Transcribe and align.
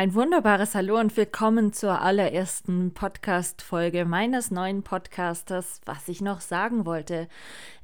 Ein 0.00 0.14
wunderbares 0.14 0.74
Hallo 0.74 0.98
und 0.98 1.14
willkommen 1.18 1.74
zur 1.74 2.00
allerersten 2.00 2.94
Podcast-Folge 2.94 4.06
meines 4.06 4.50
neuen 4.50 4.82
Podcasters, 4.82 5.82
was 5.84 6.08
ich 6.08 6.22
noch 6.22 6.40
sagen 6.40 6.86
wollte. 6.86 7.28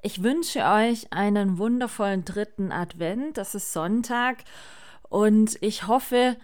Ich 0.00 0.22
wünsche 0.22 0.60
euch 0.60 1.12
einen 1.12 1.58
wundervollen 1.58 2.24
dritten 2.24 2.72
Advent. 2.72 3.36
Das 3.36 3.54
ist 3.54 3.74
Sonntag 3.74 4.44
und 5.10 5.58
ich 5.60 5.88
hoffe, 5.88 6.38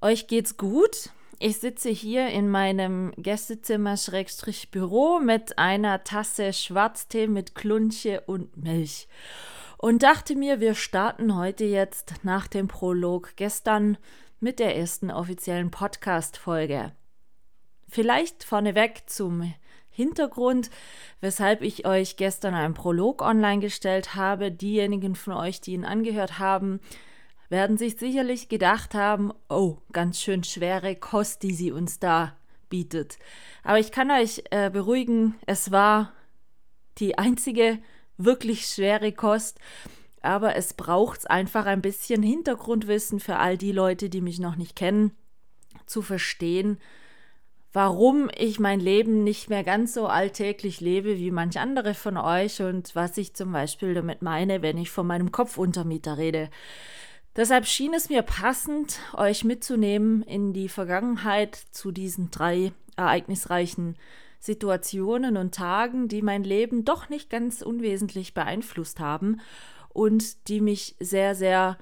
euch 0.00 0.28
geht's 0.28 0.56
gut. 0.56 1.10
Ich 1.38 1.58
sitze 1.58 1.90
hier 1.90 2.28
in 2.28 2.48
meinem 2.48 3.12
Gästezimmer-Büro 3.18 5.18
mit 5.18 5.58
einer 5.58 6.04
Tasse 6.04 6.54
Schwarztee 6.54 7.26
mit 7.26 7.54
Klunche 7.54 8.22
und 8.22 8.56
Milch 8.56 9.08
und 9.76 10.02
dachte 10.02 10.36
mir, 10.36 10.60
wir 10.60 10.74
starten 10.74 11.36
heute 11.36 11.64
jetzt 11.64 12.14
nach 12.22 12.46
dem 12.46 12.66
Prolog 12.66 13.36
gestern 13.36 13.98
mit 14.40 14.58
der 14.58 14.76
ersten 14.76 15.10
offiziellen 15.10 15.70
Podcast-Folge. 15.70 16.92
Vielleicht 17.88 18.44
vorneweg 18.44 19.02
zum 19.08 19.52
Hintergrund, 19.90 20.70
weshalb 21.20 21.62
ich 21.62 21.86
euch 21.86 22.16
gestern 22.16 22.54
einen 22.54 22.74
Prolog 22.74 23.20
online 23.20 23.60
gestellt 23.60 24.14
habe. 24.14 24.52
Diejenigen 24.52 25.16
von 25.16 25.32
euch, 25.32 25.60
die 25.60 25.72
ihn 25.72 25.84
angehört 25.84 26.38
haben, 26.38 26.80
werden 27.48 27.78
sich 27.78 27.96
sicherlich 27.96 28.48
gedacht 28.48 28.94
haben, 28.94 29.32
oh, 29.48 29.78
ganz 29.92 30.20
schön 30.20 30.44
schwere 30.44 30.94
Kost, 30.94 31.42
die 31.42 31.54
sie 31.54 31.72
uns 31.72 31.98
da 31.98 32.36
bietet. 32.68 33.18
Aber 33.64 33.78
ich 33.78 33.90
kann 33.90 34.10
euch 34.10 34.44
äh, 34.50 34.70
beruhigen, 34.70 35.34
es 35.46 35.72
war 35.72 36.12
die 36.98 37.18
einzige 37.18 37.78
wirklich 38.18 38.66
schwere 38.66 39.12
Kost 39.12 39.58
aber 40.22 40.56
es 40.56 40.74
braucht 40.74 41.30
einfach 41.30 41.66
ein 41.66 41.82
bisschen 41.82 42.22
Hintergrundwissen 42.22 43.20
für 43.20 43.36
all 43.36 43.56
die 43.56 43.72
Leute, 43.72 44.08
die 44.08 44.20
mich 44.20 44.38
noch 44.38 44.56
nicht 44.56 44.76
kennen, 44.76 45.12
zu 45.86 46.02
verstehen, 46.02 46.78
warum 47.72 48.30
ich 48.36 48.58
mein 48.58 48.80
Leben 48.80 49.24
nicht 49.24 49.50
mehr 49.50 49.62
ganz 49.62 49.94
so 49.94 50.06
alltäglich 50.06 50.80
lebe 50.80 51.18
wie 51.18 51.30
manch 51.30 51.58
andere 51.58 51.94
von 51.94 52.16
euch 52.16 52.62
und 52.62 52.94
was 52.94 53.16
ich 53.18 53.34
zum 53.34 53.52
Beispiel 53.52 53.94
damit 53.94 54.22
meine, 54.22 54.62
wenn 54.62 54.78
ich 54.78 54.90
von 54.90 55.06
meinem 55.06 55.32
Kopfuntermieter 55.32 56.18
rede. 56.18 56.50
Deshalb 57.36 57.66
schien 57.66 57.94
es 57.94 58.08
mir 58.08 58.22
passend, 58.22 58.98
euch 59.14 59.44
mitzunehmen 59.44 60.22
in 60.22 60.52
die 60.52 60.68
Vergangenheit 60.68 61.54
zu 61.70 61.92
diesen 61.92 62.30
drei 62.30 62.72
ereignisreichen 62.96 63.96
Situationen 64.40 65.36
und 65.36 65.54
Tagen, 65.54 66.08
die 66.08 66.22
mein 66.22 66.42
Leben 66.42 66.84
doch 66.84 67.08
nicht 67.08 67.30
ganz 67.30 67.62
unwesentlich 67.62 68.34
beeinflusst 68.34 68.98
haben 68.98 69.40
und 69.98 70.46
die 70.46 70.60
mich 70.60 70.94
sehr, 71.00 71.34
sehr 71.34 71.76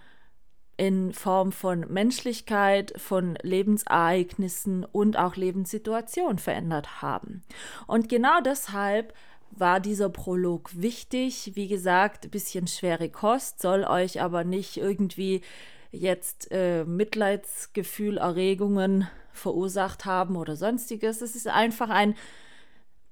in 0.78 1.12
Form 1.12 1.52
von 1.52 1.80
Menschlichkeit, 1.80 2.94
von 2.96 3.36
Lebensereignissen 3.42 4.86
und 4.86 5.18
auch 5.18 5.36
Lebenssituationen 5.36 6.38
verändert 6.38 7.02
haben. 7.02 7.42
Und 7.86 8.08
genau 8.08 8.40
deshalb 8.40 9.12
war 9.50 9.80
dieser 9.80 10.08
Prolog 10.08 10.70
wichtig. 10.72 11.52
Wie 11.56 11.68
gesagt, 11.68 12.24
ein 12.24 12.30
bisschen 12.30 12.66
schwere 12.68 13.10
Kost, 13.10 13.60
soll 13.60 13.84
euch 13.84 14.22
aber 14.22 14.44
nicht 14.44 14.78
irgendwie 14.78 15.42
jetzt 15.90 16.50
äh, 16.50 16.84
Mitleidsgefühl, 16.86 18.16
Erregungen 18.16 19.08
verursacht 19.34 20.06
haben 20.06 20.36
oder 20.36 20.56
sonstiges. 20.56 21.20
Es 21.20 21.36
ist 21.36 21.48
einfach 21.48 21.90
ein 21.90 22.14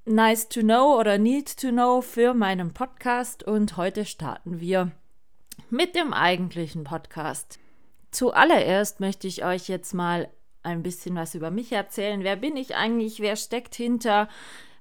nice 0.07 0.49
to 0.49 0.61
know 0.61 0.99
oder 0.99 1.19
need 1.19 1.57
to 1.57 1.71
know 1.71 2.03
für 2.03 2.35
meinen 2.35 2.75
Podcast 2.75 3.43
und 3.43 3.77
heute 3.77 4.05
starten 4.05 4.61
wir 4.61 4.93
mit 5.71 5.95
dem 5.95 6.13
eigentlichen 6.13 6.85
Podcast. 6.85 7.59
Zuallererst 8.11 9.01
möchte 9.01 9.27
ich 9.27 9.45
euch 9.45 9.69
jetzt 9.69 9.95
mal 9.95 10.29
ein 10.63 10.83
bisschen 10.83 11.17
was 11.17 11.35
über 11.35 11.51
mich 11.51 11.73
erzählen. 11.73 12.23
Wer 12.23 12.37
bin 12.37 12.57
ich 12.57 12.77
eigentlich? 12.77 13.21
Wer 13.21 13.37
steckt 13.37 13.75
hinter? 13.75 14.29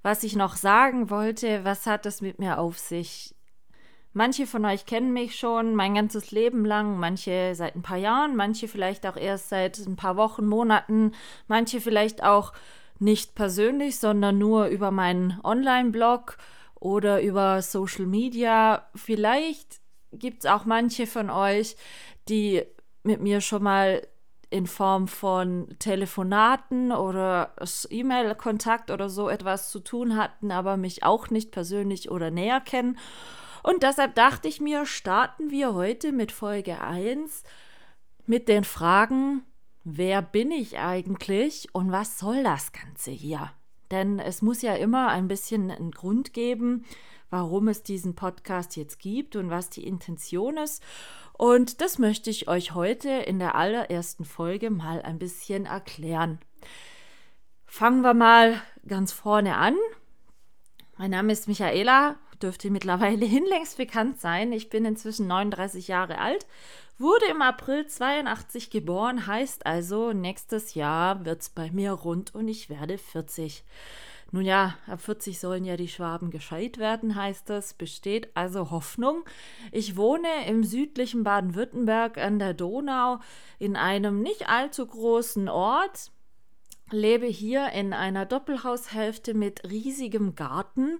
Was 0.01 0.23
ich 0.23 0.35
noch 0.35 0.57
sagen 0.57 1.09
wollte, 1.09 1.63
was 1.63 1.88
hat 1.88 2.05
es 2.05 2.22
mit 2.22 2.40
mir 2.40 2.59
auf 2.59 2.78
sich? 2.78 3.34
Manche 4.11 4.45
von 4.45 4.66
euch 4.66 4.85
kennen 4.85 5.13
mich 5.13 5.38
schon 5.38 5.73
mein 5.73 5.95
ganzes 5.95 6.31
Leben 6.31 6.66
lang, 6.66 7.00
manche 7.00 7.55
seit 7.55 7.75
ein 7.75 7.81
paar 7.81 7.97
Jahren, 7.97 8.35
manche 8.35 8.67
vielleicht 8.67 9.07
auch 9.07 9.17
erst 9.17 9.50
seit 9.50 9.79
ein 9.79 9.95
paar 9.95 10.17
Wochen, 10.17 10.45
Monaten, 10.45 11.13
manche 11.47 11.81
vielleicht 11.81 12.23
auch 12.23 12.53
nicht 13.03 13.36
persönlich, 13.36 14.00
sondern 14.00 14.38
nur 14.38 14.68
über 14.68 14.91
meinen 14.91 15.40
Online-Blog 15.44 16.38
oder 16.75 17.22
über 17.22 17.62
Social 17.62 18.06
Media. 18.06 18.88
Vielleicht 18.96 19.81
gibt 20.12 20.44
es 20.44 20.50
auch 20.50 20.66
manche 20.66 21.08
von 21.08 21.30
euch, 21.30 21.75
die 22.30 22.64
mit 23.03 23.22
mir 23.22 23.41
schon 23.41 23.64
mal 23.64 24.08
in 24.50 24.68
Form 24.68 25.08
von 25.08 25.75
Telefonaten 25.80 26.91
oder 26.91 27.56
E-Mail-Kontakt 27.90 28.91
oder 28.91 29.09
so 29.09 29.28
etwas 29.28 29.72
zu 29.72 29.80
tun 29.80 30.16
hatten, 30.16 30.52
aber 30.52 30.78
mich 30.78 31.03
auch 31.03 31.30
nicht 31.30 31.52
persönlich 31.52 32.12
oder 32.12 32.30
näher 32.30 32.62
kennen. 32.62 32.97
Und 33.64 33.81
deshalb 33.81 34.14
dachte 34.14 34.47
ich 34.47 34.62
mir, 34.62 34.85
starten 34.85 35.50
wir 35.50 35.74
heute 35.74 36.12
mit 36.12 36.31
Folge 36.31 36.81
1 36.81 37.44
mit 38.25 38.47
den 38.47 38.64
Fragen, 38.64 39.44
wer 39.83 40.21
bin 40.21 40.51
ich 40.51 40.79
eigentlich 40.79 41.67
und 41.73 41.91
was 41.91 42.19
soll 42.19 42.44
das 42.44 42.71
Ganze 42.71 43.11
hier? 43.11 43.51
Denn 43.91 44.19
es 44.19 44.41
muss 44.41 44.61
ja 44.61 44.75
immer 44.75 45.09
ein 45.09 45.27
bisschen 45.27 45.69
einen 45.69 45.91
Grund 45.91 46.33
geben, 46.33 46.85
warum 47.29 47.67
es 47.67 47.83
diesen 47.83 48.16
Podcast 48.16 48.75
jetzt 48.75 48.99
gibt 48.99 49.35
und 49.35 49.49
was 49.49 49.69
die 49.69 49.85
Intention 49.85 50.57
ist. 50.57 50.81
Und 51.33 51.81
das 51.81 51.99
möchte 51.99 52.29
ich 52.29 52.47
euch 52.47 52.73
heute 52.73 53.09
in 53.09 53.39
der 53.39 53.55
allerersten 53.55 54.23
Folge 54.23 54.69
mal 54.69 55.01
ein 55.01 55.19
bisschen 55.19 55.66
erklären. 55.66 56.39
Fangen 57.66 58.01
wir 58.01 58.13
mal 58.13 58.61
ganz 58.88 59.11
vorne 59.11 59.57
an. 59.57 59.75
Mein 60.97 61.11
Name 61.11 61.33
ist 61.33 61.47
Michaela, 61.47 62.17
dürfte 62.41 62.69
mittlerweile 62.69 63.25
hinlängst 63.27 63.77
bekannt 63.77 64.19
sein. 64.19 64.53
Ich 64.53 64.69
bin 64.69 64.85
inzwischen 64.85 65.27
39 65.27 65.88
Jahre 65.88 66.19
alt 66.19 66.45
Wurde 66.99 67.25
im 67.25 67.41
April 67.41 67.87
82 67.87 68.69
geboren, 68.69 69.25
heißt 69.25 69.65
also, 69.65 70.13
nächstes 70.13 70.75
Jahr 70.75 71.25
wird 71.25 71.41
es 71.41 71.49
bei 71.49 71.71
mir 71.71 71.91
rund 71.91 72.35
und 72.35 72.47
ich 72.47 72.69
werde 72.69 72.97
40. 72.97 73.63
Nun 74.31 74.45
ja, 74.45 74.75
ab 74.87 74.99
40 75.01 75.39
sollen 75.39 75.63
ja 75.63 75.77
die 75.77 75.87
Schwaben 75.87 76.31
gescheit 76.31 76.79
werden, 76.79 77.15
heißt 77.15 77.51
es. 77.51 77.75
Besteht 77.75 78.35
also 78.35 78.71
Hoffnung. 78.71 79.23
Ich 79.71 79.95
wohne 79.95 80.27
im 80.47 80.63
südlichen 80.63 81.23
Baden-Württemberg 81.23 82.17
an 82.17 82.39
der 82.39 82.55
Donau 82.55 83.19
in 83.59 83.75
einem 83.75 84.23
nicht 84.23 84.49
allzu 84.49 84.87
großen 84.87 85.49
Ort. 85.49 86.11
Lebe 86.89 87.27
hier 87.27 87.69
in 87.73 87.93
einer 87.93 88.25
Doppelhaushälfte 88.25 89.35
mit 89.35 89.69
riesigem 89.69 90.33
Garten 90.35 90.99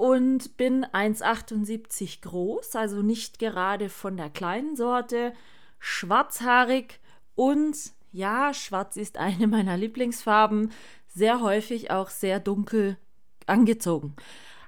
und 0.00 0.56
bin 0.56 0.86
1,78 0.86 2.22
groß, 2.22 2.74
also 2.74 3.02
nicht 3.02 3.38
gerade 3.38 3.90
von 3.90 4.16
der 4.16 4.30
kleinen 4.30 4.74
Sorte, 4.74 5.34
schwarzhaarig 5.78 7.00
und 7.34 7.76
ja, 8.10 8.54
schwarz 8.54 8.96
ist 8.96 9.18
eine 9.18 9.46
meiner 9.46 9.76
Lieblingsfarben, 9.76 10.72
sehr 11.06 11.42
häufig 11.42 11.90
auch 11.90 12.08
sehr 12.08 12.40
dunkel 12.40 12.96
angezogen. 13.44 14.16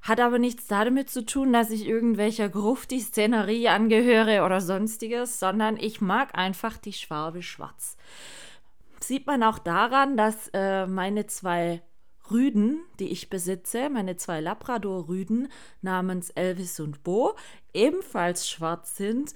Hat 0.03 0.21
aber 0.21 0.39
nichts 0.39 0.67
damit 0.67 1.09
zu 1.09 1.25
tun, 1.25 1.51
dass 1.55 1.71
ich 1.71 1.87
irgendwelcher 1.87 2.51
Grufti-Szenerie 2.51 3.69
angehöre 3.69 4.45
oder 4.45 4.61
sonstiges, 4.61 5.41
sondern 5.41 5.79
ich 5.79 6.03
mag 6.03 6.37
einfach 6.37 6.77
die 6.77 6.93
Schwabe 6.93 7.41
schwarz. 7.43 7.97
Sieht 9.01 9.27
man 9.27 9.43
auch 9.43 9.59
daran, 9.59 10.19
dass 10.19 10.51
äh, 10.53 10.87
meine 10.87 11.27
zwei 11.27 11.81
Rüden, 12.33 12.81
die 12.99 13.09
ich 13.09 13.31
besitze, 13.31 13.91
meine 13.91 14.17
zwei 14.17 14.41
Labrador-Rüden 14.41 15.49
namens 15.81 16.31
Elvis 16.31 16.81
und 16.81 17.03
Bo, 17.03 17.35
ebenfalls 17.75 18.49
schwarz 18.49 18.97
sind 18.97 19.35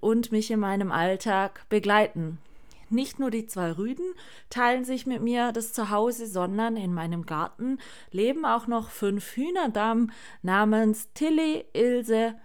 und 0.00 0.32
mich 0.32 0.50
in 0.50 0.60
meinem 0.60 0.92
Alltag 0.92 1.68
begleiten. 1.68 2.38
Nicht 2.88 3.18
nur 3.18 3.30
die 3.30 3.46
zwei 3.46 3.72
Rüden 3.72 4.14
teilen 4.48 4.84
sich 4.84 5.06
mit 5.06 5.20
mir 5.20 5.50
das 5.52 5.72
Zuhause, 5.72 6.26
sondern 6.26 6.76
in 6.76 6.94
meinem 6.94 7.26
Garten 7.26 7.78
leben 8.12 8.44
auch 8.44 8.68
noch 8.68 8.90
fünf 8.90 9.36
Hühnerdamen 9.36 10.12
namens 10.42 11.12
Tilly, 11.12 11.64
Ilse, 11.72 12.36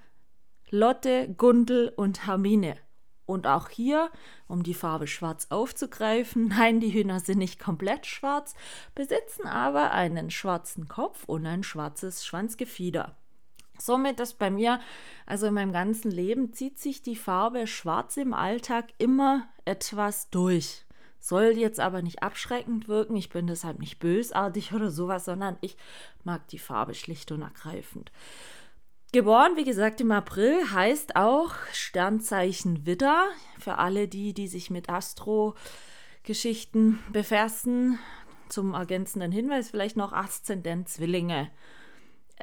Lotte, 0.71 1.33
Gundel 1.37 1.93
und 1.95 2.25
Hermine. 2.25 2.75
Und 3.31 3.47
auch 3.47 3.69
hier, 3.69 4.11
um 4.49 4.61
die 4.61 4.73
Farbe 4.73 5.07
schwarz 5.07 5.47
aufzugreifen, 5.51 6.47
nein, 6.57 6.81
die 6.81 6.91
Hühner 6.91 7.21
sind 7.21 7.37
nicht 7.37 7.59
komplett 7.59 8.05
schwarz, 8.05 8.55
besitzen 8.93 9.47
aber 9.47 9.91
einen 9.91 10.31
schwarzen 10.31 10.89
Kopf 10.89 11.23
und 11.27 11.45
ein 11.45 11.63
schwarzes 11.63 12.25
Schwanzgefieder. 12.25 13.15
Somit 13.79 14.19
ist 14.19 14.37
bei 14.37 14.51
mir, 14.51 14.81
also 15.25 15.47
in 15.47 15.53
meinem 15.53 15.71
ganzen 15.71 16.11
Leben, 16.11 16.51
zieht 16.51 16.77
sich 16.77 17.01
die 17.01 17.15
Farbe 17.15 17.67
Schwarz 17.67 18.17
im 18.17 18.33
Alltag 18.33 18.89
immer 18.97 19.47
etwas 19.63 20.29
durch. 20.29 20.85
Soll 21.21 21.57
jetzt 21.57 21.79
aber 21.79 22.01
nicht 22.01 22.21
abschreckend 22.21 22.89
wirken, 22.89 23.15
ich 23.15 23.29
bin 23.29 23.47
deshalb 23.47 23.79
nicht 23.79 23.99
bösartig 23.99 24.73
oder 24.75 24.91
sowas, 24.91 25.23
sondern 25.23 25.57
ich 25.61 25.77
mag 26.25 26.49
die 26.49 26.59
Farbe 26.59 26.95
schlicht 26.95 27.31
und 27.31 27.43
ergreifend. 27.43 28.11
Geboren, 29.13 29.57
wie 29.57 29.65
gesagt, 29.65 29.99
im 29.99 30.11
April 30.11 30.71
heißt 30.71 31.17
auch 31.17 31.53
Sternzeichen 31.73 32.85
Widder. 32.85 33.25
Für 33.59 33.77
alle 33.77 34.07
die, 34.07 34.33
die 34.33 34.47
sich 34.47 34.69
mit 34.69 34.89
Astro-Geschichten 34.89 36.99
befassen, 37.11 37.99
zum 38.47 38.73
ergänzenden 38.73 39.33
Hinweis 39.33 39.69
vielleicht 39.69 39.97
noch 39.97 40.13
Aszendent 40.13 40.87
Zwillinge. 40.87 41.51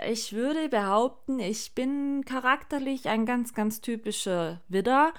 Ich 0.06 0.34
würde 0.34 0.68
behaupten, 0.68 1.40
ich 1.40 1.74
bin 1.74 2.26
charakterlich 2.26 3.08
ein 3.08 3.24
ganz, 3.24 3.54
ganz 3.54 3.80
typischer 3.80 4.60
Widder, 4.68 5.14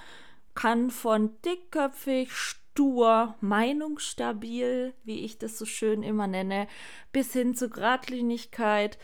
kann 0.54 0.90
von 0.90 1.32
dickköpfig, 1.44 2.30
stur, 2.30 3.34
meinungsstabil, 3.40 4.94
wie 5.02 5.24
ich 5.24 5.38
das 5.38 5.58
so 5.58 5.64
schön 5.64 6.04
immer 6.04 6.28
nenne, 6.28 6.68
bis 7.10 7.32
hin 7.32 7.56
zu 7.56 7.68
Gradlinigkeit, 7.68 8.98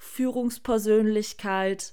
Führungspersönlichkeit 0.00 1.92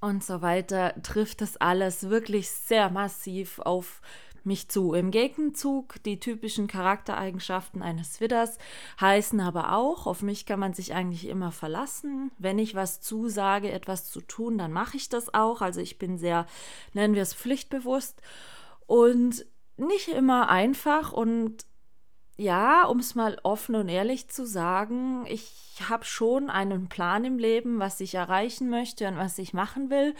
und 0.00 0.22
so 0.22 0.42
weiter, 0.42 0.94
trifft 1.02 1.40
das 1.40 1.56
alles 1.56 2.08
wirklich 2.08 2.48
sehr 2.48 2.88
massiv 2.88 3.58
auf 3.58 4.00
mich 4.44 4.68
zu. 4.68 4.94
Im 4.94 5.10
Gegenzug, 5.10 6.00
die 6.04 6.20
typischen 6.20 6.68
Charaktereigenschaften 6.68 7.82
eines 7.82 8.20
Widders 8.20 8.58
heißen 9.00 9.40
aber 9.40 9.72
auch, 9.72 10.06
auf 10.06 10.22
mich 10.22 10.46
kann 10.46 10.60
man 10.60 10.72
sich 10.72 10.94
eigentlich 10.94 11.26
immer 11.26 11.50
verlassen. 11.50 12.30
Wenn 12.38 12.60
ich 12.60 12.76
was 12.76 13.00
zusage, 13.00 13.72
etwas 13.72 14.08
zu 14.08 14.20
tun, 14.20 14.56
dann 14.56 14.72
mache 14.72 14.96
ich 14.96 15.08
das 15.08 15.34
auch. 15.34 15.62
Also 15.62 15.80
ich 15.80 15.98
bin 15.98 16.18
sehr, 16.18 16.46
nennen 16.94 17.14
wir 17.14 17.22
es 17.22 17.34
pflichtbewusst 17.34 18.22
und 18.86 19.44
nicht 19.76 20.08
immer 20.08 20.48
einfach 20.48 21.12
und 21.12 21.66
ja, 22.36 22.84
um 22.84 22.98
es 22.98 23.14
mal 23.14 23.38
offen 23.42 23.74
und 23.74 23.88
ehrlich 23.88 24.28
zu 24.28 24.46
sagen, 24.46 25.24
ich 25.26 25.52
habe 25.88 26.04
schon 26.04 26.50
einen 26.50 26.88
Plan 26.88 27.24
im 27.24 27.38
Leben, 27.38 27.78
was 27.78 28.00
ich 28.00 28.14
erreichen 28.14 28.68
möchte 28.68 29.08
und 29.08 29.16
was 29.16 29.38
ich 29.38 29.54
machen 29.54 29.90
will. 29.90 30.14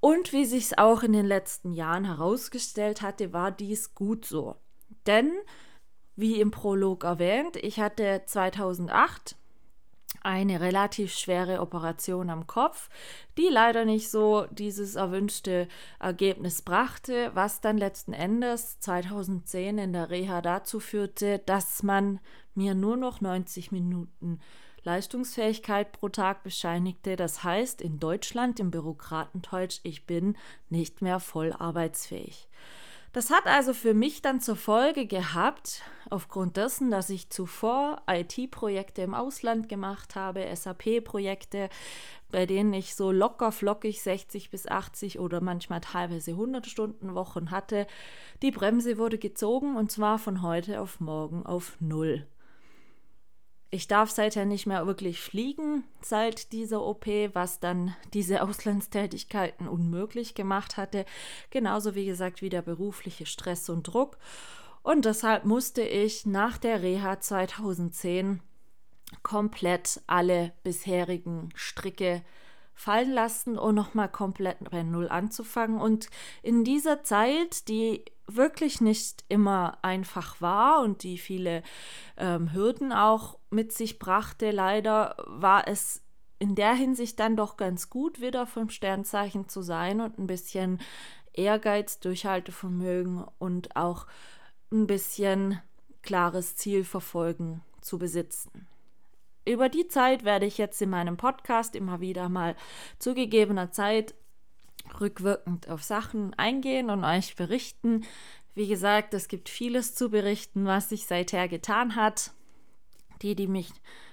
Und 0.00 0.32
wie 0.32 0.44
sich 0.44 0.64
es 0.64 0.78
auch 0.78 1.02
in 1.02 1.12
den 1.12 1.26
letzten 1.26 1.72
Jahren 1.72 2.04
herausgestellt 2.04 3.02
hatte, 3.02 3.32
war 3.32 3.50
dies 3.50 3.94
gut 3.94 4.24
so. 4.24 4.56
Denn, 5.06 5.32
wie 6.16 6.40
im 6.40 6.50
Prolog 6.50 7.04
erwähnt, 7.04 7.56
ich 7.56 7.80
hatte 7.80 8.22
2008 8.26 9.36
eine 10.28 10.60
relativ 10.60 11.14
schwere 11.14 11.62
Operation 11.62 12.28
am 12.28 12.46
Kopf, 12.46 12.90
die 13.38 13.48
leider 13.50 13.86
nicht 13.86 14.10
so 14.10 14.44
dieses 14.50 14.94
erwünschte 14.94 15.68
Ergebnis 15.98 16.60
brachte, 16.60 17.30
was 17.32 17.62
dann 17.62 17.78
letzten 17.78 18.12
Endes 18.12 18.78
2010 18.80 19.78
in 19.78 19.94
der 19.94 20.10
Reha 20.10 20.42
dazu 20.42 20.80
führte, 20.80 21.38
dass 21.46 21.82
man 21.82 22.20
mir 22.54 22.74
nur 22.74 22.98
noch 22.98 23.22
90 23.22 23.72
Minuten 23.72 24.38
Leistungsfähigkeit 24.82 25.92
pro 25.92 26.10
Tag 26.10 26.42
bescheinigte. 26.42 27.16
Das 27.16 27.42
heißt 27.42 27.80
in 27.80 27.98
Deutschland 27.98 28.60
im 28.60 28.70
Bürokratendeutsch, 28.70 29.80
ich 29.82 30.04
bin 30.06 30.36
nicht 30.68 31.00
mehr 31.00 31.20
voll 31.20 31.54
arbeitsfähig. 31.54 32.48
Das 33.12 33.30
hat 33.30 33.46
also 33.46 33.72
für 33.72 33.94
mich 33.94 34.20
dann 34.20 34.40
zur 34.40 34.56
Folge 34.56 35.06
gehabt, 35.06 35.82
aufgrund 36.10 36.56
dessen, 36.58 36.90
dass 36.90 37.08
ich 37.08 37.30
zuvor 37.30 38.02
IT-Projekte 38.06 39.02
im 39.02 39.14
Ausland 39.14 39.68
gemacht 39.68 40.14
habe, 40.14 40.46
SAP-Projekte, 40.54 41.70
bei 42.30 42.44
denen 42.44 42.74
ich 42.74 42.94
so 42.94 43.10
locker 43.10 43.50
flockig 43.50 44.02
60 44.02 44.50
bis 44.50 44.68
80 44.68 45.18
oder 45.18 45.40
manchmal 45.40 45.80
teilweise 45.80 46.32
100 46.32 46.66
Stunden 46.66 47.14
Wochen 47.14 47.50
hatte. 47.50 47.86
Die 48.42 48.50
Bremse 48.50 48.98
wurde 48.98 49.18
gezogen 49.18 49.76
und 49.76 49.90
zwar 49.90 50.18
von 50.18 50.42
heute 50.42 50.80
auf 50.80 51.00
morgen 51.00 51.46
auf 51.46 51.76
Null. 51.80 52.26
Ich 53.70 53.86
darf 53.86 54.10
seither 54.10 54.46
nicht 54.46 54.66
mehr 54.66 54.86
wirklich 54.86 55.20
fliegen 55.20 55.84
seit 56.00 56.52
dieser 56.52 56.82
OP, 56.82 57.06
was 57.34 57.60
dann 57.60 57.94
diese 58.14 58.42
Auslandstätigkeiten 58.48 59.68
unmöglich 59.68 60.34
gemacht 60.34 60.76
hatte. 60.76 61.04
Genauso 61.50 61.94
wie 61.94 62.06
gesagt 62.06 62.40
wie 62.40 62.48
der 62.48 62.62
berufliche 62.62 63.26
Stress 63.26 63.68
und 63.68 63.82
Druck. 63.84 64.16
Und 64.82 65.04
deshalb 65.04 65.44
musste 65.44 65.82
ich 65.82 66.24
nach 66.24 66.56
der 66.56 66.82
Reha 66.82 67.20
2010 67.20 68.40
komplett 69.22 70.00
alle 70.06 70.52
bisherigen 70.62 71.50
Stricke 71.54 72.22
fallen 72.78 73.10
lassen 73.10 73.58
und 73.58 73.74
nochmal 73.74 74.08
komplett 74.08 74.70
bei 74.70 74.84
Null 74.84 75.08
anzufangen. 75.08 75.80
Und 75.80 76.08
in 76.44 76.62
dieser 76.62 77.02
Zeit, 77.02 77.66
die 77.66 78.04
wirklich 78.28 78.80
nicht 78.80 79.24
immer 79.28 79.78
einfach 79.82 80.40
war 80.40 80.80
und 80.82 81.02
die 81.02 81.18
viele 81.18 81.64
ähm, 82.16 82.52
Hürden 82.52 82.92
auch 82.92 83.36
mit 83.50 83.72
sich 83.72 83.98
brachte, 83.98 84.52
leider 84.52 85.16
war 85.26 85.66
es 85.66 86.02
in 86.38 86.54
der 86.54 86.72
Hinsicht 86.72 87.18
dann 87.18 87.34
doch 87.34 87.56
ganz 87.56 87.90
gut, 87.90 88.20
wieder 88.20 88.46
vom 88.46 88.70
Sternzeichen 88.70 89.48
zu 89.48 89.60
sein 89.60 90.00
und 90.00 90.16
ein 90.16 90.28
bisschen 90.28 90.78
Ehrgeiz, 91.32 91.98
Durchhaltevermögen 91.98 93.24
und 93.40 93.74
auch 93.74 94.06
ein 94.70 94.86
bisschen 94.86 95.60
klares 96.02 96.54
Ziel 96.54 96.84
verfolgen 96.84 97.60
zu 97.80 97.98
besitzen. 97.98 98.68
Über 99.48 99.70
die 99.70 99.88
Zeit 99.88 100.24
werde 100.24 100.44
ich 100.44 100.58
jetzt 100.58 100.82
in 100.82 100.90
meinem 100.90 101.16
Podcast 101.16 101.74
immer 101.74 102.00
wieder 102.00 102.28
mal 102.28 102.54
zu 102.98 103.14
gegebener 103.14 103.70
Zeit 103.72 104.14
rückwirkend 105.00 105.70
auf 105.70 105.82
Sachen 105.82 106.34
eingehen 106.34 106.90
und 106.90 107.02
euch 107.02 107.34
berichten. 107.34 108.04
Wie 108.54 108.68
gesagt, 108.68 109.14
es 109.14 109.26
gibt 109.26 109.48
vieles 109.48 109.94
zu 109.94 110.10
berichten, 110.10 110.66
was 110.66 110.90
sich 110.90 111.06
seither 111.06 111.48
getan 111.48 111.96
hat. 111.96 112.32
Die, 113.22 113.34
die 113.34 113.46
mich 113.46 113.70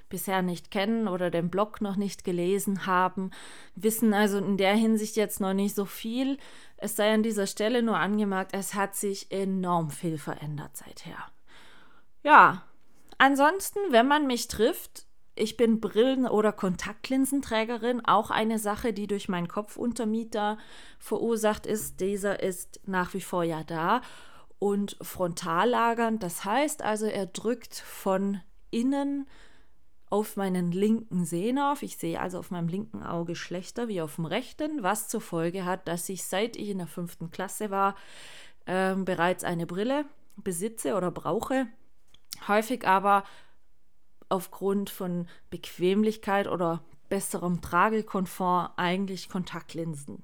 bisher 0.08 0.42
nicht 0.42 0.72
kennen 0.72 1.10
oder 1.10 1.30
den 1.30 1.50
Blog 1.50 1.81
noch 1.81 1.98
nicht 1.98 2.24
gelesen 2.24 2.86
haben, 2.86 3.31
wissen 3.76 4.14
also 4.14 4.38
in 4.38 4.56
der 4.56 4.76
Hinsicht 4.76 5.18
jetzt 5.18 5.42
noch 5.42 5.54
nicht 5.54 5.76
so 5.76 5.84
viel. 5.84 6.38
Es 6.78 6.96
sei 6.96 7.14
an 7.14 7.24
dieser 7.24 7.46
Stelle 7.46 7.84
nur 7.84 7.98
angemerkt, 7.98 8.54
es 8.54 8.74
hat 8.74 8.96
sich 8.96 9.34
enorm 9.34 9.90
viel 9.90 10.18
verändert 10.18 10.78
seither. 10.78 11.18
Ja, 12.24 12.64
ansonsten, 13.18 13.80
wenn 13.90 14.08
man 14.08 14.28
mich 14.28 14.48
trifft, 14.48 15.06
ich 15.36 15.58
bin 15.58 15.82
Brillen- 15.82 16.28
oder 16.28 16.54
Kontaktlinsenträgerin, 16.54 18.06
auch 18.06 18.32
eine 18.32 18.58
Sache, 18.58 18.94
die 18.94 19.08
durch 19.08 19.28
meinen 19.28 19.50
Kopfuntermieter 19.50 20.58
verursacht 20.98 21.66
ist. 21.66 22.00
Dieser 22.00 22.42
ist 22.42 22.80
nach 22.86 23.14
wie 23.14 23.21
vor 23.21 23.44
ja 23.44 23.64
da 23.64 24.02
und 24.59 24.98
frontallagernd. 25.02 26.24
Das 26.24 26.45
heißt 26.45 26.81
also, 26.81 27.06
er 27.06 27.26
drückt 27.26 27.76
von 27.76 28.40
innen 28.71 29.28
auf 30.09 30.38
meinen 30.38 30.71
linken 30.71 31.26
Sehnerv. 31.26 31.83
Ich 31.83 31.98
sehe 31.98 32.21
also 32.21 32.40
auf 32.40 32.52
meinem 32.52 32.69
linken 32.69 33.04
Auge 33.04 33.36
schlechter 33.36 33.90
wie 33.90 34.02
auf 34.02 34.16
dem 34.16 34.26
rechten, 34.26 34.83
was 34.83 35.09
zur 35.09 35.21
Folge 35.21 35.66
hat, 35.66 35.88
dass 35.88 36.07
ich 36.07 36.24
seit 36.24 36.56
ich 36.56 36.69
in 36.69 36.78
der 36.78 36.88
fünften 36.88 37.31
Klasse 37.31 37.71
war 37.71 37.95
äh, 38.66 38.95
bereits 38.95 39.44
eine 39.44 39.66
Brille 39.66 40.06
besitze 40.38 40.95
oder 40.95 41.12
brauche. 41.12 41.68
Häufig 42.48 42.88
aber 42.88 43.24
aufgrund 44.30 44.90
von 44.90 45.28
Bequemlichkeit 45.50 46.48
oder 46.48 46.84
besserem 47.10 47.62
Tragekomfort 47.62 48.72
eigentlich 48.78 49.30
Kontaktlinsen 49.30 50.24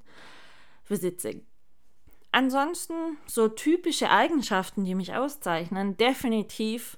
besitze. 0.87 1.41
Ansonsten 2.31 3.17
so 3.25 3.47
typische 3.47 4.09
Eigenschaften, 4.09 4.83
die 4.85 4.95
mich 4.95 5.13
auszeichnen, 5.13 5.97
definitiv 5.97 6.97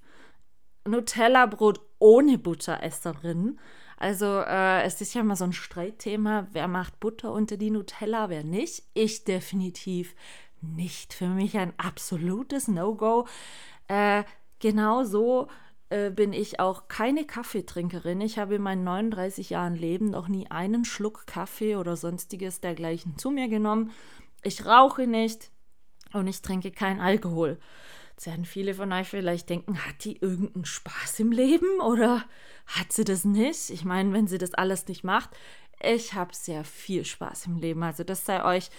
Nutella-Brot 0.85 1.81
ohne 1.99 2.37
Butteresserin. 2.37 3.59
Also 3.97 4.25
äh, 4.25 4.83
es 4.83 4.99
ist 5.01 5.13
ja 5.13 5.21
immer 5.21 5.35
so 5.35 5.45
ein 5.45 5.53
Streitthema, 5.53 6.47
wer 6.51 6.67
macht 6.67 6.99
Butter 6.99 7.31
unter 7.31 7.57
die 7.57 7.71
Nutella, 7.71 8.29
wer 8.29 8.43
nicht. 8.43 8.83
Ich 8.93 9.23
definitiv 9.23 10.15
nicht. 10.61 11.13
Für 11.13 11.27
mich 11.27 11.57
ein 11.57 11.73
absolutes 11.77 12.67
No-Go. 12.67 13.27
Äh, 13.87 14.23
genauso 14.59 15.47
äh, 15.89 16.09
bin 16.09 16.33
ich 16.33 16.59
auch 16.59 16.87
keine 16.87 17.25
Kaffeetrinkerin. 17.25 18.21
Ich 18.21 18.39
habe 18.39 18.55
in 18.55 18.61
meinen 18.61 18.83
39 18.83 19.49
Jahren 19.49 19.75
Leben 19.75 20.09
noch 20.09 20.27
nie 20.27 20.49
einen 20.49 20.85
Schluck 20.85 21.27
Kaffee 21.27 21.75
oder 21.75 21.95
sonstiges 21.95 22.61
dergleichen 22.61 23.17
zu 23.17 23.31
mir 23.31 23.47
genommen. 23.47 23.91
Ich 24.41 24.65
rauche 24.65 25.07
nicht 25.07 25.51
und 26.13 26.27
ich 26.27 26.41
trinke 26.41 26.71
keinen 26.71 26.99
Alkohol. 26.99 27.59
Jetzt 28.11 28.27
werden 28.27 28.45
viele 28.45 28.73
von 28.73 28.91
euch 28.93 29.07
vielleicht 29.07 29.49
denken, 29.49 29.85
hat 29.85 30.05
die 30.05 30.17
irgendeinen 30.17 30.65
Spaß 30.65 31.19
im 31.19 31.31
Leben 31.31 31.79
oder 31.81 32.23
hat 32.67 32.91
sie 32.91 33.03
das 33.03 33.25
nicht? 33.25 33.69
Ich 33.69 33.85
meine, 33.85 34.13
wenn 34.13 34.27
sie 34.27 34.37
das 34.37 34.53
alles 34.53 34.87
nicht 34.87 35.03
macht, 35.03 35.31
ich 35.81 36.13
habe 36.13 36.33
sehr 36.33 36.63
viel 36.63 37.05
Spaß 37.05 37.47
im 37.47 37.57
Leben. 37.57 37.83
Also 37.83 38.03
das 38.03 38.25
sei 38.25 38.43
euch 38.43 38.69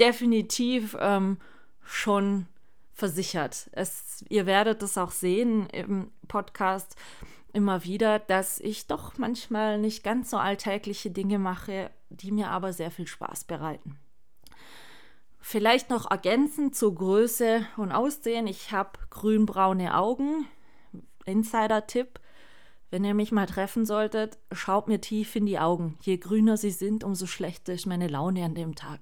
definitiv 0.00 0.96
ähm, 0.98 1.38
schon 1.82 2.46
versichert. 2.98 3.70
Es, 3.72 4.24
ihr 4.28 4.46
werdet 4.46 4.82
es 4.82 4.98
auch 4.98 5.12
sehen 5.12 5.68
im 5.70 6.10
Podcast 6.26 6.96
immer 7.52 7.84
wieder, 7.84 8.18
dass 8.18 8.60
ich 8.60 8.86
doch 8.86 9.16
manchmal 9.18 9.78
nicht 9.78 10.04
ganz 10.04 10.30
so 10.30 10.36
alltägliche 10.36 11.10
Dinge 11.10 11.38
mache 11.38 11.90
die 12.10 12.32
mir 12.32 12.50
aber 12.50 12.72
sehr 12.72 12.90
viel 12.90 13.06
Spaß 13.06 13.44
bereiten. 13.44 13.98
Vielleicht 15.40 15.90
noch 15.90 16.10
ergänzend 16.10 16.74
zur 16.74 16.94
Größe 16.94 17.66
und 17.76 17.92
Aussehen. 17.92 18.46
Ich 18.46 18.72
habe 18.72 18.98
grünbraune 19.10 19.96
Augen. 19.96 20.46
Insider-Tipp. 21.24 22.20
Wenn 22.90 23.04
ihr 23.04 23.14
mich 23.14 23.32
mal 23.32 23.46
treffen 23.46 23.84
solltet, 23.84 24.38
schaut 24.52 24.88
mir 24.88 25.00
tief 25.00 25.36
in 25.36 25.46
die 25.46 25.58
Augen. 25.58 25.98
Je 26.00 26.16
grüner 26.16 26.56
sie 26.56 26.70
sind, 26.70 27.04
umso 27.04 27.26
schlechter 27.26 27.74
ist 27.74 27.86
meine 27.86 28.08
Laune 28.08 28.44
an 28.44 28.54
dem 28.54 28.74
Tag. 28.74 29.00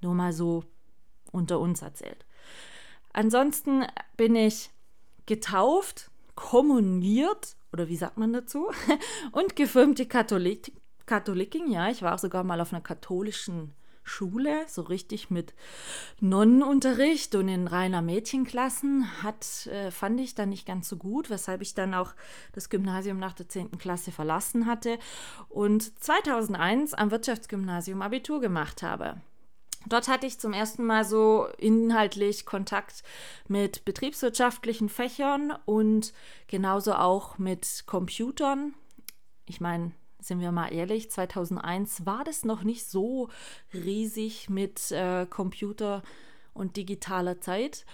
Nur 0.00 0.14
mal 0.14 0.32
so 0.32 0.64
unter 1.32 1.58
uns 1.58 1.82
erzählt. 1.82 2.24
Ansonsten 3.12 3.84
bin 4.16 4.34
ich 4.34 4.70
getauft, 5.26 6.10
kommuniert, 6.34 7.56
oder 7.72 7.88
wie 7.88 7.96
sagt 7.96 8.18
man 8.18 8.32
dazu, 8.32 8.70
und 9.32 9.56
gefirmte 9.56 10.06
Katholik, 10.06 10.72
Katholikin. 11.06 11.70
Ja, 11.70 11.90
ich 11.90 12.02
war 12.02 12.14
auch 12.14 12.18
sogar 12.18 12.44
mal 12.44 12.60
auf 12.60 12.72
einer 12.72 12.82
katholischen 12.82 13.72
Schule, 14.04 14.64
so 14.66 14.82
richtig 14.82 15.30
mit 15.30 15.54
Nonnenunterricht 16.20 17.34
und 17.34 17.48
in 17.48 17.68
reiner 17.68 18.02
Mädchenklassen, 18.02 19.22
hat, 19.22 19.66
äh, 19.68 19.90
fand 19.90 20.20
ich 20.20 20.34
dann 20.34 20.48
nicht 20.48 20.66
ganz 20.66 20.88
so 20.88 20.96
gut, 20.96 21.30
weshalb 21.30 21.62
ich 21.62 21.74
dann 21.74 21.94
auch 21.94 22.14
das 22.52 22.68
Gymnasium 22.68 23.18
nach 23.18 23.32
der 23.32 23.48
10. 23.48 23.78
Klasse 23.78 24.10
verlassen 24.10 24.66
hatte 24.66 24.98
und 25.48 25.98
2001 26.02 26.94
am 26.94 27.10
Wirtschaftsgymnasium 27.10 28.02
Abitur 28.02 28.40
gemacht 28.40 28.82
habe. 28.82 29.20
Dort 29.86 30.08
hatte 30.08 30.26
ich 30.26 30.38
zum 30.38 30.52
ersten 30.52 30.84
Mal 30.84 31.04
so 31.04 31.46
inhaltlich 31.58 32.46
Kontakt 32.46 33.02
mit 33.48 33.84
betriebswirtschaftlichen 33.84 34.88
Fächern 34.88 35.52
und 35.64 36.12
genauso 36.46 36.94
auch 36.94 37.38
mit 37.38 37.84
Computern. 37.86 38.74
Ich 39.46 39.60
meine, 39.60 39.92
sind 40.20 40.40
wir 40.40 40.52
mal 40.52 40.72
ehrlich, 40.72 41.10
2001 41.10 42.06
war 42.06 42.24
das 42.24 42.44
noch 42.44 42.62
nicht 42.62 42.86
so 42.86 43.28
riesig 43.74 44.48
mit 44.48 44.90
äh, 44.92 45.26
Computer 45.26 46.02
und 46.54 46.76
digitaler 46.76 47.40
Zeit. 47.40 47.84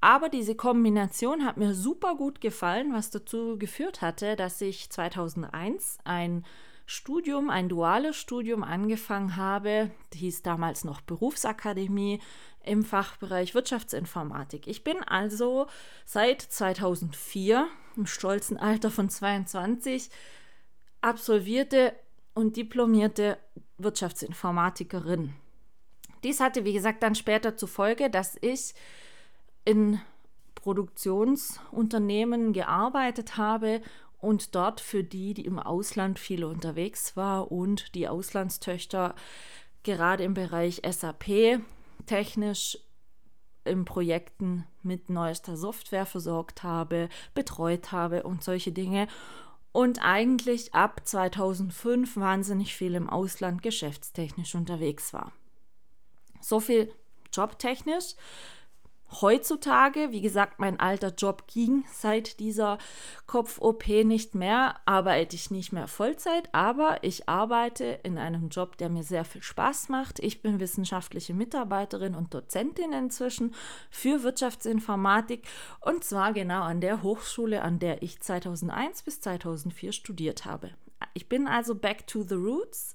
Aber 0.00 0.28
diese 0.28 0.54
Kombination 0.54 1.44
hat 1.44 1.56
mir 1.56 1.74
super 1.74 2.14
gut 2.14 2.40
gefallen, 2.40 2.92
was 2.92 3.10
dazu 3.10 3.58
geführt 3.58 4.02
hatte, 4.02 4.36
dass 4.36 4.60
ich 4.60 4.90
2001 4.90 5.98
ein 6.04 6.44
Studium, 6.86 7.48
ein 7.50 7.68
duales 7.68 8.16
Studium 8.16 8.62
angefangen 8.62 9.36
habe. 9.36 9.90
Hieß 10.12 10.42
damals 10.42 10.84
noch 10.84 11.00
Berufsakademie 11.00 12.20
im 12.62 12.84
Fachbereich 12.84 13.54
Wirtschaftsinformatik. 13.54 14.66
Ich 14.66 14.84
bin 14.84 15.02
also 15.02 15.66
seit 16.04 16.42
2004 16.42 17.68
im 17.96 18.06
stolzen 18.06 18.56
Alter 18.56 18.90
von 18.90 19.08
22 19.08 20.10
absolvierte 21.00 21.94
und 22.34 22.56
diplomierte 22.56 23.38
Wirtschaftsinformatikerin. 23.78 25.34
Dies 26.22 26.40
hatte, 26.40 26.64
wie 26.64 26.72
gesagt, 26.72 27.02
dann 27.02 27.14
später 27.14 27.56
zur 27.56 27.68
Folge, 27.68 28.10
dass 28.10 28.36
ich 28.40 28.74
in 29.64 30.00
Produktionsunternehmen 30.54 32.52
gearbeitet 32.54 33.36
habe 33.36 33.82
und 34.24 34.54
dort 34.54 34.80
für 34.80 35.04
die, 35.04 35.34
die 35.34 35.44
im 35.44 35.58
Ausland 35.58 36.18
viel 36.18 36.44
unterwegs 36.44 37.16
war 37.16 37.52
und 37.52 37.94
die 37.94 38.08
Auslandstöchter 38.08 39.14
gerade 39.82 40.24
im 40.24 40.34
Bereich 40.34 40.82
SAP 40.88 41.60
technisch 42.06 42.78
in 43.64 43.84
Projekten 43.84 44.66
mit 44.82 45.08
neuester 45.08 45.56
Software 45.56 46.06
versorgt 46.06 46.62
habe, 46.62 47.08
betreut 47.34 47.92
habe 47.92 48.22
und 48.24 48.42
solche 48.42 48.72
Dinge 48.72 49.08
und 49.72 49.98
eigentlich 50.02 50.74
ab 50.74 51.00
2005 51.04 52.16
wahnsinnig 52.16 52.74
viel 52.74 52.94
im 52.94 53.10
Ausland 53.10 53.62
geschäftstechnisch 53.62 54.54
unterwegs 54.54 55.12
war. 55.12 55.32
So 56.40 56.60
viel 56.60 56.92
jobtechnisch. 57.32 58.14
Heutzutage, 59.20 60.10
wie 60.10 60.22
gesagt, 60.22 60.58
mein 60.58 60.80
alter 60.80 61.12
Job 61.16 61.46
ging 61.46 61.84
seit 61.92 62.40
dieser 62.40 62.78
Kopf-OP 63.26 63.86
nicht 64.04 64.34
mehr, 64.34 64.76
arbeite 64.86 65.36
ich 65.36 65.50
nicht 65.52 65.72
mehr 65.72 65.86
Vollzeit, 65.86 66.48
aber 66.52 66.98
ich 67.02 67.28
arbeite 67.28 68.00
in 68.02 68.18
einem 68.18 68.48
Job, 68.48 68.76
der 68.78 68.88
mir 68.88 69.04
sehr 69.04 69.24
viel 69.24 69.42
Spaß 69.42 69.88
macht. 69.88 70.18
Ich 70.18 70.42
bin 70.42 70.58
wissenschaftliche 70.58 71.32
Mitarbeiterin 71.32 72.14
und 72.14 72.34
Dozentin 72.34 72.92
inzwischen 72.92 73.54
für 73.88 74.22
Wirtschaftsinformatik 74.24 75.46
und 75.80 76.02
zwar 76.02 76.32
genau 76.32 76.62
an 76.62 76.80
der 76.80 77.02
Hochschule, 77.02 77.62
an 77.62 77.78
der 77.78 78.02
ich 78.02 78.20
2001 78.20 79.02
bis 79.02 79.20
2004 79.20 79.92
studiert 79.92 80.44
habe. 80.44 80.70
Ich 81.12 81.28
bin 81.28 81.46
also 81.46 81.74
back 81.74 82.06
to 82.06 82.22
the 82.22 82.34
roots, 82.34 82.94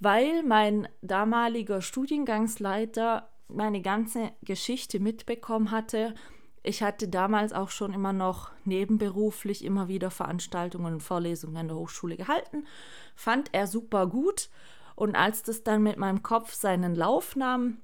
weil 0.00 0.42
mein 0.42 0.88
damaliger 1.02 1.80
Studiengangsleiter 1.82 3.28
meine 3.48 3.82
ganze 3.82 4.32
Geschichte 4.42 5.00
mitbekommen 5.00 5.70
hatte. 5.70 6.14
Ich 6.62 6.82
hatte 6.82 7.08
damals 7.08 7.52
auch 7.52 7.70
schon 7.70 7.92
immer 7.92 8.12
noch 8.12 8.50
nebenberuflich 8.64 9.64
immer 9.64 9.88
wieder 9.88 10.10
Veranstaltungen 10.10 10.94
und 10.94 11.02
Vorlesungen 11.02 11.56
an 11.56 11.68
der 11.68 11.76
Hochschule 11.76 12.16
gehalten. 12.16 12.66
Fand 13.14 13.50
er 13.52 13.66
super 13.66 14.06
gut. 14.06 14.48
Und 14.96 15.16
als 15.16 15.42
das 15.42 15.62
dann 15.62 15.82
mit 15.82 15.98
meinem 15.98 16.22
Kopf 16.22 16.54
seinen 16.54 16.94
Lauf 16.94 17.36
nahm, 17.36 17.78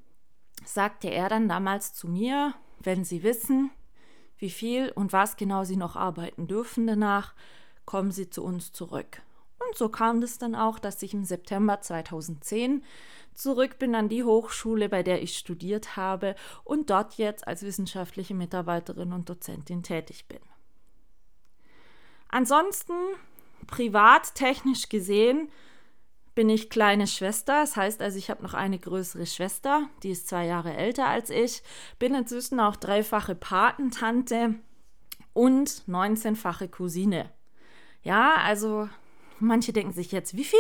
sagte 0.65 1.09
er 1.09 1.29
dann 1.29 1.49
damals 1.49 1.93
zu 1.93 2.09
mir, 2.09 2.55
wenn 2.79 3.05
Sie 3.05 3.23
wissen, 3.23 3.71
wie 4.39 4.51
viel 4.51 4.91
und 4.91 5.13
was 5.13 5.37
genau 5.37 5.65
Sie 5.65 5.77
noch 5.77 5.97
arbeiten 5.97 6.47
dürfen 6.47 6.87
danach, 6.87 7.35
kommen 7.85 8.13
Sie 8.13 8.31
zu 8.31 8.43
uns 8.43 8.73
zurück. 8.73 9.23
Und 9.59 9.77
so 9.77 9.89
kam 9.89 10.23
es 10.23 10.39
dann 10.39 10.55
auch, 10.55 10.79
dass 10.79 11.03
ich 11.03 11.13
im 11.13 11.25
September 11.25 11.81
2010 11.81 12.83
zurück 13.41 13.79
bin 13.79 13.95
an 13.95 14.09
die 14.09 14.25
Hochschule, 14.25 14.89
bei 14.89 15.03
der 15.03 15.23
ich 15.23 15.37
studiert 15.37 15.97
habe 15.97 16.35
und 16.65 16.91
dort 16.91 17.15
jetzt 17.15 17.47
als 17.49 17.63
wissenschaftliche 17.63 18.35
Mitarbeiterin 18.35 19.13
und 19.13 19.29
Dozentin 19.29 19.83
tätig 19.83 20.27
bin. 20.29 20.41
Ansonsten, 22.29 22.95
privat, 23.67 24.35
technisch 24.35 24.89
gesehen, 24.89 25.51
bin 26.35 26.49
ich 26.49 26.71
kleine 26.71 27.07
Schwester. 27.07 27.61
Das 27.61 27.77
heißt 27.77 28.01
also, 28.01 28.17
ich 28.17 28.31
habe 28.31 28.43
noch 28.43 28.55
eine 28.55 28.79
größere 28.79 29.27
Schwester, 29.27 29.89
die 30.03 30.11
ist 30.11 30.29
zwei 30.29 30.47
Jahre 30.47 30.75
älter 30.75 31.07
als 31.07 31.31
ich. 31.31 31.63
Bin 31.99 32.15
inzwischen 32.15 32.61
auch 32.61 32.77
dreifache 32.77 33.35
Patentante 33.35 34.55
und 35.33 35.69
19-fache 35.89 36.69
Cousine. 36.69 37.31
Ja, 38.03 38.35
also 38.37 38.89
manche 39.39 39.73
denken 39.73 39.93
sich 39.93 40.13
jetzt, 40.13 40.37
wie 40.37 40.45
viel? 40.45 40.59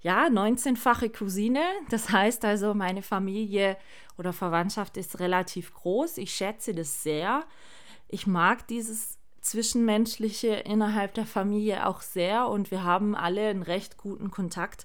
Ja, 0.00 0.26
19-fache 0.26 1.10
Cousine. 1.10 1.62
Das 1.90 2.10
heißt 2.10 2.44
also, 2.44 2.74
meine 2.74 3.02
Familie 3.02 3.76
oder 4.16 4.32
Verwandtschaft 4.32 4.96
ist 4.96 5.20
relativ 5.20 5.74
groß. 5.74 6.18
Ich 6.18 6.34
schätze 6.34 6.74
das 6.74 7.02
sehr. 7.02 7.44
Ich 8.08 8.26
mag 8.26 8.66
dieses 8.68 9.18
Zwischenmenschliche 9.40 10.48
innerhalb 10.48 11.14
der 11.14 11.26
Familie 11.26 11.86
auch 11.86 12.02
sehr 12.02 12.48
und 12.48 12.70
wir 12.70 12.84
haben 12.84 13.14
alle 13.14 13.48
einen 13.48 13.62
recht 13.62 13.96
guten 13.96 14.30
Kontakt 14.30 14.84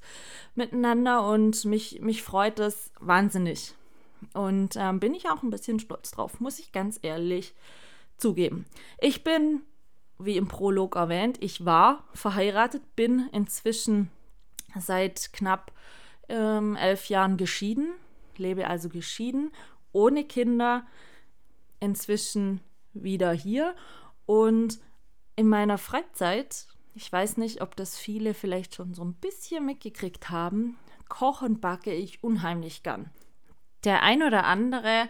miteinander 0.55 1.27
und 1.27 1.65
mich, 1.65 2.01
mich 2.01 2.23
freut 2.23 2.59
das 2.59 2.91
wahnsinnig. 2.99 3.73
Und 4.33 4.75
ähm, 4.77 4.99
bin 4.99 5.13
ich 5.13 5.29
auch 5.29 5.43
ein 5.43 5.49
bisschen 5.49 5.79
stolz 5.79 6.11
drauf, 6.11 6.39
muss 6.39 6.59
ich 6.59 6.71
ganz 6.71 6.99
ehrlich 7.01 7.53
zugeben. 8.17 8.65
Ich 8.99 9.23
bin, 9.23 9.61
wie 10.17 10.37
im 10.37 10.47
Prolog 10.47 10.95
erwähnt, 10.95 11.37
ich 11.41 11.65
war 11.65 12.05
verheiratet, 12.13 12.95
bin 12.95 13.27
inzwischen 13.33 14.09
seit 14.79 15.33
knapp 15.33 15.71
ähm, 16.29 16.75
elf 16.75 17.09
Jahren 17.09 17.37
geschieden, 17.37 17.93
lebe 18.37 18.67
also 18.67 18.89
geschieden, 18.89 19.51
ohne 19.91 20.23
Kinder, 20.23 20.85
inzwischen 21.79 22.61
wieder 22.93 23.31
hier 23.31 23.75
und 24.25 24.79
in 25.35 25.47
meiner 25.47 25.77
Freizeit, 25.77 26.67
ich 26.95 27.11
weiß 27.11 27.37
nicht, 27.37 27.61
ob 27.61 27.75
das 27.75 27.97
viele 27.97 28.33
vielleicht 28.33 28.75
schon 28.75 28.93
so 28.93 29.03
ein 29.03 29.15
bisschen 29.15 29.65
mitgekriegt 29.65 30.29
haben, 30.29 30.77
koche 31.09 31.45
und 31.45 31.61
backe 31.61 31.93
ich 31.93 32.23
unheimlich 32.23 32.83
gern. 32.83 33.09
Der 33.83 34.03
ein 34.03 34.23
oder 34.23 34.45
andere 34.45 35.09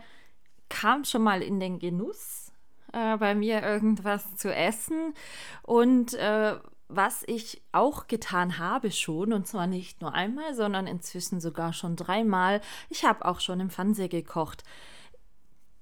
kam 0.70 1.04
schon 1.04 1.22
mal 1.22 1.42
in 1.42 1.60
den 1.60 1.80
Genuss, 1.80 2.52
äh, 2.94 3.18
bei 3.18 3.36
mir 3.36 3.62
irgendwas 3.62 4.36
zu 4.38 4.54
essen 4.54 5.14
und 5.62 6.14
äh, 6.16 6.58
was 6.96 7.24
ich 7.28 7.62
auch 7.72 8.08
getan 8.08 8.58
habe 8.58 8.92
schon, 8.92 9.34
und 9.34 9.48
zwar 9.48 9.68
nicht 9.68 10.02
nur 10.02 10.14
einmal, 10.14 10.54
sondern 10.54 10.88
inzwischen 10.88 11.40
sogar 11.40 11.74
schon 11.74 11.96
dreimal. 11.96 12.62
Ich 12.90 13.06
habe 13.06 13.26
auch 13.26 13.40
schon 13.40 13.60
im 13.60 13.70
Fernsehen 13.70 14.10
gekocht. 14.10 14.64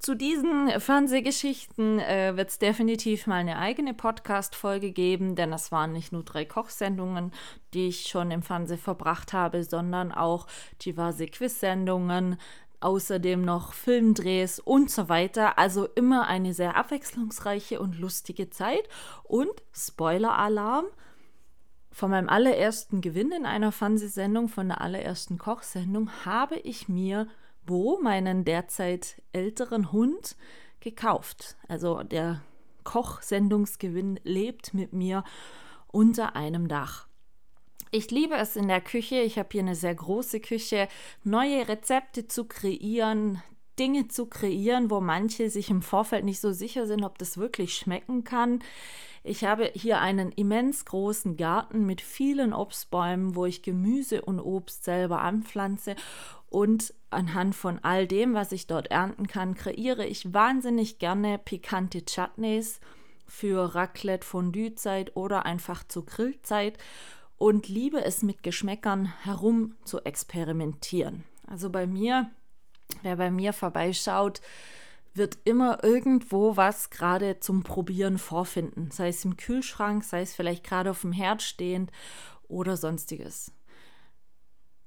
Zu 0.01 0.15
diesen 0.15 0.79
Fernsehgeschichten 0.79 1.99
äh, 1.99 2.35
wird 2.35 2.49
es 2.49 2.57
definitiv 2.57 3.27
mal 3.27 3.35
eine 3.35 3.59
eigene 3.59 3.93
Podcast-Folge 3.93 4.91
geben, 4.91 5.35
denn 5.35 5.53
es 5.53 5.71
waren 5.71 5.93
nicht 5.93 6.11
nur 6.11 6.23
drei 6.23 6.43
Kochsendungen, 6.43 7.31
die 7.75 7.89
ich 7.89 8.07
schon 8.07 8.31
im 8.31 8.41
Fernsehen 8.41 8.79
verbracht 8.79 9.31
habe, 9.31 9.63
sondern 9.63 10.11
auch 10.11 10.47
diverse 10.83 11.27
Quiz-Sendungen, 11.27 12.37
außerdem 12.81 13.43
noch 13.43 13.73
Filmdrehs 13.73 14.59
und 14.59 14.89
so 14.91 15.07
weiter. 15.07 15.57
Also 15.57 15.85
immer 15.85 16.27
eine 16.27 16.53
sehr 16.53 16.75
abwechslungsreiche 16.75 17.79
und 17.79 17.97
lustige 17.97 18.49
Zeit. 18.49 18.87
Und 19.23 19.51
Spoiler-Alarm, 19.73 20.85
von 21.91 22.11
meinem 22.11 22.29
allerersten 22.29 23.01
Gewinn 23.01 23.31
in 23.31 23.45
einer 23.45 23.71
Fernsehsendung, 23.71 24.49
von 24.49 24.69
der 24.69 24.81
allerersten 24.81 25.37
Kochsendung, 25.37 26.09
habe 26.25 26.55
ich 26.55 26.89
mir 26.89 27.27
Bo, 27.65 27.99
meinen 28.01 28.43
derzeit 28.43 29.21
älteren 29.33 29.91
Hund, 29.91 30.35
gekauft. 30.79 31.57
Also 31.67 32.01
der 32.03 32.41
Kochsendungsgewinn 32.83 34.19
lebt 34.23 34.73
mit 34.73 34.93
mir 34.93 35.23
unter 35.87 36.35
einem 36.35 36.67
Dach. 36.67 37.07
Ich 37.93 38.09
liebe 38.09 38.35
es 38.35 38.55
in 38.55 38.69
der 38.69 38.79
Küche. 38.79 39.19
Ich 39.19 39.37
habe 39.37 39.49
hier 39.51 39.61
eine 39.61 39.75
sehr 39.75 39.93
große 39.93 40.39
Küche, 40.39 40.87
neue 41.25 41.67
Rezepte 41.67 42.25
zu 42.25 42.45
kreieren, 42.45 43.43
Dinge 43.77 44.07
zu 44.07 44.27
kreieren, 44.27 44.89
wo 44.89 45.01
manche 45.01 45.49
sich 45.49 45.69
im 45.69 45.81
Vorfeld 45.81 46.23
nicht 46.23 46.39
so 46.39 46.53
sicher 46.53 46.87
sind, 46.87 47.03
ob 47.03 47.17
das 47.17 47.37
wirklich 47.37 47.75
schmecken 47.75 48.23
kann. 48.23 48.63
Ich 49.25 49.43
habe 49.43 49.69
hier 49.75 49.99
einen 49.99 50.31
immens 50.31 50.85
großen 50.85 51.35
Garten 51.35 51.85
mit 51.85 51.99
vielen 51.99 52.53
Obstbäumen, 52.53 53.35
wo 53.35 53.45
ich 53.45 53.61
Gemüse 53.61 54.21
und 54.21 54.39
Obst 54.39 54.85
selber 54.85 55.19
anpflanze 55.21 55.97
und 56.49 56.93
anhand 57.09 57.55
von 57.55 57.79
all 57.83 58.07
dem, 58.07 58.33
was 58.33 58.53
ich 58.53 58.67
dort 58.67 58.89
ernten 58.89 59.27
kann, 59.27 59.53
kreiere 59.53 60.05
ich 60.05 60.33
wahnsinnig 60.33 60.97
gerne 60.97 61.37
pikante 61.37 62.05
Chutneys 62.05 62.79
für 63.27 63.75
Raclette, 63.75 64.25
Fondue-Zeit 64.25 65.15
oder 65.17 65.45
einfach 65.45 65.83
zur 65.85 66.05
Grillzeit 66.05 66.77
und 67.41 67.67
liebe 67.67 68.05
es 68.05 68.21
mit 68.21 68.43
Geschmäckern 68.43 69.11
herum 69.23 69.73
zu 69.83 70.01
experimentieren. 70.01 71.23
Also 71.47 71.71
bei 71.71 71.87
mir, 71.87 72.29
wer 73.01 73.15
bei 73.15 73.31
mir 73.31 73.51
vorbeischaut, 73.51 74.41
wird 75.15 75.39
immer 75.43 75.83
irgendwo 75.83 76.55
was 76.55 76.91
gerade 76.91 77.39
zum 77.39 77.63
Probieren 77.63 78.19
vorfinden, 78.19 78.91
sei 78.91 79.07
es 79.07 79.25
im 79.25 79.37
Kühlschrank, 79.37 80.03
sei 80.03 80.21
es 80.21 80.35
vielleicht 80.35 80.63
gerade 80.63 80.91
auf 80.91 81.01
dem 81.01 81.13
Herd 81.13 81.41
stehend 81.41 81.91
oder 82.47 82.77
sonstiges. 82.77 83.51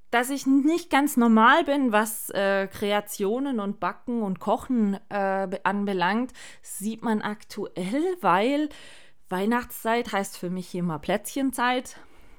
Dass 0.09 0.29
ich 0.29 0.45
nicht 0.45 0.89
ganz 0.89 1.17
normal 1.17 1.65
bin, 1.65 1.91
was 1.91 2.29
äh, 2.29 2.67
Kreationen 2.67 3.59
und 3.59 3.81
Backen 3.81 4.21
und 4.21 4.39
Kochen 4.39 4.97
äh, 5.09 5.59
anbelangt, 5.65 6.31
sieht 6.61 7.03
man 7.03 7.21
aktuell, 7.21 8.15
weil 8.21 8.69
Weihnachtszeit 9.27 10.13
heißt 10.13 10.37
für 10.37 10.49
mich 10.49 10.73
mal 10.75 10.99
Plätzchenzeit 10.99 11.97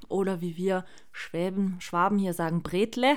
oder 0.08 0.40
wie 0.40 0.56
wir 0.56 0.84
Schwäben, 1.12 1.76
Schwaben 1.80 2.18
hier 2.18 2.34
sagen, 2.34 2.62
Bretle. 2.62 3.16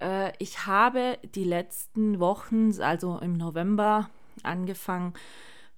Äh, 0.00 0.32
ich 0.38 0.66
habe 0.66 1.18
die 1.34 1.44
letzten 1.44 2.20
Wochen, 2.20 2.72
also 2.80 3.18
im 3.18 3.34
November, 3.34 4.10
angefangen, 4.42 5.14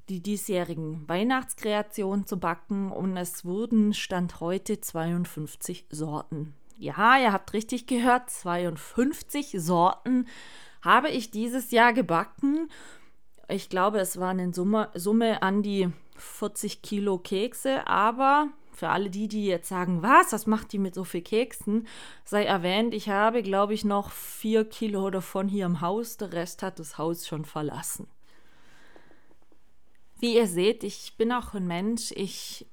die 0.08 0.20
diesjährigen 0.20 1.08
Weihnachtskreationen 1.08 2.26
zu 2.26 2.38
backen 2.38 2.90
und 2.90 3.16
es 3.16 3.44
wurden 3.44 3.94
Stand 3.94 4.40
heute 4.40 4.80
52 4.80 5.86
Sorten 5.90 6.54
ja, 6.82 7.16
ihr 7.16 7.32
habt 7.32 7.52
richtig 7.52 7.86
gehört, 7.86 8.28
52 8.28 9.54
Sorten 9.58 10.26
habe 10.82 11.10
ich 11.10 11.30
dieses 11.30 11.70
Jahr 11.70 11.92
gebacken. 11.92 12.68
Ich 13.48 13.68
glaube, 13.68 14.00
es 14.00 14.18
waren 14.18 14.40
in 14.40 14.52
Summe, 14.52 14.90
Summe 14.94 15.42
an 15.42 15.62
die 15.62 15.88
40 16.16 16.82
Kilo 16.82 17.18
Kekse, 17.18 17.86
aber 17.86 18.48
für 18.72 18.88
alle 18.88 19.10
die, 19.10 19.28
die 19.28 19.46
jetzt 19.46 19.68
sagen, 19.68 20.02
was, 20.02 20.32
was 20.32 20.46
macht 20.46 20.72
die 20.72 20.78
mit 20.78 20.94
so 20.94 21.04
viel 21.04 21.22
Keksen, 21.22 21.86
sei 22.24 22.44
erwähnt, 22.44 22.94
ich 22.94 23.08
habe, 23.08 23.42
glaube 23.42 23.74
ich, 23.74 23.84
noch 23.84 24.10
4 24.10 24.64
Kilo 24.64 25.10
davon 25.10 25.48
hier 25.48 25.66
im 25.66 25.80
Haus, 25.80 26.16
der 26.16 26.32
Rest 26.32 26.62
hat 26.62 26.78
das 26.78 26.98
Haus 26.98 27.26
schon 27.26 27.44
verlassen. 27.44 28.06
Wie 30.18 30.36
ihr 30.36 30.46
seht, 30.46 30.84
ich 30.84 31.14
bin 31.16 31.32
auch 31.32 31.54
ein 31.54 31.66
Mensch, 31.66 32.12
ich 32.14 32.66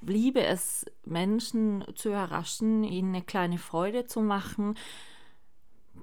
liebe 0.00 0.42
es, 0.42 0.86
Menschen 1.04 1.84
zu 1.94 2.08
überraschen, 2.08 2.84
ihnen 2.84 3.14
eine 3.14 3.24
kleine 3.24 3.58
Freude 3.58 4.06
zu 4.06 4.20
machen. 4.20 4.74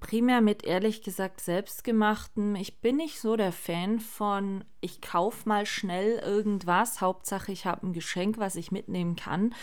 Primär 0.03 0.41
mit 0.41 0.65
ehrlich 0.65 1.01
gesagt 1.01 1.39
selbstgemachten. 1.39 2.57
Ich 2.57 2.81
bin 2.81 2.97
nicht 2.97 3.21
so 3.21 3.37
der 3.37 3.53
Fan 3.53 4.01
von, 4.01 4.65
ich 4.81 5.01
kaufe 5.01 5.47
mal 5.47 5.65
schnell 5.65 6.19
irgendwas. 6.19 6.99
Hauptsache, 6.99 7.53
ich 7.53 7.65
habe 7.65 7.87
ein 7.87 7.93
Geschenk, 7.93 8.37
was 8.37 8.57
ich 8.57 8.69
mitnehmen 8.69 9.15
kann. 9.15 9.55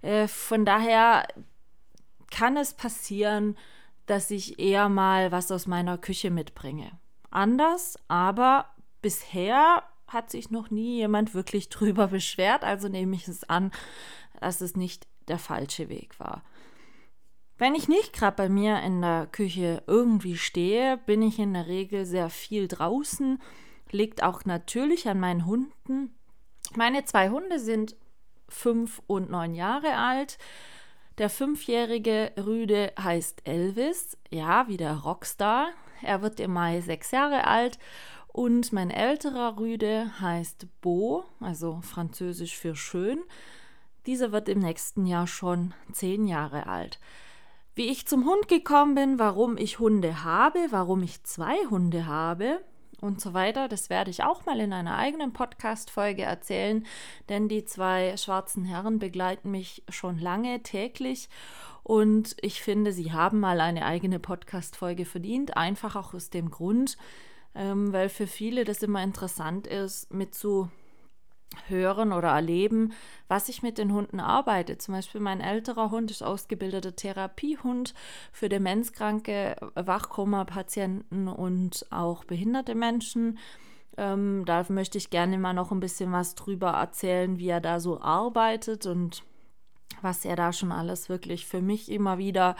Äh, 0.00 0.28
von 0.28 0.64
daher 0.64 1.28
kann 2.30 2.56
es 2.56 2.72
passieren, 2.72 3.58
dass 4.06 4.30
ich 4.30 4.58
eher 4.58 4.88
mal 4.88 5.30
was 5.30 5.52
aus 5.52 5.66
meiner 5.66 5.98
Küche 5.98 6.30
mitbringe. 6.30 6.90
Anders, 7.30 7.98
aber 8.08 8.70
bisher 9.02 9.82
hat 10.06 10.30
sich 10.30 10.50
noch 10.50 10.70
nie 10.70 10.96
jemand 10.96 11.34
wirklich 11.34 11.68
drüber 11.68 12.08
beschwert, 12.08 12.64
also 12.64 12.88
nehme 12.88 13.14
ich 13.14 13.28
es 13.28 13.44
an, 13.44 13.70
dass 14.40 14.62
es 14.62 14.74
nicht 14.74 15.06
der 15.28 15.38
falsche 15.38 15.90
Weg 15.90 16.18
war. 16.18 16.42
Wenn 17.62 17.76
ich 17.76 17.86
nicht 17.86 18.12
gerade 18.12 18.36
bei 18.36 18.48
mir 18.48 18.80
in 18.80 19.02
der 19.02 19.28
Küche 19.30 19.84
irgendwie 19.86 20.36
stehe, 20.36 20.96
bin 21.06 21.22
ich 21.22 21.38
in 21.38 21.54
der 21.54 21.68
Regel 21.68 22.04
sehr 22.04 22.28
viel 22.28 22.66
draußen. 22.66 23.40
Liegt 23.92 24.24
auch 24.24 24.44
natürlich 24.44 25.08
an 25.08 25.20
meinen 25.20 25.46
Hunden. 25.46 26.12
Meine 26.74 27.04
zwei 27.04 27.30
Hunde 27.30 27.60
sind 27.60 27.94
fünf 28.48 29.00
und 29.06 29.30
neun 29.30 29.54
Jahre 29.54 29.94
alt. 29.94 30.38
Der 31.18 31.30
fünfjährige 31.30 32.32
Rüde 32.36 32.92
heißt 32.98 33.46
Elvis, 33.46 34.18
ja, 34.28 34.66
wie 34.66 34.76
der 34.76 34.96
Rockstar. 34.96 35.68
Er 36.02 36.20
wird 36.20 36.40
im 36.40 36.54
Mai 36.54 36.80
sechs 36.80 37.12
Jahre 37.12 37.46
alt 37.46 37.78
und 38.26 38.72
mein 38.72 38.90
älterer 38.90 39.56
Rüde 39.60 40.10
heißt 40.20 40.66
Beau, 40.80 41.26
also 41.38 41.80
französisch 41.82 42.56
für 42.56 42.74
schön. 42.74 43.22
Dieser 44.06 44.32
wird 44.32 44.48
im 44.48 44.58
nächsten 44.58 45.06
Jahr 45.06 45.28
schon 45.28 45.74
zehn 45.92 46.26
Jahre 46.26 46.66
alt. 46.66 46.98
Wie 47.74 47.88
ich 47.88 48.06
zum 48.06 48.26
Hund 48.26 48.48
gekommen 48.48 48.94
bin, 48.94 49.18
warum 49.18 49.56
ich 49.56 49.78
Hunde 49.78 50.24
habe, 50.24 50.58
warum 50.70 51.02
ich 51.02 51.24
zwei 51.24 51.56
Hunde 51.70 52.04
habe 52.04 52.60
und 53.00 53.18
so 53.18 53.32
weiter, 53.32 53.66
das 53.66 53.88
werde 53.88 54.10
ich 54.10 54.22
auch 54.22 54.44
mal 54.44 54.60
in 54.60 54.74
einer 54.74 54.98
eigenen 54.98 55.32
Podcast-Folge 55.32 56.22
erzählen, 56.22 56.84
denn 57.30 57.48
die 57.48 57.64
zwei 57.64 58.14
schwarzen 58.18 58.66
Herren 58.66 58.98
begleiten 58.98 59.50
mich 59.50 59.82
schon 59.88 60.18
lange 60.18 60.62
täglich 60.62 61.30
und 61.82 62.36
ich 62.42 62.60
finde, 62.60 62.92
sie 62.92 63.12
haben 63.12 63.40
mal 63.40 63.58
eine 63.62 63.86
eigene 63.86 64.18
Podcast-Folge 64.18 65.06
verdient, 65.06 65.56
einfach 65.56 65.96
auch 65.96 66.12
aus 66.12 66.28
dem 66.28 66.50
Grund, 66.50 66.98
ähm, 67.54 67.90
weil 67.92 68.10
für 68.10 68.26
viele 68.26 68.64
das 68.64 68.82
immer 68.82 69.02
interessant 69.02 69.66
ist, 69.66 70.12
mit 70.12 70.34
zu 70.34 70.68
hören 71.68 72.12
oder 72.12 72.28
erleben, 72.28 72.92
was 73.28 73.48
ich 73.48 73.62
mit 73.62 73.78
den 73.78 73.92
Hunden 73.92 74.20
arbeite. 74.20 74.78
Zum 74.78 74.94
Beispiel 74.94 75.20
mein 75.20 75.40
älterer 75.40 75.90
Hund 75.90 76.10
ist 76.10 76.22
ausgebildeter 76.22 76.94
Therapiehund 76.94 77.94
für 78.32 78.48
demenzkranke 78.48 79.56
Wachkoma-Patienten 79.74 81.28
und 81.28 81.86
auch 81.90 82.24
behinderte 82.24 82.74
Menschen. 82.74 83.38
Ähm, 83.96 84.44
da 84.46 84.64
möchte 84.68 84.98
ich 84.98 85.10
gerne 85.10 85.38
mal 85.38 85.52
noch 85.52 85.70
ein 85.70 85.80
bisschen 85.80 86.12
was 86.12 86.34
drüber 86.34 86.70
erzählen, 86.70 87.38
wie 87.38 87.48
er 87.48 87.60
da 87.60 87.80
so 87.80 88.00
arbeitet 88.00 88.86
und 88.86 89.22
was 90.00 90.24
er 90.24 90.36
da 90.36 90.52
schon 90.52 90.72
alles 90.72 91.08
wirklich 91.08 91.46
für 91.46 91.60
mich 91.60 91.90
immer 91.90 92.18
wieder 92.18 92.56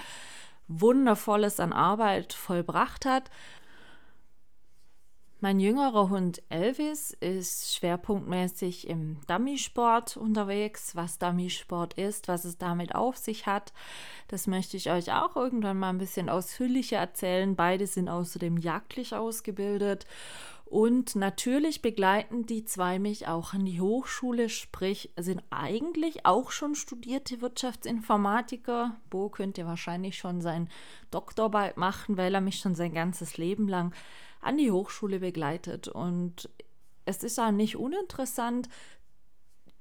Wundervolles 0.68 1.60
an 1.60 1.72
Arbeit 1.72 2.32
vollbracht 2.32 3.06
hat. 3.06 3.30
Mein 5.42 5.58
jüngerer 5.58 6.08
Hund 6.08 6.40
Elvis 6.50 7.10
ist 7.18 7.74
schwerpunktmäßig 7.74 8.86
im 8.86 9.16
Dummy-Sport 9.26 10.16
unterwegs. 10.16 10.94
Was 10.94 11.18
Dummy-Sport 11.18 11.94
ist, 11.94 12.28
was 12.28 12.44
es 12.44 12.58
damit 12.58 12.94
auf 12.94 13.16
sich 13.16 13.44
hat, 13.44 13.72
das 14.28 14.46
möchte 14.46 14.76
ich 14.76 14.88
euch 14.88 15.12
auch 15.12 15.34
irgendwann 15.34 15.80
mal 15.80 15.88
ein 15.88 15.98
bisschen 15.98 16.28
ausführlicher 16.28 16.98
erzählen. 16.98 17.56
Beide 17.56 17.88
sind 17.88 18.08
außerdem 18.08 18.56
jagdlich 18.58 19.16
ausgebildet. 19.16 20.06
Und 20.72 21.16
natürlich 21.16 21.82
begleiten 21.82 22.46
die 22.46 22.64
zwei 22.64 22.98
mich 22.98 23.28
auch 23.28 23.52
an 23.52 23.66
die 23.66 23.82
Hochschule, 23.82 24.48
sprich 24.48 25.10
sind 25.18 25.42
eigentlich 25.50 26.24
auch 26.24 26.50
schon 26.50 26.74
studierte 26.74 27.42
Wirtschaftsinformatiker. 27.42 28.96
Bo 29.10 29.28
könnte 29.28 29.66
wahrscheinlich 29.66 30.16
schon 30.16 30.40
seinen 30.40 30.70
Doktor 31.10 31.50
bald 31.50 31.76
machen, 31.76 32.16
weil 32.16 32.34
er 32.34 32.40
mich 32.40 32.58
schon 32.58 32.74
sein 32.74 32.94
ganzes 32.94 33.36
Leben 33.36 33.68
lang 33.68 33.94
an 34.40 34.56
die 34.56 34.70
Hochschule 34.70 35.18
begleitet. 35.18 35.88
Und 35.88 36.48
es 37.04 37.22
ist 37.22 37.38
auch 37.38 37.50
nicht 37.50 37.76
uninteressant, 37.76 38.70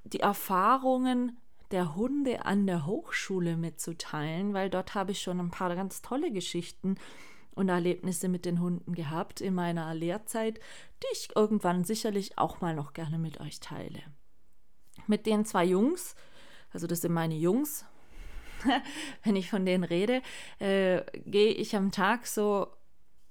die 0.04 0.20
Erfahrungen 0.20 1.38
der 1.72 1.96
Hunde 1.96 2.44
an 2.44 2.68
der 2.68 2.86
Hochschule 2.86 3.56
mitzuteilen, 3.56 4.54
weil 4.54 4.70
dort 4.70 4.94
habe 4.94 5.14
ich 5.14 5.22
schon 5.22 5.40
ein 5.40 5.52
paar 5.52 5.74
ganz 5.74 6.02
tolle 6.02 6.34
Geschichten 6.34 6.98
und 7.54 7.70
Erlebnisse 7.70 8.30
mit 8.30 8.46
den 8.46 8.60
Hunden 8.60 8.94
gehabt 8.94 9.42
in 9.42 9.54
meiner 9.54 9.94
Lehrzeit, 9.94 10.60
die 11.04 11.08
ich 11.14 11.30
irgendwann 11.36 11.84
sicherlich 11.84 12.38
auch 12.38 12.62
mal 12.62 12.76
noch 12.76 12.94
gerne 12.94 13.20
mit 13.20 13.40
euch 13.40 13.60
teile. 13.60 14.02
Mit 15.08 15.26
den 15.26 15.46
zwei 15.46 15.66
Jungs, 15.66 16.16
also 16.72 16.88
das 16.88 17.02
sind 17.02 17.14
meine 17.14 17.36
Jungs, 17.36 17.86
wenn 19.24 19.36
ich 19.36 19.50
von 19.50 19.66
denen 19.66 19.84
rede, 19.84 20.22
äh, 20.60 21.02
gehe 21.26 21.54
ich 21.54 21.76
am 21.76 21.92
Tag 21.92 22.28
so 22.28 22.68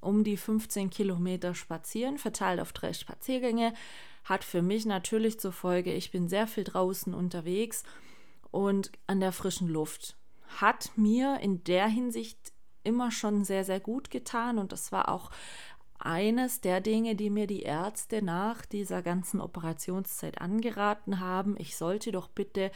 um 0.01 0.25
die 0.25 0.37
15 0.37 0.91
Kilometer 0.91 1.55
spazieren, 1.55 2.19
verteilt 2.19 2.61
auf 2.61 2.73
drei 2.73 2.93
Spaziergänge. 2.93 3.75
Hat 4.25 4.45
für 4.45 4.63
mich 4.63 4.87
natürlich 4.87 5.39
zur 5.41 5.53
Folge, 5.53 5.93
ich 5.93 6.11
bin 6.11 6.29
sehr 6.29 6.47
viel 6.47 6.65
draußen 6.65 7.15
unterwegs 7.15 7.85
und 8.51 8.93
an 9.07 9.21
der 9.21 9.33
frischen 9.33 9.69
Luft. 9.69 10.17
Hat 10.61 10.91
mir 10.97 11.39
in 11.41 11.63
der 11.65 11.87
Hinsicht 11.87 12.53
immer 12.85 13.11
schon 13.11 13.45
sehr, 13.45 13.65
sehr 13.65 13.81
gut 13.81 14.11
getan 14.11 14.59
und 14.59 14.73
das 14.73 14.93
war 14.93 15.09
auch 15.09 15.31
eines 15.99 16.61
der 16.61 16.81
Dinge, 16.81 17.15
die 17.15 17.31
mir 17.31 17.47
die 17.47 17.63
Ärzte 17.63 18.23
nach 18.23 18.65
dieser 18.65 19.03
ganzen 19.03 19.41
Operationszeit 19.41 20.41
angeraten 20.41 21.21
haben. 21.21 21.57
Ich 21.59 21.77
sollte 21.77 22.11
doch 22.11 22.29
bitte 22.29 22.71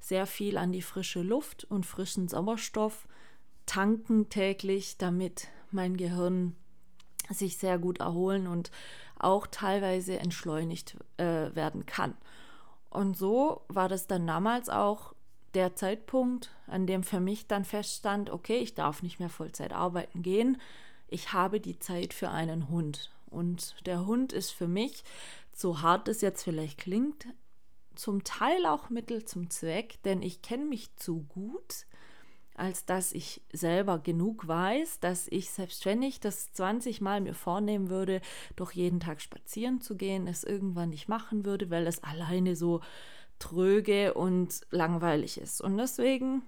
sehr 0.00 0.26
viel 0.26 0.56
an 0.56 0.70
die 0.70 0.82
frische 0.82 1.22
Luft 1.22 1.64
und 1.64 1.86
frischen 1.86 2.28
Sauerstoff 2.28 3.08
tanken 3.66 4.28
täglich, 4.28 4.96
damit 4.96 5.48
mein 5.70 5.96
Gehirn 5.96 6.54
sich 7.30 7.58
sehr 7.58 7.78
gut 7.78 7.98
erholen 7.98 8.46
und 8.46 8.70
auch 9.18 9.46
teilweise 9.46 10.18
entschleunigt 10.18 10.96
äh, 11.16 11.54
werden 11.54 11.84
kann. 11.84 12.14
Und 12.90 13.16
so 13.16 13.62
war 13.68 13.88
das 13.88 14.06
dann 14.06 14.26
damals 14.26 14.68
auch 14.68 15.14
der 15.54 15.74
Zeitpunkt, 15.74 16.50
an 16.68 16.86
dem 16.86 17.02
für 17.02 17.20
mich 17.20 17.46
dann 17.46 17.64
feststand, 17.64 18.30
okay, 18.30 18.58
ich 18.58 18.74
darf 18.74 19.02
nicht 19.02 19.18
mehr 19.18 19.30
Vollzeit 19.30 19.72
arbeiten 19.72 20.22
gehen, 20.22 20.58
ich 21.08 21.32
habe 21.32 21.60
die 21.60 21.78
Zeit 21.78 22.12
für 22.12 22.30
einen 22.30 22.68
Hund. 22.68 23.10
Und 23.30 23.74
der 23.86 24.06
Hund 24.06 24.32
ist 24.32 24.50
für 24.50 24.68
mich, 24.68 25.04
so 25.52 25.82
hart 25.82 26.08
es 26.08 26.20
jetzt 26.20 26.42
vielleicht 26.42 26.78
klingt, 26.78 27.26
zum 27.94 28.22
Teil 28.22 28.64
auch 28.66 28.90
Mittel 28.90 29.24
zum 29.24 29.50
Zweck, 29.50 30.00
denn 30.04 30.22
ich 30.22 30.40
kenne 30.40 30.64
mich 30.64 30.94
zu 30.96 31.22
gut, 31.24 31.86
als 32.54 32.84
dass 32.84 33.12
ich 33.12 33.40
selber 33.52 33.98
genug 33.98 34.46
weiß, 34.46 35.00
dass 35.00 35.28
ich 35.28 35.50
selbst 35.50 35.84
wenn 35.86 36.02
ich 36.02 36.20
das 36.20 36.52
20 36.52 37.00
Mal 37.00 37.20
mir 37.20 37.34
vornehmen 37.34 37.88
würde, 37.88 38.20
doch 38.56 38.72
jeden 38.72 39.00
Tag 39.00 39.20
spazieren 39.20 39.80
zu 39.80 39.96
gehen, 39.96 40.26
es 40.26 40.44
irgendwann 40.44 40.90
nicht 40.90 41.08
machen 41.08 41.44
würde, 41.44 41.70
weil 41.70 41.86
es 41.86 42.02
alleine 42.02 42.56
so 42.56 42.80
tröge 43.38 44.14
und 44.14 44.60
langweilig 44.70 45.38
ist. 45.40 45.60
Und 45.60 45.76
deswegen 45.78 46.42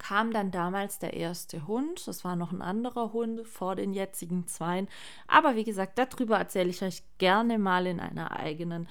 kam 0.00 0.32
dann 0.32 0.50
damals 0.50 0.98
der 0.98 1.14
erste 1.14 1.66
Hund. 1.66 2.08
Das 2.08 2.24
war 2.24 2.34
noch 2.34 2.52
ein 2.52 2.62
anderer 2.62 3.12
Hund 3.12 3.46
vor 3.46 3.76
den 3.76 3.92
jetzigen 3.92 4.46
zweien. 4.46 4.88
Aber 5.28 5.54
wie 5.56 5.64
gesagt, 5.64 5.98
darüber 5.98 6.38
erzähle 6.38 6.70
ich 6.70 6.82
euch 6.82 7.02
gerne 7.18 7.58
mal 7.58 7.86
in 7.86 8.00
einer 8.00 8.32
eigenen 8.32 8.88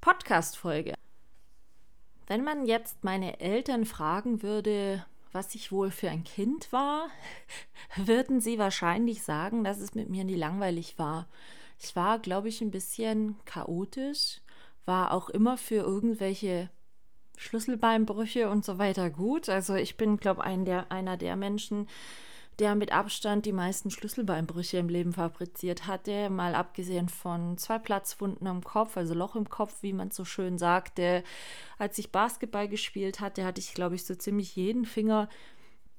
Podcast-Folge. 0.00 0.94
Wenn 2.26 2.44
man 2.44 2.66
jetzt 2.66 3.02
meine 3.02 3.40
Eltern 3.40 3.86
fragen 3.86 4.42
würde, 4.42 5.04
was 5.32 5.54
ich 5.54 5.72
wohl 5.72 5.90
für 5.90 6.10
ein 6.10 6.24
Kind 6.24 6.72
war, 6.72 7.08
würden 7.96 8.40
sie 8.40 8.58
wahrscheinlich 8.58 9.22
sagen, 9.22 9.64
dass 9.64 9.78
es 9.78 9.94
mit 9.94 10.10
mir 10.10 10.24
nie 10.24 10.36
langweilig 10.36 10.98
war. 10.98 11.26
Ich 11.78 11.96
war, 11.96 12.18
glaube 12.18 12.48
ich, 12.48 12.60
ein 12.60 12.70
bisschen 12.70 13.36
chaotisch, 13.46 14.40
war 14.84 15.12
auch 15.12 15.30
immer 15.30 15.56
für 15.56 15.76
irgendwelche 15.76 16.68
Schlüsselbeinbrüche 17.40 18.50
und 18.50 18.66
so 18.66 18.78
weiter 18.78 19.08
gut. 19.08 19.48
Also 19.48 19.74
ich 19.74 19.96
bin, 19.96 20.18
glaube 20.18 20.44
ein 20.44 20.66
der, 20.66 20.92
einer 20.92 21.16
der 21.16 21.36
Menschen, 21.36 21.88
der 22.58 22.74
mit 22.74 22.92
Abstand 22.92 23.46
die 23.46 23.52
meisten 23.52 23.90
Schlüsselbeinbrüche 23.90 24.76
im 24.76 24.90
Leben 24.90 25.14
fabriziert 25.14 25.86
hatte, 25.86 26.28
mal 26.28 26.54
abgesehen 26.54 27.08
von 27.08 27.56
zwei 27.56 27.78
Platzwunden 27.78 28.46
am 28.46 28.62
Kopf, 28.62 28.98
also 28.98 29.14
Loch 29.14 29.36
im 29.36 29.48
Kopf, 29.48 29.76
wie 29.80 29.94
man 29.94 30.10
so 30.10 30.26
schön 30.26 30.58
sagte. 30.58 31.24
Als 31.78 31.96
ich 31.96 32.12
Basketball 32.12 32.68
gespielt 32.68 33.20
hatte, 33.20 33.46
hatte 33.46 33.60
ich, 33.60 33.72
glaube 33.72 33.94
ich, 33.94 34.04
so 34.04 34.14
ziemlich 34.14 34.54
jeden 34.54 34.84
Finger 34.84 35.30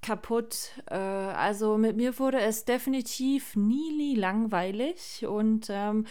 kaputt. 0.03 0.73
Äh, 0.91 0.95
also 0.95 1.75
mit 1.77 1.95
mir 1.95 2.19
wurde 2.19 2.39
es 2.39 2.65
definitiv 2.65 3.55
nie, 3.55 3.91
nie 3.97 4.15
langweilig 4.15 5.25
und 5.25 5.67
ähm, 5.71 6.05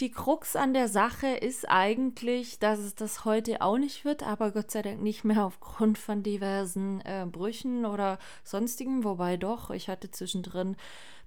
die 0.00 0.10
Krux 0.10 0.56
an 0.56 0.74
der 0.74 0.88
Sache 0.88 1.28
ist 1.28 1.68
eigentlich, 1.68 2.58
dass 2.58 2.80
es 2.80 2.94
das 2.94 3.24
heute 3.24 3.62
auch 3.62 3.78
nicht 3.78 4.04
wird, 4.04 4.24
aber 4.24 4.50
Gott 4.50 4.70
sei 4.70 4.82
Dank 4.82 5.00
nicht 5.00 5.24
mehr 5.24 5.44
aufgrund 5.46 5.98
von 5.98 6.22
diversen 6.22 7.00
äh, 7.02 7.26
Brüchen 7.30 7.86
oder 7.86 8.18
sonstigen, 8.42 9.04
wobei 9.04 9.36
doch, 9.36 9.70
ich 9.70 9.88
hatte 9.88 10.10
zwischendrin 10.10 10.76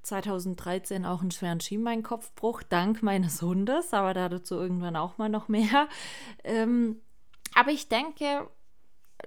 2013 0.03 1.05
auch 1.05 1.21
einen 1.21 1.31
schweren 1.31 1.59
Schienbeinkopfbruch, 1.59 2.63
dank 2.63 3.03
meines 3.03 3.41
Hundes, 3.41 3.93
aber 3.93 4.13
dazu 4.13 4.55
irgendwann 4.55 4.95
auch 4.95 5.17
mal 5.17 5.29
noch 5.29 5.47
mehr. 5.47 5.87
Ähm, 6.43 7.01
aber 7.55 7.71
ich 7.71 7.89
denke, 7.89 8.49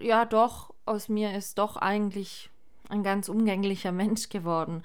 ja 0.01 0.25
doch, 0.25 0.73
aus 0.87 1.09
mir 1.09 1.37
ist 1.37 1.59
doch 1.59 1.77
eigentlich 1.77 2.51
ein 2.89 3.03
ganz 3.03 3.29
umgänglicher 3.29 3.93
Mensch 3.93 4.29
geworden. 4.29 4.83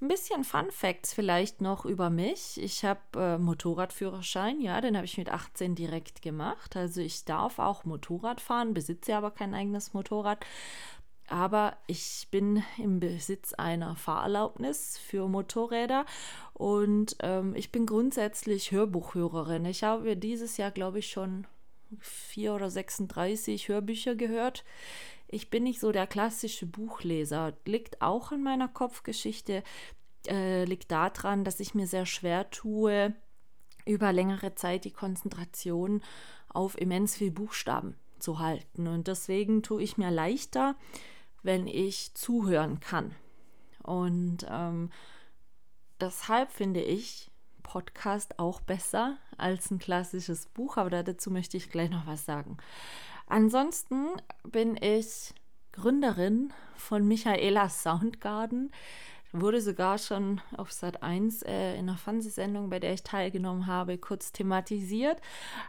Ein 0.00 0.08
bisschen 0.08 0.44
Fun 0.44 0.70
Facts 0.70 1.12
vielleicht 1.12 1.60
noch 1.60 1.84
über 1.84 2.08
mich. 2.08 2.60
Ich 2.62 2.84
habe 2.84 3.00
äh, 3.16 3.38
Motorradführerschein, 3.38 4.60
ja, 4.60 4.80
den 4.80 4.96
habe 4.96 5.06
ich 5.06 5.18
mit 5.18 5.28
18 5.28 5.74
direkt 5.74 6.22
gemacht. 6.22 6.76
Also 6.76 7.00
ich 7.00 7.24
darf 7.24 7.58
auch 7.58 7.84
Motorrad 7.84 8.40
fahren, 8.40 8.74
besitze 8.74 9.16
aber 9.16 9.32
kein 9.32 9.54
eigenes 9.54 9.94
Motorrad. 9.94 10.44
Aber 11.26 11.76
ich 11.88 12.28
bin 12.30 12.62
im 12.78 13.00
Besitz 13.00 13.54
einer 13.54 13.96
Fahrerlaubnis 13.96 14.98
für 14.98 15.28
Motorräder 15.28 16.06
und 16.54 17.16
ähm, 17.20 17.54
ich 17.56 17.72
bin 17.72 17.84
grundsätzlich 17.84 18.70
Hörbuchhörerin. 18.70 19.64
Ich 19.64 19.82
habe 19.82 20.16
dieses 20.16 20.56
Jahr, 20.58 20.70
glaube 20.70 21.00
ich, 21.00 21.10
schon 21.10 21.46
vier 21.98 22.54
oder 22.54 22.70
36 22.70 23.68
Hörbücher 23.68 24.14
gehört. 24.14 24.64
Ich 25.28 25.50
bin 25.50 25.64
nicht 25.64 25.78
so 25.78 25.92
der 25.92 26.06
klassische 26.06 26.66
Buchleser. 26.66 27.52
Liegt 27.64 28.00
auch 28.00 28.32
in 28.32 28.42
meiner 28.42 28.68
Kopfgeschichte, 28.68 29.62
äh, 30.26 30.64
liegt 30.64 30.90
daran, 30.90 31.44
dass 31.44 31.60
ich 31.60 31.74
mir 31.74 31.86
sehr 31.86 32.06
schwer 32.06 32.50
tue, 32.50 33.14
über 33.84 34.12
längere 34.12 34.54
Zeit 34.54 34.84
die 34.84 34.90
Konzentration 34.90 36.02
auf 36.48 36.78
immens 36.80 37.16
viel 37.16 37.30
Buchstaben 37.30 37.94
zu 38.18 38.38
halten. 38.38 38.86
Und 38.86 39.06
deswegen 39.06 39.62
tue 39.62 39.82
ich 39.82 39.98
mir 39.98 40.10
leichter, 40.10 40.76
wenn 41.42 41.66
ich 41.66 42.14
zuhören 42.14 42.80
kann. 42.80 43.14
Und 43.82 44.46
ähm, 44.50 44.90
deshalb 46.00 46.50
finde 46.52 46.82
ich 46.82 47.30
Podcast 47.62 48.38
auch 48.38 48.60
besser 48.60 49.18
als 49.36 49.70
ein 49.70 49.78
klassisches 49.78 50.46
Buch, 50.46 50.78
aber 50.78 51.02
dazu 51.02 51.30
möchte 51.30 51.56
ich 51.56 51.70
gleich 51.70 51.90
noch 51.90 52.06
was 52.06 52.24
sagen. 52.24 52.56
Ansonsten 53.28 54.06
bin 54.44 54.76
ich 54.80 55.34
Gründerin 55.72 56.52
von 56.76 57.06
Michaelas 57.06 57.82
Soundgarden. 57.82 58.72
Wurde 59.32 59.60
sogar 59.60 59.98
schon 59.98 60.40
auf 60.56 60.72
Sat 60.72 61.02
1 61.02 61.42
äh, 61.42 61.74
in 61.74 61.88
einer 61.88 61.98
Fernsehsendung, 61.98 62.70
bei 62.70 62.80
der 62.80 62.94
ich 62.94 63.02
teilgenommen 63.02 63.66
habe, 63.66 63.98
kurz 63.98 64.32
thematisiert. 64.32 65.20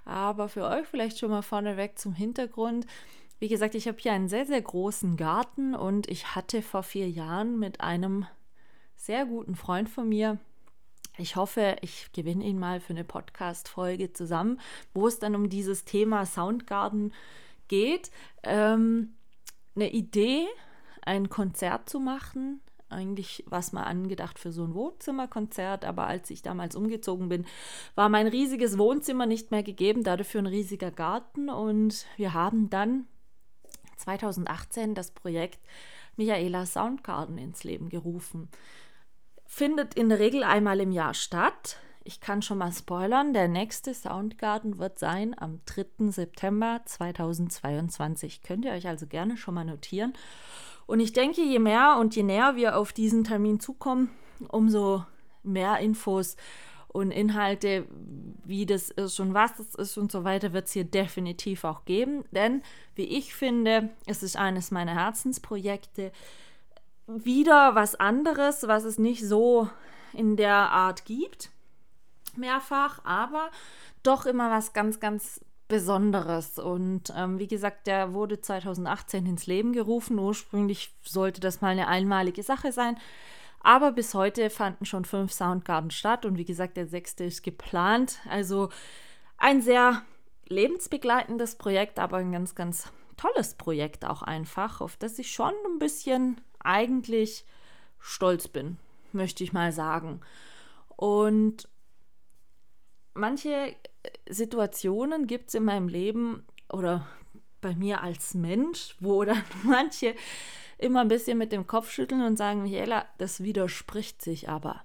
Aber 0.06 0.48
für 0.48 0.64
euch 0.64 0.88
vielleicht 0.88 1.20
schon 1.20 1.32
mal 1.32 1.42
vorneweg 1.42 2.00
zum 2.00 2.14
Hintergrund. 2.14 2.86
Wie 3.40 3.50
gesagt, 3.50 3.76
ich 3.76 3.88
habe 3.88 3.98
hier 4.00 4.14
einen 4.14 4.30
sehr, 4.30 4.46
sehr 4.46 4.62
großen 4.62 5.18
Garten 5.18 5.76
und 5.76 6.10
ich 6.10 6.36
hatte 6.36 6.62
vor 6.62 6.84
vier 6.84 7.10
Jahren 7.10 7.60
mit 7.60 7.82
einem 7.82 8.26
sehr 8.96 9.26
guten 9.26 9.56
Freund 9.56 9.90
von 9.90 10.08
mir, 10.08 10.40
ich 11.20 11.36
hoffe, 11.36 11.76
ich 11.82 12.10
gewinne 12.14 12.46
ihn 12.46 12.58
mal 12.58 12.80
für 12.80 12.94
eine 12.94 13.04
Podcast-Folge 13.04 14.14
zusammen, 14.14 14.60
wo 14.94 15.06
es 15.06 15.20
dann 15.20 15.36
um 15.36 15.50
dieses 15.50 15.84
Thema 15.84 16.26
Soundgarden 16.26 17.14
geht 17.70 18.12
ähm, 18.44 19.16
eine 19.76 19.92
Idee, 19.92 20.46
ein 21.02 21.30
Konzert 21.30 21.90
zu 21.90 22.00
machen. 22.00 22.60
Eigentlich 22.90 23.46
war 23.48 23.60
es 23.60 23.72
mal 23.72 23.84
angedacht 23.84 24.40
für 24.40 24.52
so 24.52 24.64
ein 24.64 24.74
Wohnzimmerkonzert, 24.74 25.86
aber 25.86 26.08
als 26.08 26.30
ich 26.32 26.42
damals 26.42 26.76
umgezogen 26.76 27.30
bin, 27.30 27.46
war 27.96 28.10
mein 28.10 28.28
riesiges 28.28 28.78
Wohnzimmer 28.78 29.26
nicht 29.26 29.52
mehr 29.52 29.64
gegeben, 29.64 30.04
dafür 30.04 30.42
ein 30.42 30.48
riesiger 30.48 30.92
Garten. 30.92 31.50
Und 31.50 32.06
wir 32.18 32.34
haben 32.34 32.70
dann 32.70 33.06
2018 33.98 34.96
das 34.96 35.12
Projekt 35.12 35.60
Michaela 36.18 36.66
Soundgarden 36.66 37.38
ins 37.38 37.64
Leben 37.64 37.90
gerufen. 37.90 38.50
Findet 39.46 39.94
in 39.94 40.10
der 40.10 40.20
Regel 40.20 40.44
einmal 40.44 40.80
im 40.80 40.92
Jahr 40.92 41.14
statt 41.14 41.78
ich 42.04 42.22
kann 42.22 42.42
schon 42.42 42.58
mal 42.58 42.72
spoilern, 42.72 43.34
der 43.34 43.48
nächste 43.48 43.94
Soundgarden 43.94 44.78
wird 44.80 45.00
sein 45.00 45.36
am 45.38 45.60
3. 45.66 46.12
September 46.12 46.82
2022. 46.86 48.42
Könnt 48.42 48.66
ihr 48.66 48.72
euch 48.72 48.88
also 48.88 49.06
gerne 49.06 49.38
schon 49.38 49.54
mal 49.54 49.66
notieren. 49.66 50.14
Und 50.86 51.02
ich 51.02 51.14
denke, 51.14 51.42
je 51.42 51.60
mehr 51.60 51.98
und 52.00 52.16
je 52.16 52.24
näher 52.24 52.56
wir 52.56 52.78
auf 52.78 52.94
diesen 52.94 53.24
Termin 53.24 53.60
zukommen, 53.60 54.10
umso 54.48 55.06
mehr 55.44 55.80
Infos 55.80 56.36
und 56.88 57.12
Inhalte, 57.12 57.86
wie 58.44 58.66
das 58.66 58.90
ist 58.90 59.20
und 59.20 59.34
was 59.34 59.56
das 59.58 59.76
ist 59.76 59.98
und 59.98 60.12
so 60.12 60.24
weiter, 60.24 60.54
wird 60.54 60.66
es 60.66 60.74
hier 60.74 60.86
definitiv 60.86 61.64
auch 61.64 61.86
geben. 61.86 62.24
Denn, 62.32 62.64
wie 62.96 63.04
ich 63.04 63.36
finde, 63.36 63.90
es 64.08 64.24
ist 64.24 64.38
eines 64.38 64.72
meiner 64.72 64.96
Herzensprojekte. 64.96 66.12
Wieder 67.06 67.76
was 67.76 67.96
anderes, 67.96 68.68
was 68.68 68.86
es 68.86 68.98
nicht 68.98 69.24
so 69.24 69.70
in 70.14 70.38
der 70.38 70.72
Art 70.72 71.06
gibt 71.06 71.52
mehrfach, 72.38 73.04
aber 73.04 73.50
doch 74.04 74.26
immer 74.26 74.50
was 74.50 74.74
ganz, 74.74 75.00
ganz 75.00 75.42
Besonderes. 75.70 76.58
Und 76.58 77.14
ähm, 77.16 77.38
wie 77.38 77.48
gesagt, 77.48 77.88
der 77.88 78.14
wurde 78.14 78.42
2018 78.42 79.26
ins 79.28 79.46
Leben 79.46 79.72
gerufen. 79.72 80.18
Ursprünglich 80.18 80.96
sollte 81.04 81.40
das 81.40 81.62
mal 81.62 81.70
eine 81.70 81.88
einmalige 81.88 82.42
Sache 82.44 82.72
sein. 82.72 82.98
Aber 83.62 83.92
bis 83.92 84.14
heute 84.14 84.50
fanden 84.50 84.86
schon 84.86 85.06
fünf 85.06 85.32
Soundgarden 85.32 85.92
statt 85.92 86.26
und 86.26 86.38
wie 86.38 86.46
gesagt, 86.46 86.76
der 86.76 86.88
sechste 86.88 87.24
ist 87.24 87.44
geplant. 87.44 88.20
Also 88.28 88.70
ein 89.38 89.62
sehr 89.62 90.02
lebensbegleitendes 90.48 91.56
Projekt, 91.56 92.00
aber 92.00 92.18
ein 92.18 92.32
ganz, 92.32 92.56
ganz 92.56 92.92
tolles 93.16 93.54
Projekt 93.54 94.06
auch 94.06 94.24
einfach, 94.24 94.82
auf 94.82 94.98
das 94.98 95.20
ich 95.20 95.32
schon 95.32 95.54
ein 95.68 95.78
bisschen 95.78 96.42
eigentlich 96.64 97.46
stolz 98.00 98.48
bin, 98.48 98.78
möchte 99.12 99.44
ich 99.44 99.54
mal 99.54 99.72
sagen. 99.72 100.22
Und 100.96 101.68
manche 103.20 103.76
Situationen 104.28 105.28
gibt 105.28 105.50
es 105.50 105.56
in 105.56 105.66
meinem 105.66 105.88
Leben 105.88 106.46
oder 106.72 107.06
bei 107.62 107.76
mir 107.76 108.02
als 108.02 108.34
Mensch, 108.34 108.96
wo 109.00 109.24
dann 109.26 109.44
manche 109.64 110.16
immer 110.78 111.02
ein 111.02 111.10
bisschen 111.10 111.38
mit 111.38 111.52
dem 111.52 111.68
Kopf 111.68 111.92
schütteln 111.92 112.22
und 112.22 112.38
sagen, 112.38 112.64
Michaela, 112.64 113.06
das 113.18 113.44
widerspricht 113.44 114.22
sich 114.22 114.50
aber. 114.50 114.82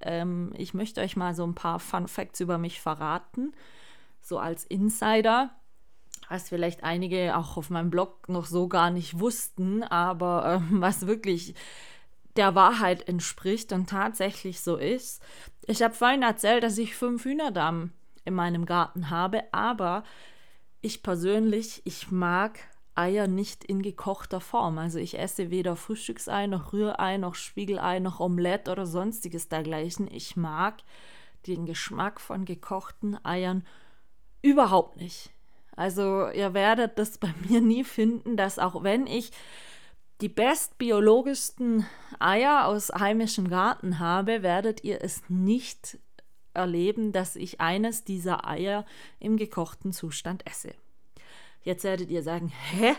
Ähm, 0.00 0.52
ich 0.56 0.74
möchte 0.74 1.00
euch 1.00 1.16
mal 1.16 1.34
so 1.34 1.44
ein 1.44 1.54
paar 1.54 1.80
Fun 1.80 2.08
Facts 2.08 2.40
über 2.40 2.58
mich 2.58 2.80
verraten, 2.80 3.52
so 4.20 4.38
als 4.38 4.64
Insider, 4.64 5.50
was 6.28 6.48
vielleicht 6.48 6.84
einige 6.84 7.36
auch 7.36 7.56
auf 7.56 7.70
meinem 7.70 7.90
Blog 7.90 8.28
noch 8.28 8.46
so 8.46 8.68
gar 8.68 8.90
nicht 8.90 9.18
wussten, 9.18 9.82
aber 9.82 10.62
ähm, 10.70 10.80
was 10.80 11.06
wirklich 11.06 11.54
der 12.36 12.54
Wahrheit 12.54 13.08
entspricht 13.08 13.72
und 13.72 13.90
tatsächlich 13.90 14.60
so 14.60 14.76
ist. 14.76 15.22
Ich 15.66 15.82
habe 15.82 15.94
vorhin 15.94 16.22
erzählt, 16.22 16.62
dass 16.62 16.78
ich 16.78 16.96
fünf 16.96 17.24
Hühnerdamen 17.24 17.92
in 18.24 18.34
meinem 18.34 18.66
Garten 18.66 19.10
habe, 19.10 19.44
aber 19.52 20.04
ich 20.80 21.02
persönlich, 21.02 21.82
ich 21.84 22.10
mag 22.10 22.58
Eier 22.94 23.26
nicht 23.26 23.64
in 23.64 23.80
gekochter 23.80 24.40
Form. 24.40 24.78
Also 24.78 24.98
ich 24.98 25.18
esse 25.18 25.50
weder 25.50 25.76
Frühstücksei 25.76 26.46
noch 26.46 26.72
Rührei 26.72 27.16
noch 27.16 27.34
Spiegelei 27.34 28.00
noch 28.00 28.20
Omelette 28.20 28.70
oder 28.70 28.86
sonstiges 28.86 29.48
dergleichen. 29.48 30.08
Ich 30.12 30.36
mag 30.36 30.82
den 31.46 31.64
Geschmack 31.64 32.20
von 32.20 32.44
gekochten 32.44 33.24
Eiern 33.24 33.64
überhaupt 34.42 34.96
nicht. 34.96 35.30
Also 35.74 36.28
ihr 36.28 36.52
werdet 36.52 36.98
das 36.98 37.18
bei 37.18 37.32
mir 37.48 37.60
nie 37.60 37.84
finden, 37.84 38.36
dass 38.36 38.58
auch 38.58 38.82
wenn 38.82 39.06
ich 39.06 39.32
die 40.22 40.28
bestbiologischsten 40.28 41.84
Eier 42.20 42.66
aus 42.66 42.90
heimischem 42.90 43.48
Garten 43.48 43.98
habe, 43.98 44.44
werdet 44.44 44.84
ihr 44.84 45.02
es 45.02 45.22
nicht 45.28 45.98
erleben, 46.54 47.10
dass 47.10 47.34
ich 47.34 47.60
eines 47.60 48.04
dieser 48.04 48.46
Eier 48.46 48.86
im 49.18 49.36
gekochten 49.36 49.92
Zustand 49.92 50.46
esse. 50.46 50.74
Jetzt 51.64 51.82
werdet 51.82 52.08
ihr 52.08 52.22
sagen, 52.22 52.52
hä? 52.70 52.94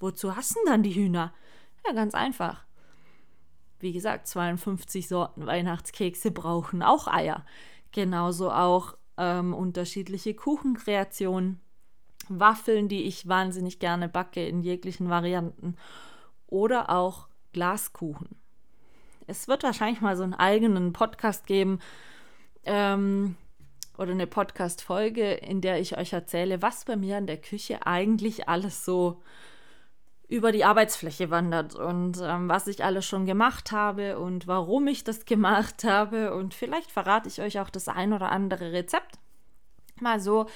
Wozu 0.00 0.34
hast 0.34 0.56
denn 0.56 0.64
dann 0.66 0.82
die 0.82 0.94
Hühner? 0.94 1.32
Ja, 1.86 1.92
ganz 1.92 2.12
einfach. 2.12 2.64
Wie 3.78 3.92
gesagt, 3.92 4.26
52 4.26 5.06
Sorten 5.06 5.46
Weihnachtskekse 5.46 6.32
brauchen 6.32 6.82
auch 6.82 7.06
Eier. 7.06 7.46
Genauso 7.92 8.50
auch 8.50 8.96
ähm, 9.16 9.54
unterschiedliche 9.54 10.34
Kuchenkreationen, 10.34 11.60
Waffeln, 12.28 12.88
die 12.88 13.04
ich 13.04 13.28
wahnsinnig 13.28 13.78
gerne 13.78 14.08
backe 14.08 14.44
in 14.44 14.62
jeglichen 14.62 15.08
Varianten 15.08 15.76
oder 16.52 16.90
auch 16.90 17.28
Glaskuchen. 17.52 18.28
Es 19.26 19.48
wird 19.48 19.62
wahrscheinlich 19.62 20.00
mal 20.00 20.16
so 20.16 20.22
einen 20.22 20.34
eigenen 20.34 20.92
Podcast 20.92 21.46
geben 21.46 21.80
ähm, 22.64 23.36
oder 23.96 24.12
eine 24.12 24.26
Podcast-Folge, 24.26 25.32
in 25.32 25.60
der 25.60 25.80
ich 25.80 25.96
euch 25.96 26.12
erzähle, 26.12 26.60
was 26.60 26.84
bei 26.84 26.96
mir 26.96 27.18
in 27.18 27.26
der 27.26 27.38
Küche 27.38 27.86
eigentlich 27.86 28.48
alles 28.48 28.84
so 28.84 29.22
über 30.28 30.52
die 30.52 30.64
Arbeitsfläche 30.64 31.30
wandert 31.30 31.74
und 31.74 32.20
ähm, 32.22 32.48
was 32.48 32.66
ich 32.66 32.84
alles 32.84 33.04
schon 33.04 33.26
gemacht 33.26 33.72
habe 33.72 34.18
und 34.18 34.46
warum 34.46 34.86
ich 34.88 35.04
das 35.04 35.24
gemacht 35.24 35.84
habe. 35.84 36.34
Und 36.34 36.54
vielleicht 36.54 36.90
verrate 36.90 37.28
ich 37.28 37.40
euch 37.40 37.60
auch 37.60 37.70
das 37.70 37.88
ein 37.88 38.12
oder 38.12 38.30
andere 38.30 38.72
Rezept. 38.72 39.18
Mal 40.00 40.20
so, 40.20 40.46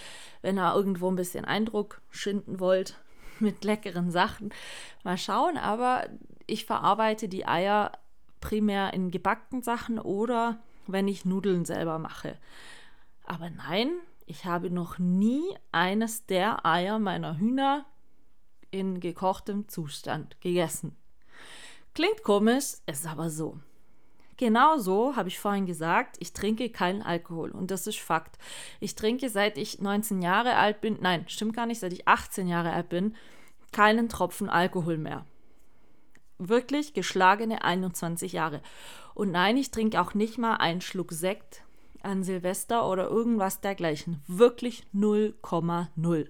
wenn 0.43 0.59
ihr 0.59 0.75
irgendwo 0.75 1.11
ein 1.11 1.17
bisschen 1.17 1.45
Eindruck 1.45 2.01
schinden 2.11 2.59
wollt 2.59 2.99
mit 3.41 3.65
leckeren 3.65 4.11
Sachen. 4.11 4.53
Mal 5.05 5.19
schauen, 5.19 5.57
aber 5.57 6.09
ich 6.47 6.65
verarbeite 6.65 7.29
die 7.29 7.47
Eier 7.47 7.93
primär 8.41 8.95
in 8.95 9.11
gebackten 9.11 9.63
Sachen 9.63 9.99
oder 9.99 10.59
wenn 10.87 11.09
ich 11.09 11.25
Nudeln 11.25 11.65
selber 11.65 11.99
mache. 11.99 12.39
Aber 13.25 13.51
nein, 13.51 13.91
ich 14.27 14.45
habe 14.45 14.71
noch 14.71 14.99
nie 14.99 15.43
eines 15.73 16.27
der 16.27 16.65
Eier 16.65 16.99
meiner 16.99 17.39
Hühner 17.39 17.87
in 18.71 19.01
gekochtem 19.01 19.69
Zustand 19.69 20.41
gegessen. 20.41 20.97
Klingt 21.95 22.23
komisch, 22.23 22.75
ist 22.87 23.07
aber 23.07 23.31
so. 23.31 23.59
Genauso 24.37 25.17
habe 25.17 25.29
ich 25.29 25.39
vorhin 25.39 25.65
gesagt, 25.65 26.17
ich 26.19 26.33
trinke 26.33 26.69
keinen 26.69 27.03
Alkohol 27.03 27.51
und 27.51 27.71
das 27.71 27.87
ist 27.87 27.99
Fakt. 27.99 28.39
Ich 28.81 28.95
trinke 28.95 29.31
seit 29.31 29.57
ich 29.57 29.81
19 29.81 30.21
Jahre 30.21 30.57
alt 30.57 30.81
bin, 30.81 30.99
nein, 31.01 31.25
stimmt 31.29 31.57
gar 31.57 31.67
nicht, 31.67 31.81
seit 31.81 31.93
ich 31.93 32.07
18 32.07 32.47
Jahre 32.47 32.73
alt 32.73 32.91
bin, 32.91 33.15
keinen 33.73 34.09
Tropfen 34.09 34.51
Alkohol 34.51 34.99
mehr. 34.99 35.25
Wirklich 36.39 36.93
geschlagene 36.93 37.65
21 37.65 38.33
Jahre. 38.33 38.61
Und 39.15 39.31
nein, 39.31 39.57
ich 39.57 39.71
trinke 39.71 40.01
auch 40.01 40.13
nicht 40.13 40.37
mal 40.37 40.57
einen 40.57 40.83
Schluck 40.83 41.13
Sekt 41.13 41.63
an 42.03 42.23
Silvester 42.23 42.89
oder 42.89 43.09
irgendwas 43.09 43.63
dergleichen. 43.63 44.23
Wirklich 44.27 44.85
0,0. 44.95 46.29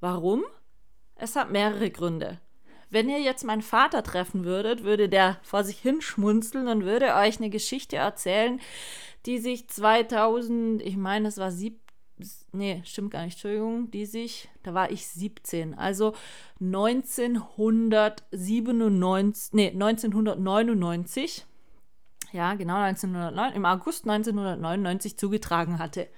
Warum? 0.00 0.44
Es 1.14 1.36
hat 1.36 1.50
mehrere 1.52 1.90
Gründe. 1.90 2.40
Wenn 2.90 3.08
ihr 3.08 3.20
jetzt 3.20 3.44
meinen 3.44 3.62
Vater 3.62 4.02
treffen 4.02 4.44
würdet, 4.44 4.82
würde 4.82 5.08
der 5.08 5.38
vor 5.42 5.64
sich 5.64 5.78
hinschmunzeln 5.78 6.68
und 6.68 6.84
würde 6.84 7.14
euch 7.14 7.38
eine 7.38 7.48
Geschichte 7.50 7.96
erzählen, 7.96 8.60
die 9.26 9.38
sich 9.38 9.68
2000, 9.68 10.82
ich 10.82 10.96
meine, 10.96 11.28
es 11.28 11.36
war 11.36 11.50
sieb, 11.50 11.78
nee, 12.52 12.80
stimmt 12.84 13.10
gar 13.10 13.24
nicht, 13.24 13.34
Entschuldigung, 13.34 13.90
die 13.90 14.06
sich, 14.06 14.48
da 14.62 14.72
war 14.72 14.90
ich 14.90 15.06
17, 15.06 15.78
also 15.78 16.14
1997, 16.60 19.52
nee, 19.52 19.68
1999, 19.68 21.44
ja, 22.32 22.54
genau 22.54 22.76
1909, 22.76 23.54
im 23.54 23.66
August 23.66 24.08
1999 24.08 25.18
zugetragen 25.18 25.78
hatte 25.78 26.08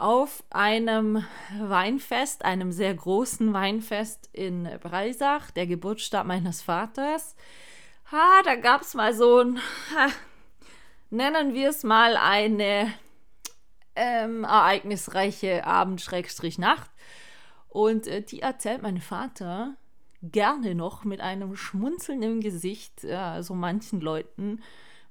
auf 0.00 0.42
einem 0.48 1.24
Weinfest, 1.58 2.44
einem 2.44 2.72
sehr 2.72 2.94
großen 2.94 3.52
Weinfest 3.52 4.30
in 4.32 4.64
Breisach, 4.80 5.50
der 5.50 5.66
Geburtsstadt 5.66 6.26
meines 6.26 6.62
Vaters. 6.62 7.36
Ha, 8.10 8.42
da 8.44 8.56
gab 8.56 8.80
es 8.80 8.94
mal 8.94 9.12
so 9.14 9.40
ein, 9.40 9.58
ha, 9.94 10.08
nennen 11.10 11.52
wir 11.54 11.68
es 11.68 11.84
mal 11.84 12.16
eine 12.16 12.92
ähm, 13.94 14.44
ereignisreiche 14.44 15.66
Abend-Nacht. 15.66 16.90
Und 17.68 18.06
äh, 18.06 18.22
die 18.22 18.40
erzählt 18.40 18.82
mein 18.82 19.00
Vater 19.00 19.76
gerne 20.22 20.74
noch 20.74 21.04
mit 21.04 21.20
einem 21.20 21.56
Schmunzeln 21.56 22.22
im 22.22 22.40
Gesicht, 22.40 23.04
ja, 23.04 23.42
so 23.42 23.54
manchen 23.54 24.00
Leuten, 24.00 24.62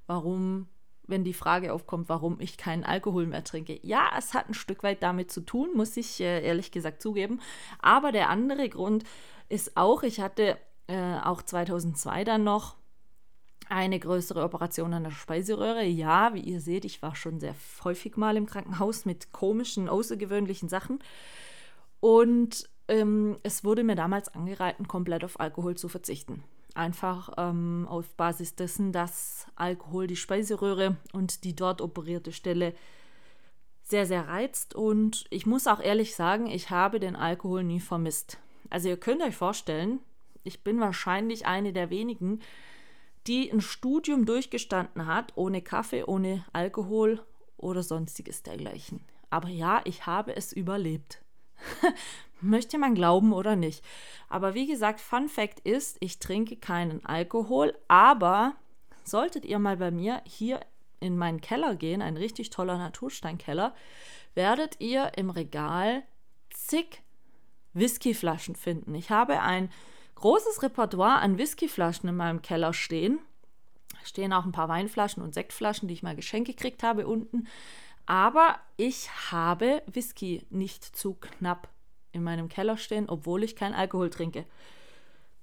warum 0.06 0.68
wenn 1.10 1.24
die 1.24 1.34
Frage 1.34 1.72
aufkommt, 1.72 2.08
warum 2.08 2.40
ich 2.40 2.56
keinen 2.56 2.84
Alkohol 2.84 3.26
mehr 3.26 3.44
trinke. 3.44 3.78
Ja, 3.82 4.10
es 4.16 4.34
hat 4.34 4.48
ein 4.48 4.54
Stück 4.54 4.82
weit 4.82 5.02
damit 5.02 5.30
zu 5.30 5.40
tun, 5.40 5.70
muss 5.74 5.96
ich 5.96 6.20
äh, 6.20 6.44
ehrlich 6.44 6.70
gesagt 6.70 7.02
zugeben. 7.02 7.40
Aber 7.80 8.12
der 8.12 8.30
andere 8.30 8.68
Grund 8.68 9.04
ist 9.48 9.76
auch, 9.76 10.02
ich 10.02 10.20
hatte 10.20 10.56
äh, 10.86 11.18
auch 11.22 11.42
2002 11.42 12.24
dann 12.24 12.44
noch 12.44 12.76
eine 13.68 14.00
größere 14.00 14.42
Operation 14.42 14.92
an 14.94 15.04
der 15.04 15.10
Speiseröhre. 15.12 15.84
Ja, 15.84 16.34
wie 16.34 16.40
ihr 16.40 16.60
seht, 16.60 16.84
ich 16.84 17.02
war 17.02 17.14
schon 17.14 17.38
sehr 17.38 17.54
häufig 17.84 18.16
mal 18.16 18.36
im 18.36 18.46
Krankenhaus 18.46 19.04
mit 19.04 19.32
komischen, 19.32 19.88
außergewöhnlichen 19.88 20.68
Sachen. 20.68 20.98
Und 22.00 22.68
ähm, 22.90 23.38
es 23.42 23.64
wurde 23.64 23.84
mir 23.84 23.94
damals 23.94 24.28
angeraten, 24.34 24.88
komplett 24.88 25.24
auf 25.24 25.40
Alkohol 25.40 25.76
zu 25.76 25.88
verzichten. 25.88 26.42
Einfach 26.74 27.32
ähm, 27.36 27.86
auf 27.88 28.14
Basis 28.16 28.54
dessen, 28.54 28.92
dass 28.92 29.46
Alkohol 29.56 30.06
die 30.06 30.16
Speiseröhre 30.16 30.96
und 31.12 31.44
die 31.44 31.56
dort 31.56 31.80
operierte 31.80 32.32
Stelle 32.32 32.74
sehr, 33.82 34.06
sehr 34.06 34.28
reizt. 34.28 34.74
Und 34.74 35.24
ich 35.30 35.46
muss 35.46 35.66
auch 35.66 35.80
ehrlich 35.80 36.14
sagen, 36.14 36.46
ich 36.46 36.70
habe 36.70 37.00
den 37.00 37.16
Alkohol 37.16 37.64
nie 37.64 37.80
vermisst. 37.80 38.38
Also 38.68 38.88
ihr 38.88 38.96
könnt 38.96 39.22
euch 39.22 39.36
vorstellen, 39.36 40.00
ich 40.44 40.62
bin 40.62 40.80
wahrscheinlich 40.80 41.46
eine 41.46 41.72
der 41.72 41.90
wenigen, 41.90 42.40
die 43.26 43.50
ein 43.50 43.60
Studium 43.60 44.26
durchgestanden 44.26 45.06
hat, 45.06 45.32
ohne 45.36 45.60
Kaffee, 45.60 46.04
ohne 46.04 46.44
Alkohol 46.52 47.20
oder 47.56 47.82
sonstiges 47.82 48.42
dergleichen. 48.42 49.00
Aber 49.28 49.48
ja, 49.48 49.80
ich 49.84 50.06
habe 50.06 50.34
es 50.34 50.52
überlebt. 50.52 51.20
Möchte 52.40 52.78
man 52.78 52.94
glauben 52.94 53.32
oder 53.32 53.56
nicht. 53.56 53.84
Aber 54.28 54.54
wie 54.54 54.66
gesagt, 54.66 55.00
Fun 55.00 55.28
Fact 55.28 55.60
ist, 55.60 55.98
ich 56.00 56.18
trinke 56.18 56.56
keinen 56.56 57.04
Alkohol, 57.04 57.76
aber 57.88 58.54
solltet 59.04 59.44
ihr 59.44 59.58
mal 59.58 59.76
bei 59.76 59.90
mir 59.90 60.22
hier 60.24 60.60
in 61.00 61.16
meinen 61.16 61.40
Keller 61.40 61.74
gehen, 61.74 62.02
ein 62.02 62.16
richtig 62.16 62.50
toller 62.50 62.78
Natursteinkeller, 62.78 63.74
werdet 64.34 64.80
ihr 64.80 65.12
im 65.16 65.30
Regal 65.30 66.02
zig 66.50 67.02
Whiskyflaschen 67.72 68.56
finden. 68.56 68.94
Ich 68.94 69.10
habe 69.10 69.40
ein 69.40 69.70
großes 70.16 70.62
Repertoire 70.62 71.20
an 71.20 71.38
Whiskyflaschen 71.38 72.08
in 72.08 72.16
meinem 72.16 72.42
Keller 72.42 72.72
stehen. 72.72 73.18
Stehen 74.04 74.32
auch 74.32 74.44
ein 74.44 74.52
paar 74.52 74.68
Weinflaschen 74.68 75.22
und 75.22 75.34
Sektflaschen, 75.34 75.88
die 75.88 75.94
ich 75.94 76.02
mal 76.02 76.16
geschenkt 76.16 76.48
gekriegt 76.48 76.82
habe 76.82 77.06
unten. 77.06 77.46
Aber 78.10 78.58
ich 78.76 79.08
habe 79.30 79.84
Whisky 79.86 80.44
nicht 80.50 80.84
zu 80.84 81.14
knapp 81.14 81.68
in 82.10 82.24
meinem 82.24 82.48
Keller 82.48 82.76
stehen, 82.76 83.08
obwohl 83.08 83.44
ich 83.44 83.54
keinen 83.54 83.72
Alkohol 83.72 84.10
trinke. 84.10 84.46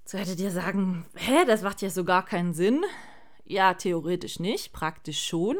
So 0.04 0.18
hättet 0.18 0.42
ihr 0.42 0.52
sagen, 0.52 1.06
hä, 1.16 1.46
das 1.46 1.62
macht 1.62 1.82
ja 1.82 1.90
so 1.90 2.04
gar 2.04 2.26
keinen 2.26 2.54
Sinn. 2.54 2.84
Ja, 3.46 3.74
theoretisch 3.74 4.42
nicht, 4.42 4.74
praktisch 4.74 5.26
schon. 5.26 5.58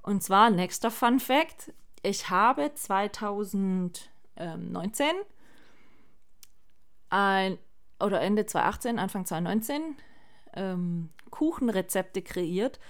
Und 0.00 0.22
zwar, 0.22 0.48
nächster 0.48 0.90
Fun 0.90 1.20
Fact, 1.20 1.74
ich 2.02 2.30
habe 2.30 2.72
2019 2.74 5.06
ein, 7.10 7.58
oder 8.00 8.22
Ende 8.22 8.46
2018, 8.46 8.98
Anfang 8.98 9.26
2019 9.26 9.96
ähm, 10.54 11.10
Kuchenrezepte 11.28 12.22
kreiert 12.22 12.80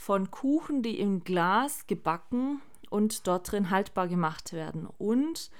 von 0.00 0.30
Kuchen, 0.30 0.82
die 0.82 0.98
im 0.98 1.24
Glas 1.24 1.86
gebacken 1.86 2.62
und 2.88 3.26
dort 3.26 3.52
drin 3.52 3.68
haltbar 3.68 4.08
gemacht 4.08 4.54
werden. 4.54 4.88
Und 4.96 5.50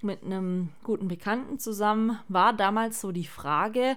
mit 0.00 0.22
einem 0.22 0.68
guten 0.84 1.08
Bekannten 1.08 1.58
zusammen 1.58 2.16
war 2.28 2.52
damals 2.52 3.00
so 3.00 3.10
die 3.10 3.26
Frage, 3.26 3.96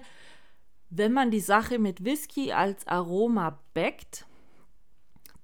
wenn 0.90 1.12
man 1.12 1.30
die 1.30 1.38
Sache 1.38 1.78
mit 1.78 2.04
Whisky 2.04 2.52
als 2.52 2.88
Aroma 2.88 3.60
backt, 3.72 4.26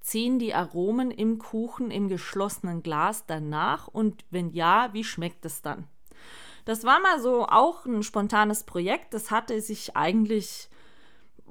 ziehen 0.01 0.37
die 0.37 0.53
Aromen 0.53 1.11
im 1.11 1.39
Kuchen 1.39 1.89
im 1.89 2.09
geschlossenen 2.09 2.83
Glas 2.83 3.25
danach 3.25 3.87
und 3.87 4.25
wenn 4.31 4.51
ja, 4.51 4.89
wie 4.91 5.05
schmeckt 5.05 5.45
es 5.45 5.61
dann? 5.61 5.87
Das 6.65 6.83
war 6.83 6.99
mal 6.99 7.21
so 7.21 7.47
auch 7.47 7.85
ein 7.85 8.03
spontanes 8.03 8.65
Projekt. 8.65 9.13
Das 9.13 9.31
hatte 9.31 9.61
sich 9.61 9.95
eigentlich, 9.95 10.69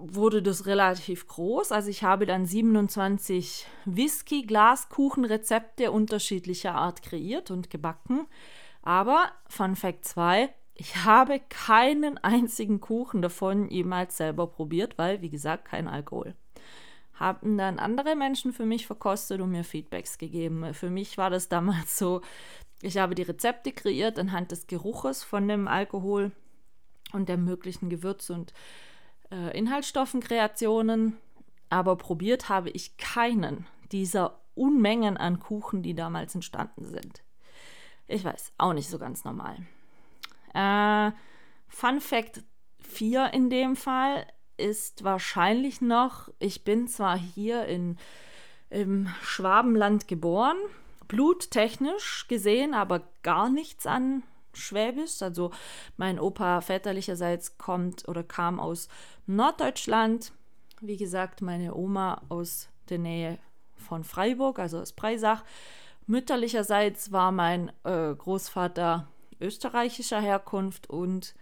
wurde 0.02 0.42
das 0.42 0.66
relativ 0.66 1.26
groß. 1.26 1.72
Also 1.72 1.88
ich 1.90 2.02
habe 2.02 2.26
dann 2.26 2.44
27 2.46 3.66
Whisky-Glaskuchenrezepte 3.84 5.92
unterschiedlicher 5.92 6.74
Art 6.74 7.02
kreiert 7.02 7.50
und 7.50 7.70
gebacken. 7.70 8.26
Aber 8.82 9.30
Fun 9.48 9.76
Fact 9.76 10.04
2, 10.04 10.52
ich 10.74 11.04
habe 11.04 11.40
keinen 11.48 12.18
einzigen 12.18 12.80
Kuchen 12.80 13.22
davon 13.22 13.68
jemals 13.68 14.16
selber 14.16 14.46
probiert, 14.46 14.96
weil, 14.96 15.20
wie 15.20 15.30
gesagt, 15.30 15.66
kein 15.66 15.88
Alkohol. 15.88 16.34
Haben 17.14 17.58
dann 17.58 17.78
andere 17.78 18.16
Menschen 18.16 18.54
für 18.54 18.64
mich 18.64 18.86
verkostet 18.86 19.42
und 19.42 19.50
mir 19.50 19.64
Feedbacks 19.64 20.16
gegeben. 20.16 20.72
Für 20.72 20.88
mich 20.88 21.18
war 21.18 21.28
das 21.28 21.50
damals 21.50 21.98
so, 21.98 22.22
ich 22.80 22.96
habe 22.96 23.14
die 23.14 23.22
Rezepte 23.22 23.72
kreiert 23.72 24.18
anhand 24.18 24.52
des 24.52 24.66
Geruches 24.66 25.22
von 25.22 25.46
dem 25.46 25.68
Alkohol 25.68 26.32
und 27.12 27.28
der 27.28 27.36
möglichen 27.36 27.90
Gewürze 27.90 28.32
und 28.32 28.54
äh, 29.30 29.56
Inhaltsstoffenkreationen. 29.56 31.16
Aber 31.68 31.96
probiert 31.96 32.48
habe 32.48 32.70
ich 32.70 32.96
keinen 32.96 33.66
dieser 33.92 34.40
Unmengen 34.54 35.16
an 35.16 35.38
Kuchen, 35.38 35.82
die 35.82 35.94
damals 35.94 36.34
entstanden 36.34 36.84
sind. 36.84 37.22
Ich 38.08 38.24
weiß, 38.24 38.52
auch 38.58 38.72
nicht 38.72 38.90
so 38.90 38.98
ganz 38.98 39.24
normal. 39.24 39.56
Äh, 40.52 41.12
Fun 41.68 42.00
Fact 42.00 42.42
4 42.80 43.32
in 43.32 43.50
dem 43.50 43.76
Fall 43.76 44.26
ist 44.56 45.04
wahrscheinlich 45.04 45.80
noch, 45.80 46.28
ich 46.38 46.64
bin 46.64 46.88
zwar 46.88 47.16
hier 47.16 47.66
in, 47.66 47.96
im 48.68 49.08
Schwabenland 49.22 50.08
geboren, 50.08 50.56
bluttechnisch 51.08 52.26
gesehen, 52.28 52.74
aber 52.74 53.08
gar 53.22 53.48
nichts 53.48 53.86
an 53.86 54.22
Schwäbisch. 54.52 55.22
Also 55.22 55.50
mein 55.96 56.18
Opa 56.18 56.60
väterlicherseits 56.60 57.58
kommt 57.58 58.08
oder 58.08 58.22
kam 58.22 58.60
aus 58.60 58.88
Norddeutschland. 59.26 60.32
Wie 60.80 60.96
gesagt, 60.96 61.42
meine 61.42 61.74
Oma 61.74 62.22
aus 62.28 62.68
der 62.88 62.98
Nähe 62.98 63.38
von 63.76 64.04
Freiburg, 64.04 64.58
also 64.58 64.80
aus 64.80 64.92
Breisach. 64.92 65.44
Mütterlicherseits 66.06 67.12
war 67.12 67.32
mein 67.32 67.70
äh, 67.84 68.14
Großvater 68.14 69.06
österreichischer 69.40 70.20
Herkunft 70.20 70.88
und 70.90 71.34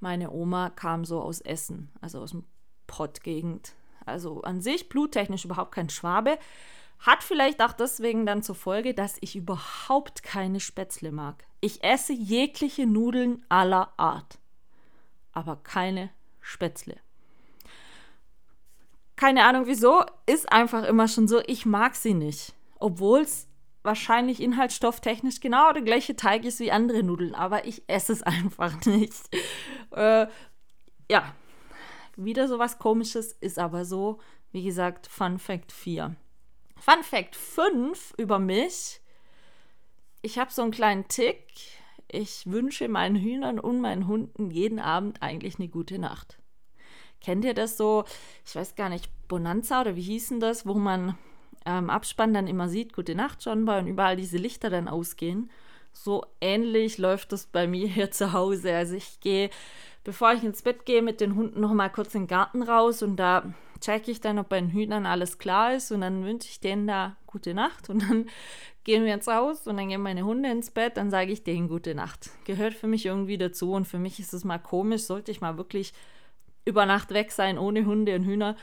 meine 0.00 0.30
Oma 0.30 0.70
kam 0.70 1.04
so 1.04 1.20
aus 1.20 1.40
Essen, 1.40 1.90
also 2.00 2.20
aus 2.20 2.30
dem 2.30 2.44
Pottgegend. 2.86 3.74
Also 4.04 4.42
an 4.42 4.60
sich 4.60 4.88
bluttechnisch 4.88 5.44
überhaupt 5.44 5.72
kein 5.72 5.90
Schwabe. 5.90 6.38
Hat 6.98 7.22
vielleicht 7.22 7.62
auch 7.62 7.72
deswegen 7.72 8.26
dann 8.26 8.42
zur 8.42 8.54
Folge, 8.54 8.94
dass 8.94 9.16
ich 9.20 9.36
überhaupt 9.36 10.22
keine 10.22 10.60
Spätzle 10.60 11.12
mag. 11.12 11.44
Ich 11.60 11.84
esse 11.84 12.12
jegliche 12.12 12.86
Nudeln 12.86 13.44
aller 13.48 13.92
Art, 13.96 14.38
aber 15.32 15.56
keine 15.56 16.10
Spätzle. 16.40 16.96
Keine 19.16 19.44
Ahnung 19.44 19.66
wieso, 19.66 20.04
ist 20.26 20.52
einfach 20.52 20.84
immer 20.84 21.08
schon 21.08 21.26
so, 21.26 21.40
ich 21.46 21.64
mag 21.64 21.94
sie 21.96 22.14
nicht. 22.14 22.52
Obwohl 22.78 23.20
es 23.20 23.48
wahrscheinlich 23.82 24.42
inhaltsstofftechnisch 24.42 25.40
genau 25.40 25.72
der 25.72 25.82
gleiche 25.82 26.16
Teig 26.16 26.44
ist 26.44 26.60
wie 26.60 26.72
andere 26.72 27.02
Nudeln, 27.02 27.34
aber 27.34 27.64
ich 27.66 27.82
esse 27.86 28.12
es 28.12 28.22
einfach 28.22 28.84
nicht. 28.84 29.34
Äh, 29.92 30.26
ja, 31.10 31.34
wieder 32.16 32.48
so 32.48 32.58
was 32.58 32.78
komisches, 32.78 33.32
ist 33.32 33.58
aber 33.58 33.84
so, 33.84 34.18
wie 34.52 34.64
gesagt, 34.64 35.06
Fun 35.06 35.38
Fact 35.38 35.72
4. 35.72 36.14
Fun 36.78 37.02
Fact 37.02 37.36
5 37.36 38.14
über 38.16 38.38
mich. 38.38 39.00
Ich 40.22 40.38
habe 40.38 40.52
so 40.52 40.62
einen 40.62 40.70
kleinen 40.70 41.08
Tick. 41.08 41.44
Ich 42.08 42.46
wünsche 42.46 42.88
meinen 42.88 43.16
Hühnern 43.16 43.58
und 43.58 43.80
meinen 43.80 44.06
Hunden 44.06 44.50
jeden 44.50 44.78
Abend 44.78 45.22
eigentlich 45.22 45.58
eine 45.58 45.68
gute 45.68 45.98
Nacht. 45.98 46.38
Kennt 47.20 47.44
ihr 47.44 47.54
das 47.54 47.76
so? 47.76 48.04
Ich 48.44 48.54
weiß 48.54 48.76
gar 48.76 48.88
nicht, 48.88 49.08
Bonanza 49.26 49.80
oder 49.80 49.96
wie 49.96 50.02
hießen 50.02 50.38
das, 50.38 50.66
wo 50.66 50.74
man 50.74 51.18
ähm, 51.64 51.90
Abspann 51.90 52.32
dann 52.32 52.46
immer 52.46 52.68
sieht, 52.68 52.92
gute 52.92 53.14
Nacht 53.14 53.44
John 53.44 53.64
Boy 53.64 53.80
und 53.80 53.88
überall 53.88 54.16
diese 54.16 54.38
Lichter 54.38 54.70
dann 54.70 54.88
ausgehen. 54.88 55.50
So 55.92 56.24
ähnlich 56.40 56.98
läuft 56.98 57.32
das 57.32 57.46
bei 57.46 57.66
mir 57.66 57.88
hier 57.88 58.10
zu 58.10 58.32
Hause. 58.32 58.74
Also 58.74 58.94
ich 58.94 59.20
gehe, 59.20 59.50
bevor 60.04 60.32
ich 60.32 60.44
ins 60.44 60.62
Bett 60.62 60.86
gehe, 60.86 61.02
mit 61.02 61.20
den 61.20 61.34
Hunden 61.34 61.60
noch 61.60 61.72
mal 61.72 61.88
kurz 61.88 62.14
in 62.14 62.22
den 62.22 62.28
Garten 62.28 62.62
raus 62.62 63.02
und 63.02 63.16
da 63.16 63.52
checke 63.86 64.10
ich 64.10 64.20
dann, 64.20 64.40
ob 64.40 64.48
bei 64.48 64.60
den 64.60 64.70
Hühnern 64.70 65.06
alles 65.06 65.38
klar 65.38 65.74
ist 65.74 65.92
und 65.92 66.00
dann 66.00 66.24
wünsche 66.24 66.48
ich 66.48 66.58
denen 66.58 66.88
da 66.88 67.16
gute 67.26 67.54
Nacht 67.54 67.88
und 67.88 68.02
dann 68.02 68.28
gehen 68.84 69.04
wir 69.04 69.14
ins 69.14 69.28
Haus 69.28 69.66
und 69.68 69.76
dann 69.76 69.88
gehen 69.88 70.02
meine 70.02 70.24
Hunde 70.24 70.50
ins 70.50 70.72
Bett, 70.72 70.96
dann 70.96 71.10
sage 71.10 71.30
ich 71.30 71.44
denen 71.44 71.68
gute 71.68 71.94
Nacht. 71.94 72.30
Gehört 72.44 72.74
für 72.74 72.88
mich 72.88 73.06
irgendwie 73.06 73.38
dazu 73.38 73.72
und 73.72 73.86
für 73.86 73.98
mich 73.98 74.18
ist 74.18 74.34
es 74.34 74.42
mal 74.42 74.58
komisch, 74.58 75.02
sollte 75.02 75.30
ich 75.30 75.40
mal 75.40 75.56
wirklich 75.56 75.92
über 76.64 76.84
Nacht 76.84 77.14
weg 77.14 77.30
sein 77.30 77.58
ohne 77.58 77.86
Hunde 77.86 78.16
und 78.16 78.24
Hühner, 78.24 78.56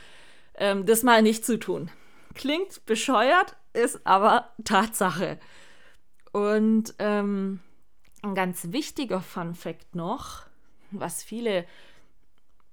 ähm, 0.56 0.84
das 0.84 1.02
mal 1.02 1.22
nicht 1.22 1.46
zu 1.46 1.58
tun. 1.58 1.90
Klingt 2.34 2.84
bescheuert, 2.84 3.56
ist 3.72 4.06
aber 4.06 4.50
Tatsache. 4.64 5.38
Und 6.32 6.94
ähm, 6.98 7.60
ein 8.22 8.34
ganz 8.34 8.72
wichtiger 8.72 9.20
Fun 9.22 9.54
Fact 9.54 9.94
noch, 9.94 10.42
was 10.90 11.22
viele 11.22 11.64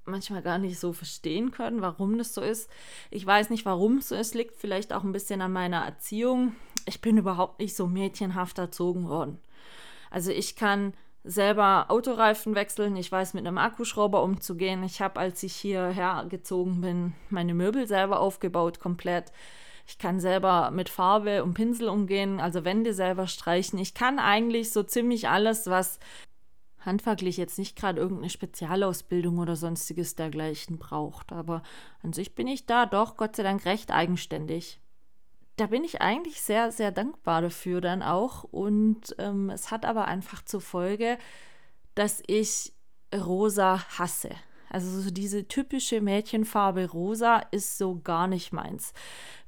manchmal 0.05 0.41
gar 0.41 0.57
nicht 0.57 0.79
so 0.79 0.93
verstehen 0.93 1.51
können, 1.51 1.81
warum 1.81 2.17
das 2.17 2.33
so 2.33 2.41
ist. 2.41 2.69
Ich 3.09 3.25
weiß 3.25 3.49
nicht, 3.49 3.65
warum 3.65 3.97
es 3.97 4.09
so 4.09 4.15
ist, 4.15 4.35
liegt 4.35 4.55
vielleicht 4.55 4.93
auch 4.93 5.03
ein 5.03 5.11
bisschen 5.11 5.41
an 5.41 5.53
meiner 5.53 5.83
Erziehung. 5.85 6.55
Ich 6.85 7.01
bin 7.01 7.17
überhaupt 7.17 7.59
nicht 7.59 7.75
so 7.75 7.87
mädchenhaft 7.87 8.57
erzogen 8.57 9.07
worden. 9.07 9.39
Also 10.09 10.31
ich 10.31 10.55
kann 10.55 10.93
selber 11.23 11.85
Autoreifen 11.89 12.55
wechseln, 12.55 12.95
ich 12.95 13.11
weiß 13.11 13.33
mit 13.35 13.45
einem 13.45 13.57
Akkuschrauber 13.57 14.23
umzugehen. 14.23 14.83
Ich 14.83 15.01
habe, 15.01 15.19
als 15.19 15.43
ich 15.43 15.55
hierher 15.55 16.25
gezogen 16.29 16.81
bin, 16.81 17.13
meine 17.29 17.53
Möbel 17.53 17.87
selber 17.87 18.19
aufgebaut, 18.19 18.79
komplett. 18.79 19.31
Ich 19.87 19.97
kann 19.97 20.19
selber 20.19 20.71
mit 20.71 20.89
Farbe 20.89 21.43
und 21.43 21.53
Pinsel 21.53 21.89
umgehen, 21.89 22.39
also 22.39 22.63
Wände 22.65 22.93
selber 22.93 23.27
streichen. 23.27 23.77
Ich 23.77 23.93
kann 23.93 24.19
eigentlich 24.19 24.71
so 24.71 24.83
ziemlich 24.83 25.29
alles, 25.29 25.67
was 25.67 25.99
handwerklich 26.81 27.37
jetzt 27.37 27.57
nicht 27.57 27.75
gerade 27.75 27.99
irgendeine 27.99 28.29
Spezialausbildung 28.29 29.37
oder 29.39 29.55
sonstiges 29.55 30.15
dergleichen 30.15 30.77
braucht. 30.77 31.31
Aber 31.31 31.63
an 32.03 32.13
sich 32.13 32.35
bin 32.35 32.47
ich 32.47 32.65
da 32.65 32.85
doch 32.85 33.17
Gott 33.17 33.35
sei 33.35 33.43
Dank 33.43 33.65
recht 33.65 33.91
eigenständig 33.91 34.81
da 35.61 35.67
bin 35.67 35.83
ich 35.83 36.01
eigentlich 36.01 36.41
sehr, 36.41 36.71
sehr 36.71 36.91
dankbar 36.91 37.43
dafür 37.43 37.81
dann 37.81 38.01
auch. 38.01 38.43
Und 38.43 39.15
ähm, 39.19 39.51
es 39.51 39.69
hat 39.69 39.85
aber 39.85 40.05
einfach 40.05 40.43
zur 40.43 40.59
Folge, 40.59 41.19
dass 41.93 42.23
ich 42.25 42.73
rosa 43.13 43.79
hasse. 43.97 44.31
Also 44.71 45.01
so 45.01 45.11
diese 45.11 45.47
typische 45.47 45.99
Mädchenfarbe 45.99 46.89
rosa 46.89 47.39
ist 47.51 47.77
so 47.77 47.99
gar 48.01 48.27
nicht 48.27 48.53
meins. 48.53 48.93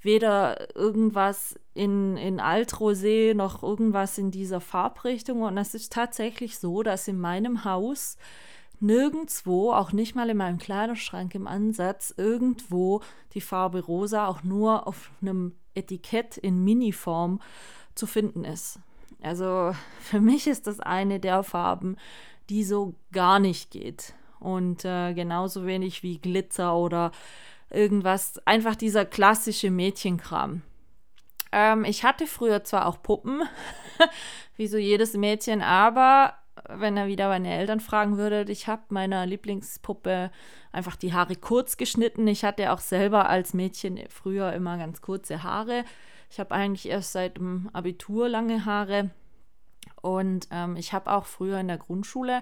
Weder 0.02 0.76
irgendwas 0.76 1.56
in, 1.74 2.18
in 2.18 2.42
Altrosé 2.42 3.34
noch 3.34 3.64
irgendwas 3.64 4.18
in 4.18 4.32
dieser 4.32 4.60
Farbrichtung. 4.60 5.44
Und 5.44 5.58
es 5.58 5.74
ist 5.74 5.94
tatsächlich 5.94 6.60
so, 6.60 6.84
dass 6.84 7.08
in 7.08 7.20
meinem 7.20 7.64
Haus 7.64 8.18
nirgendwo, 8.82 9.72
auch 9.72 9.94
nicht 9.94 10.14
mal 10.14 10.30
in 10.30 10.38
meinem 10.38 10.58
Kleiderschrank 10.58 11.34
im 11.36 11.48
Ansatz, 11.48 12.14
irgendwo 12.18 13.02
die 13.34 13.42
Farbe 13.42 13.80
rosa 13.80 14.28
auch 14.28 14.44
nur 14.44 14.88
auf 14.88 15.10
einem 15.22 15.54
Etikett 15.74 16.36
in 16.38 16.66
Miniform 16.66 17.40
zu 17.96 18.08
finden 18.08 18.44
ist. 18.44 18.80
Also 19.22 19.74
für 20.02 20.20
mich 20.20 20.48
ist 20.48 20.68
das 20.68 20.82
eine 20.82 21.22
der 21.22 21.44
Farben, 21.44 21.96
die 22.50 22.66
so 22.66 22.94
gar 23.14 23.40
nicht 23.40 23.72
geht. 23.72 24.14
Und 24.44 24.84
äh, 24.86 25.14
genauso 25.14 25.66
wenig 25.66 26.04
wie 26.04 26.20
Glitzer 26.20 26.76
oder 26.76 27.12
irgendwas, 27.70 28.40
einfach 28.46 28.76
dieser 28.76 29.06
klassische 29.06 29.72
Mädchenkram. 29.72 30.62
Ähm, 31.52 31.86
ich 31.86 32.04
hatte 32.04 32.28
früher 32.28 32.64
zwar 32.64 32.86
auch 32.88 33.02
Puppen, 33.02 33.42
wie 34.58 34.68
so 34.68 34.78
jedes 34.78 35.14
Mädchen, 35.14 35.62
aber 35.62 36.34
wenn 36.70 36.98
er 36.98 37.08
wieder 37.08 37.30
meine 37.30 37.54
Eltern 37.54 37.80
fragen 37.80 38.18
würde. 38.18 38.46
Ich 38.52 38.68
habe 38.68 38.84
meiner 38.90 39.26
Lieblingspuppe 39.26 40.32
einfach 40.72 40.96
die 40.96 41.14
Haare 41.14 41.36
kurz 41.36 41.78
geschnitten. 41.78 42.28
Ich 42.28 42.44
hatte 42.44 42.72
auch 42.72 42.80
selber 42.80 43.30
als 43.30 43.54
Mädchen 43.54 44.00
früher 44.10 44.54
immer 44.54 44.78
ganz 44.78 45.02
kurze 45.02 45.44
Haare. 45.44 45.84
Ich 46.30 46.40
habe 46.40 46.54
eigentlich 46.54 46.88
erst 46.90 47.12
seit 47.12 47.38
dem 47.38 47.70
Abitur 47.74 48.30
lange 48.30 48.66
Haare. 48.66 49.12
Und 50.02 50.48
ähm, 50.52 50.76
ich 50.76 50.94
habe 50.94 51.12
auch 51.12 51.26
früher 51.26 51.60
in 51.60 51.68
der 51.68 51.78
Grundschule 51.78 52.42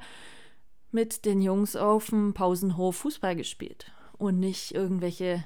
mit 0.91 1.25
den 1.25 1.41
Jungs 1.41 1.75
auf 1.75 2.09
dem 2.09 2.33
Pausenhof 2.33 2.97
Fußball 2.97 3.35
gespielt 3.35 3.91
und 4.17 4.39
nicht 4.39 4.73
irgendwelche 4.73 5.43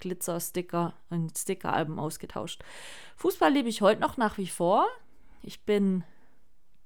Glitzer-Sticker 0.00 0.94
und 1.10 1.36
Stickeralben 1.36 1.98
ausgetauscht. 1.98 2.62
Fußball 3.16 3.52
liebe 3.52 3.68
ich 3.68 3.82
heute 3.82 4.00
noch 4.00 4.16
nach 4.16 4.38
wie 4.38 4.46
vor. 4.46 4.86
Ich 5.42 5.64
bin 5.64 6.04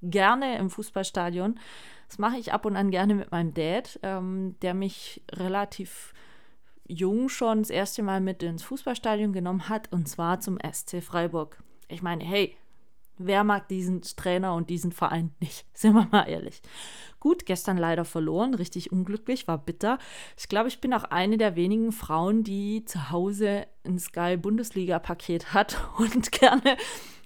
gerne 0.03 0.59
im 0.59 0.71
Fußballstadion. 0.71 1.59
Das 2.09 2.19
mache 2.19 2.39
ich 2.39 2.53
ab 2.53 2.67
und 2.67 2.77
an 2.77 2.91
gerne 2.91 3.15
mit 3.15 3.31
meinem 3.31 3.55
Dad, 3.55 3.99
ähm, 4.03 4.57
der 4.63 4.75
mich 4.75 5.23
relativ 5.33 6.13
jung 6.87 7.29
schon 7.29 7.61
das 7.61 7.71
erste 7.71 8.03
Mal 8.03 8.21
mit 8.21 8.43
ins 8.43 8.65
Fußballstadion 8.65 9.33
genommen 9.33 9.69
hat, 9.69 9.93
und 9.93 10.09
zwar 10.09 10.41
zum 10.41 10.59
SC 10.59 11.03
Freiburg. 11.03 11.63
Ich 11.89 12.03
meine, 12.03 12.25
hey, 12.25 12.57
wer 13.21 13.45
mag 13.45 13.69
diesen 13.69 14.03
Trainer 14.03 14.55
und 14.55 14.71
diesen 14.71 14.93
Verein 14.93 15.33
nicht? 15.41 15.67
Sind 15.75 15.95
wir 15.95 16.09
mal 16.11 16.29
ehrlich. 16.29 16.63
Gut, 17.21 17.45
gestern 17.45 17.77
leider 17.77 18.05
verloren, 18.07 18.55
richtig 18.55 18.93
unglücklich, 18.93 19.47
war 19.47 19.59
bitter. 19.59 19.99
Ich 20.39 20.49
glaube, 20.49 20.69
ich 20.69 20.81
bin 20.81 20.95
auch 20.95 21.05
eine 21.05 21.37
der 21.37 21.55
wenigen 21.55 21.93
Frauen, 21.93 22.45
die 22.45 22.85
zu 22.87 23.11
Hause 23.11 23.67
ein 23.85 23.99
Sky-Bundesliga-Paket 23.99 25.53
hat 25.55 25.79
und 25.99 26.33
gerne 26.33 26.77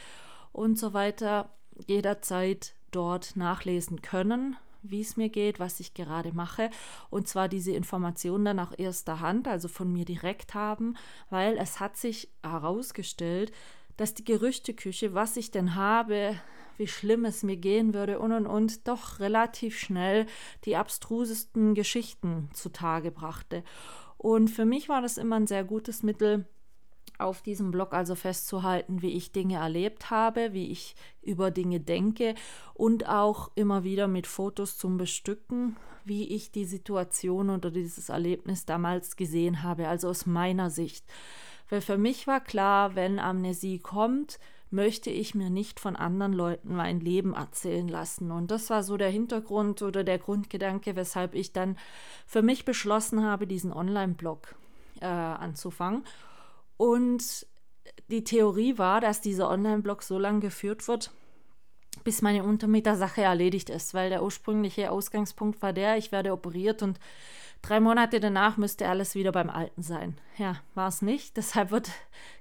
und 0.52 0.80
so 0.80 0.94
weiter, 0.94 1.50
jederzeit 1.88 2.76
dort 2.92 3.36
nachlesen 3.36 4.02
können, 4.02 4.56
wie 4.84 5.02
es 5.02 5.18
mir 5.18 5.30
geht, 5.30 5.60
was 5.60 5.80
ich 5.80 5.94
gerade 5.94 6.34
mache. 6.34 6.70
Und 7.10 7.28
zwar 7.28 7.48
diese 7.48 7.72
Informationen 7.72 8.46
dann 8.46 8.60
auch 8.60 8.74
erster 8.78 9.20
Hand, 9.20 9.48
also 9.48 9.68
von 9.68 9.92
mir 9.92 10.06
direkt 10.06 10.54
haben, 10.54 10.96
weil 11.30 11.58
es 11.58 11.80
hat 11.80 11.98
sich 11.98 12.30
herausgestellt, 12.44 13.52
dass 13.98 14.14
die 14.14 14.24
Gerüchteküche, 14.24 15.14
was 15.14 15.38
ich 15.38 15.52
denn 15.52 15.76
habe, 15.76 16.36
wie 16.78 16.88
schlimm 16.88 17.26
es 17.26 17.44
mir 17.44 17.58
gehen 17.58 17.94
würde 17.94 18.20
und 18.20 18.32
und 18.32 18.48
und, 18.48 18.88
doch 18.88 19.20
relativ 19.20 19.78
schnell 19.78 20.26
die 20.66 20.76
abstrusesten 20.76 21.76
Geschichten 21.76 22.50
zutage 22.54 23.12
brachte. 23.12 23.64
Und 24.18 24.50
für 24.50 24.66
mich 24.66 24.90
war 24.90 25.02
das 25.02 25.18
immer 25.18 25.36
ein 25.36 25.48
sehr 25.48 25.64
gutes 25.64 26.02
Mittel, 26.02 26.46
auf 27.20 27.42
diesem 27.42 27.72
Blog 27.72 27.94
also 27.94 28.16
festzuhalten, 28.16 29.02
wie 29.02 29.12
ich 29.12 29.32
Dinge 29.32 29.58
erlebt 29.58 30.10
habe, 30.10 30.54
wie 30.54 30.72
ich 30.72 30.96
über 31.22 31.52
Dinge 31.52 31.80
denke 31.80 32.36
und 32.74 33.08
auch 33.08 33.52
immer 33.56 33.84
wieder 33.84 34.08
mit 34.08 34.28
Fotos 34.28 34.78
zum 34.78 34.98
Bestücken, 34.98 35.78
wie 36.06 36.28
ich 36.28 36.52
die 36.52 36.66
Situation 36.66 37.50
oder 37.50 37.72
dieses 37.72 38.10
Erlebnis 38.10 38.66
damals 38.66 39.16
gesehen 39.16 39.64
habe, 39.64 39.88
also 39.88 40.10
aus 40.10 40.26
meiner 40.26 40.70
Sicht. 40.70 41.06
Weil 41.70 41.82
für 41.82 41.98
mich 41.98 42.28
war 42.28 42.40
klar, 42.40 42.96
wenn 42.96 43.20
Amnesie 43.20 43.80
kommt, 43.80 44.40
möchte 44.74 45.12
ich 45.12 45.36
mir 45.36 45.50
nicht 45.50 45.80
von 45.80 45.96
anderen 45.96 46.34
Leuten 46.34 46.76
mein 46.76 47.00
Leben 47.00 47.34
erzählen 47.34 47.88
lassen. 47.88 48.32
Und 48.32 48.50
das 48.50 48.70
war 48.70 48.84
so 48.84 48.98
der 48.98 49.10
Hintergrund 49.10 49.84
oder 49.84 50.04
der 50.04 50.18
Grundgedanke, 50.18 50.96
weshalb 50.96 51.36
ich 51.36 51.54
dann 51.54 51.78
für 52.26 52.42
mich 52.42 52.66
beschlossen 52.66 53.24
habe, 53.24 53.46
diesen 53.46 53.72
Online-Blog 53.72 54.56
äh, 55.00 55.06
anzufangen. 55.06 56.04
Und 56.78 57.46
die 58.10 58.24
Theorie 58.24 58.78
war, 58.78 59.00
dass 59.00 59.22
dieser 59.22 59.50
Online-Blog 59.50 60.02
so 60.02 60.18
lange 60.18 60.40
geführt 60.40 60.88
wird, 60.88 61.12
bis 62.04 62.22
meine 62.22 62.44
Untermietersache 62.44 63.22
erledigt 63.22 63.70
ist, 63.70 63.94
weil 63.94 64.10
der 64.10 64.24
ursprüngliche 64.24 64.92
Ausgangspunkt 64.92 65.62
war 65.62 65.74
der, 65.74 65.98
ich 65.98 66.12
werde 66.12 66.34
operiert 66.34 66.82
und 66.82 67.00
drei 67.64 67.80
Monate 67.80 68.20
danach 68.20 68.58
müsste 68.58 68.88
alles 68.88 69.16
wieder 69.16 69.32
beim 69.32 69.50
Alten 69.50 69.82
sein. 69.82 70.16
Ja, 70.38 70.58
war 70.76 70.90
es 70.90 71.02
nicht. 71.02 71.36
Deshalb 71.38 71.72
wird 71.72 71.90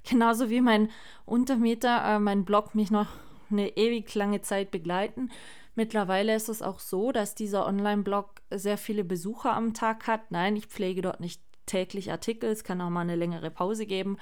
genauso 0.09 0.51
wie 0.51 0.61
mein 0.61 0.91
Untermieter 1.25 2.05
äh, 2.05 2.18
mein 2.18 2.45
Blog 2.45 2.75
mich 2.75 2.91
noch 2.91 3.09
eine 3.51 3.77
ewig 3.77 4.14
lange 4.14 4.43
Zeit 4.43 4.70
begleiten. 4.70 5.31
Mittlerweile 5.75 6.35
ist 6.35 6.51
es 6.51 6.61
auch 6.61 6.81
so, 6.81 7.12
dass 7.12 7.35
dieser 7.35 7.66
Online-Blog 7.66 8.43
sehr 8.51 8.77
viele 8.77 9.05
Besucher 9.05 9.55
am 9.55 9.73
Tag 9.73 10.07
hat. 10.07 10.31
Nein, 10.31 10.57
ich 10.57 10.66
pflege 10.66 11.01
dort 11.01 11.20
nicht 11.20 11.41
täglich 11.64 12.11
Artikel, 12.11 12.51
es 12.51 12.64
kann 12.64 12.81
auch 12.83 12.91
mal 12.91 13.01
eine 13.01 13.16
längere 13.16 13.51
Pause 13.51 13.87
geben. 13.87 14.18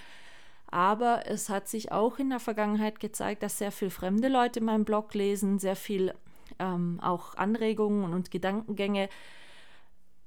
Aber 0.69 1.27
es 1.27 1.49
hat 1.49 1.67
sich 1.67 1.91
auch 1.91 2.21
in 2.21 2.31
der 2.31 2.39
Vergangenheit 2.39 3.01
gezeigt, 3.01 3.43
dass 3.43 3.59
sehr 3.59 3.73
viele 3.73 3.91
fremde 3.91 4.29
Leute 4.29 4.61
meinen 4.61 4.85
Blog 4.85 5.15
lesen, 5.15 5.59
sehr 5.59 5.75
viel 5.75 6.15
ähm, 6.61 7.01
auch 7.03 7.35
Anregungen 7.35 8.13
und 8.13 8.31
Gedankengänge 8.31 9.09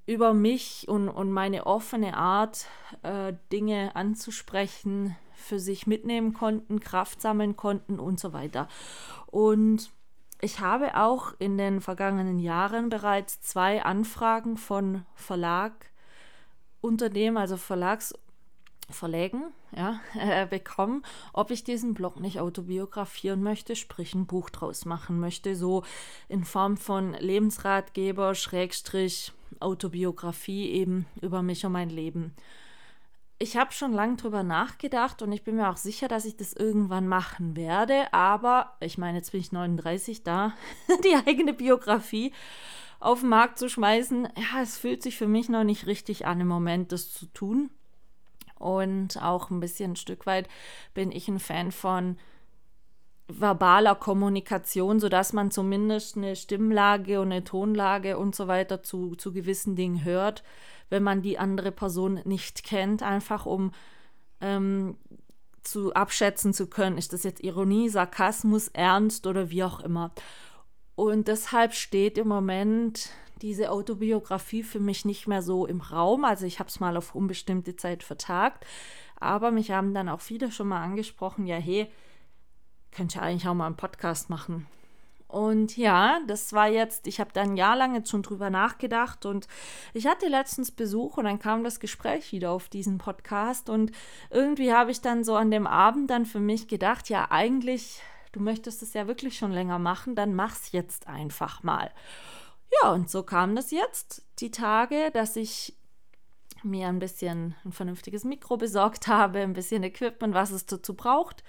über 0.05 0.33
mich 0.33 0.87
und, 0.87 1.09
und 1.09 1.31
meine 1.31 1.65
offene 1.65 2.15
Art, 2.17 2.67
äh, 3.03 3.33
Dinge 3.51 3.95
anzusprechen, 3.95 5.15
für 5.33 5.59
sich 5.59 5.87
mitnehmen 5.87 6.33
konnten, 6.33 6.79
Kraft 6.79 7.21
sammeln 7.21 7.55
konnten 7.55 7.99
und 7.99 8.19
so 8.19 8.33
weiter. 8.33 8.67
Und 9.27 9.91
ich 10.41 10.59
habe 10.59 10.97
auch 10.97 11.33
in 11.39 11.57
den 11.57 11.81
vergangenen 11.81 12.39
Jahren 12.39 12.89
bereits 12.89 13.41
zwei 13.41 13.83
Anfragen 13.83 14.57
von 14.57 15.05
Verlag 15.15 15.73
Unternehmen, 16.81 17.37
also 17.37 17.55
Verlags 17.55 18.13
Verlägen, 18.89 19.53
ja, 19.75 20.01
äh, 20.19 20.45
bekommen, 20.45 21.03
ob 21.31 21.51
ich 21.51 21.63
diesen 21.63 21.93
Blog 21.93 22.19
nicht 22.19 22.39
autobiografieren 22.39 23.41
möchte, 23.41 23.75
sprich 23.75 24.13
ein 24.13 24.25
Buch 24.25 24.49
draus 24.49 24.83
machen 24.85 25.19
möchte, 25.19 25.55
so 25.55 25.83
in 26.27 26.43
Form 26.43 26.75
von 26.75 27.13
Lebensratgeber, 27.13 28.35
Schrägstrich, 28.35 29.31
Autobiografie 29.61 30.69
eben 30.69 31.05
über 31.21 31.41
mich 31.41 31.65
und 31.65 31.71
mein 31.71 31.89
Leben. 31.89 32.33
Ich 33.39 33.57
habe 33.57 33.73
schon 33.73 33.91
lange 33.91 34.15
drüber 34.15 34.43
nachgedacht 34.43 35.21
und 35.21 35.31
ich 35.31 35.43
bin 35.43 35.55
mir 35.55 35.69
auch 35.69 35.77
sicher, 35.77 36.07
dass 36.07 36.25
ich 36.25 36.37
das 36.37 36.53
irgendwann 36.53 37.07
machen 37.07 37.55
werde, 37.55 38.13
aber 38.13 38.73
ich 38.79 38.97
meine, 38.97 39.17
jetzt 39.17 39.31
bin 39.31 39.41
ich 39.41 39.51
39 39.51 40.23
da, 40.23 40.53
die 41.03 41.15
eigene 41.27 41.53
Biografie 41.53 42.31
auf 42.99 43.19
den 43.19 43.29
Markt 43.29 43.57
zu 43.57 43.69
schmeißen, 43.69 44.29
ja, 44.37 44.61
es 44.61 44.77
fühlt 44.77 45.03
sich 45.03 45.17
für 45.17 45.27
mich 45.27 45.49
noch 45.49 45.65
nicht 45.65 45.87
richtig 45.87 46.25
an, 46.25 46.39
im 46.39 46.47
Moment 46.47 46.93
das 46.93 47.11
zu 47.11 47.25
tun. 47.27 47.69
Und 48.57 49.21
auch 49.21 49.49
ein 49.49 49.59
bisschen 49.59 49.91
ein 49.91 49.95
Stück 49.97 50.25
weit 50.25 50.47
bin 50.93 51.11
ich 51.11 51.27
ein 51.27 51.39
Fan 51.39 51.73
von 51.73 52.17
verbaler 53.39 53.95
Kommunikation, 53.95 54.99
sodass 54.99 55.33
man 55.33 55.51
zumindest 55.51 56.17
eine 56.17 56.35
Stimmlage 56.35 57.19
und 57.19 57.31
eine 57.31 57.43
Tonlage 57.43 58.17
und 58.17 58.35
so 58.35 58.47
weiter 58.47 58.83
zu, 58.83 59.15
zu 59.15 59.33
gewissen 59.33 59.75
Dingen 59.75 60.03
hört, 60.03 60.43
wenn 60.89 61.03
man 61.03 61.21
die 61.21 61.39
andere 61.39 61.71
Person 61.71 62.19
nicht 62.25 62.63
kennt, 62.63 63.03
einfach 63.03 63.45
um 63.45 63.71
ähm, 64.41 64.97
zu 65.63 65.93
abschätzen 65.93 66.53
zu 66.53 66.67
können, 66.67 66.97
ist 66.97 67.13
das 67.13 67.23
jetzt 67.23 67.43
Ironie, 67.43 67.89
Sarkasmus, 67.89 68.67
Ernst 68.69 69.25
oder 69.27 69.49
wie 69.49 69.63
auch 69.63 69.79
immer. 69.79 70.11
Und 70.95 71.27
deshalb 71.27 71.73
steht 71.73 72.17
im 72.17 72.27
Moment 72.27 73.09
diese 73.41 73.71
Autobiografie 73.71 74.63
für 74.63 74.79
mich 74.79 75.05
nicht 75.05 75.27
mehr 75.27 75.41
so 75.41 75.65
im 75.65 75.81
Raum. 75.81 76.23
Also 76.25 76.45
ich 76.45 76.59
habe 76.59 76.69
es 76.69 76.79
mal 76.79 76.95
auf 76.95 77.15
unbestimmte 77.15 77.75
Zeit 77.75 78.03
vertagt. 78.03 78.65
Aber 79.19 79.51
mich 79.51 79.71
haben 79.71 79.93
dann 79.93 80.09
auch 80.09 80.21
viele 80.21 80.51
schon 80.51 80.67
mal 80.67 80.81
angesprochen, 80.83 81.45
ja, 81.45 81.55
hey, 81.55 81.89
könnt 82.93 83.15
ihr 83.15 83.21
eigentlich 83.21 83.47
auch 83.47 83.53
mal 83.53 83.65
einen 83.65 83.75
Podcast 83.75 84.29
machen. 84.29 84.67
Und 85.33 85.77
ja, 85.77 86.19
das 86.27 86.53
war 86.53 86.67
jetzt, 86.67 87.07
ich 87.07 87.19
habe 87.19 87.31
da 87.33 87.41
ein 87.41 87.57
Jahr 87.57 87.75
lang 87.75 87.95
jetzt 87.95 88.11
schon 88.11 88.21
drüber 88.21 88.51
nachgedacht 88.51 89.25
und 89.25 89.47
ich 89.91 90.05
hatte 90.05 90.27
letztens 90.27 90.69
Besuch 90.69 91.17
und 91.17 91.25
dann 91.25 91.39
kam 91.39 91.63
das 91.63 91.79
Gespräch 91.79 92.31
wieder 92.31 92.51
auf 92.51 92.69
diesen 92.69 92.99
Podcast 92.99 93.67
und 93.67 93.91
irgendwie 94.29 94.71
habe 94.71 94.91
ich 94.91 95.01
dann 95.01 95.23
so 95.23 95.35
an 95.35 95.49
dem 95.49 95.65
Abend 95.65 96.11
dann 96.11 96.27
für 96.27 96.39
mich 96.39 96.67
gedacht, 96.67 97.09
ja, 97.09 97.31
eigentlich, 97.31 97.99
du 98.31 98.41
möchtest 98.41 98.83
es 98.83 98.93
ja 98.93 99.07
wirklich 99.07 99.35
schon 99.35 99.51
länger 99.51 99.79
machen, 99.79 100.13
dann 100.13 100.35
mach's 100.35 100.71
jetzt 100.71 101.07
einfach 101.07 101.63
mal. 101.63 101.89
Ja, 102.83 102.91
und 102.91 103.09
so 103.09 103.23
kam 103.23 103.55
das 103.55 103.71
jetzt, 103.71 104.23
die 104.37 104.51
Tage, 104.51 105.09
dass 105.13 105.35
ich 105.35 105.75
mir 106.61 106.89
ein 106.89 106.99
bisschen 106.99 107.55
ein 107.65 107.71
vernünftiges 107.71 108.23
Mikro 108.23 108.57
besorgt 108.57 109.07
habe, 109.07 109.39
ein 109.39 109.53
bisschen 109.53 109.81
Equipment, 109.81 110.35
was 110.35 110.51
es 110.51 110.67
dazu 110.67 110.93
braucht. 110.93 111.43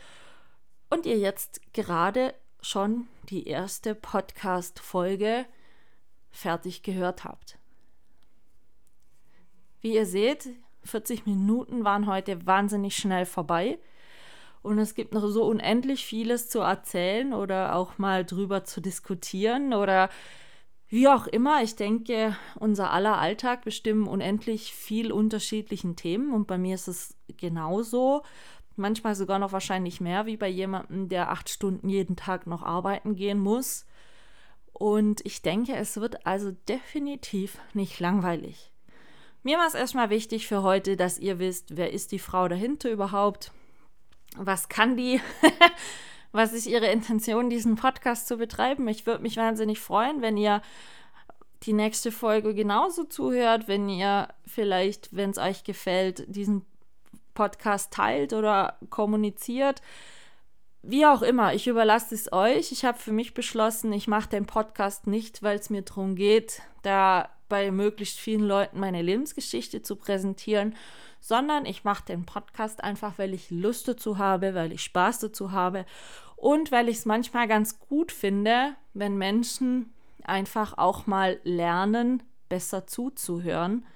Und 0.94 1.06
ihr 1.06 1.18
jetzt 1.18 1.60
gerade 1.72 2.34
schon 2.60 3.08
die 3.28 3.48
erste 3.48 3.96
Podcast-Folge 3.96 5.44
fertig 6.30 6.84
gehört 6.84 7.24
habt. 7.24 7.58
Wie 9.80 9.96
ihr 9.96 10.06
seht, 10.06 10.50
40 10.84 11.26
Minuten 11.26 11.82
waren 11.82 12.06
heute 12.06 12.46
wahnsinnig 12.46 12.94
schnell 12.94 13.26
vorbei. 13.26 13.80
Und 14.62 14.78
es 14.78 14.94
gibt 14.94 15.14
noch 15.14 15.26
so 15.26 15.44
unendlich 15.44 16.06
vieles 16.06 16.48
zu 16.48 16.60
erzählen 16.60 17.32
oder 17.34 17.74
auch 17.74 17.98
mal 17.98 18.24
drüber 18.24 18.62
zu 18.62 18.80
diskutieren 18.80 19.74
oder 19.74 20.10
wie 20.86 21.08
auch 21.08 21.26
immer. 21.26 21.60
Ich 21.64 21.74
denke, 21.74 22.36
unser 22.54 22.92
aller 22.92 23.18
Alltag 23.18 23.64
bestimmen 23.64 24.06
unendlich 24.06 24.72
viel 24.72 25.10
unterschiedlichen 25.10 25.96
Themen 25.96 26.32
und 26.32 26.46
bei 26.46 26.56
mir 26.56 26.76
ist 26.76 26.86
es 26.86 27.16
genauso 27.36 28.22
manchmal 28.76 29.14
sogar 29.14 29.38
noch 29.38 29.52
wahrscheinlich 29.52 30.00
mehr 30.00 30.26
wie 30.26 30.36
bei 30.36 30.48
jemandem, 30.48 31.08
der 31.08 31.30
acht 31.30 31.48
Stunden 31.48 31.88
jeden 31.88 32.16
Tag 32.16 32.46
noch 32.46 32.62
arbeiten 32.62 33.14
gehen 33.14 33.38
muss. 33.38 33.86
Und 34.72 35.24
ich 35.24 35.42
denke, 35.42 35.74
es 35.76 35.96
wird 35.96 36.26
also 36.26 36.50
definitiv 36.68 37.58
nicht 37.74 38.00
langweilig. 38.00 38.72
Mir 39.42 39.58
war 39.58 39.66
es 39.66 39.74
erstmal 39.74 40.10
wichtig 40.10 40.46
für 40.48 40.62
heute, 40.62 40.96
dass 40.96 41.18
ihr 41.18 41.38
wisst, 41.38 41.76
wer 41.76 41.92
ist 41.92 42.12
die 42.12 42.18
Frau 42.18 42.48
dahinter 42.48 42.90
überhaupt? 42.90 43.52
Was 44.36 44.68
kann 44.68 44.96
die? 44.96 45.20
Was 46.32 46.52
ist 46.52 46.66
ihre 46.66 46.90
Intention, 46.90 47.48
diesen 47.48 47.76
Podcast 47.76 48.26
zu 48.26 48.38
betreiben? 48.38 48.88
Ich 48.88 49.06
würde 49.06 49.22
mich 49.22 49.36
wahnsinnig 49.36 49.78
freuen, 49.78 50.20
wenn 50.20 50.36
ihr 50.36 50.62
die 51.62 51.72
nächste 51.72 52.10
Folge 52.10 52.54
genauso 52.54 53.04
zuhört, 53.04 53.68
wenn 53.68 53.88
ihr 53.88 54.28
vielleicht, 54.46 55.14
wenn 55.14 55.30
es 55.30 55.38
euch 55.38 55.62
gefällt, 55.62 56.24
diesen 56.26 56.66
Podcast 57.34 57.92
teilt 57.92 58.32
oder 58.32 58.78
kommuniziert. 58.90 59.82
Wie 60.82 61.06
auch 61.06 61.22
immer, 61.22 61.54
ich 61.54 61.66
überlasse 61.66 62.14
es 62.14 62.32
euch. 62.32 62.70
Ich 62.70 62.84
habe 62.84 62.98
für 62.98 63.12
mich 63.12 63.34
beschlossen, 63.34 63.92
ich 63.92 64.06
mache 64.06 64.28
den 64.28 64.46
Podcast 64.46 65.06
nicht, 65.06 65.42
weil 65.42 65.58
es 65.58 65.70
mir 65.70 65.82
darum 65.82 66.14
geht, 66.14 66.62
da 66.82 67.30
bei 67.48 67.70
möglichst 67.70 68.18
vielen 68.18 68.42
Leuten 68.44 68.80
meine 68.80 69.02
Lebensgeschichte 69.02 69.82
zu 69.82 69.96
präsentieren, 69.96 70.74
sondern 71.20 71.64
ich 71.64 71.84
mache 71.84 72.04
den 72.04 72.26
Podcast 72.26 72.84
einfach, 72.84 73.14
weil 73.16 73.32
ich 73.32 73.50
Lust 73.50 73.88
dazu 73.88 74.18
habe, 74.18 74.54
weil 74.54 74.72
ich 74.72 74.82
Spaß 74.82 75.20
dazu 75.20 75.52
habe 75.52 75.86
und 76.36 76.70
weil 76.70 76.88
ich 76.88 76.98
es 76.98 77.06
manchmal 77.06 77.48
ganz 77.48 77.78
gut 77.78 78.12
finde, 78.12 78.74
wenn 78.92 79.16
Menschen 79.16 79.94
einfach 80.24 80.76
auch 80.76 81.06
mal 81.06 81.40
lernen, 81.44 82.22
besser 82.48 82.86
zuzuhören 82.86 83.86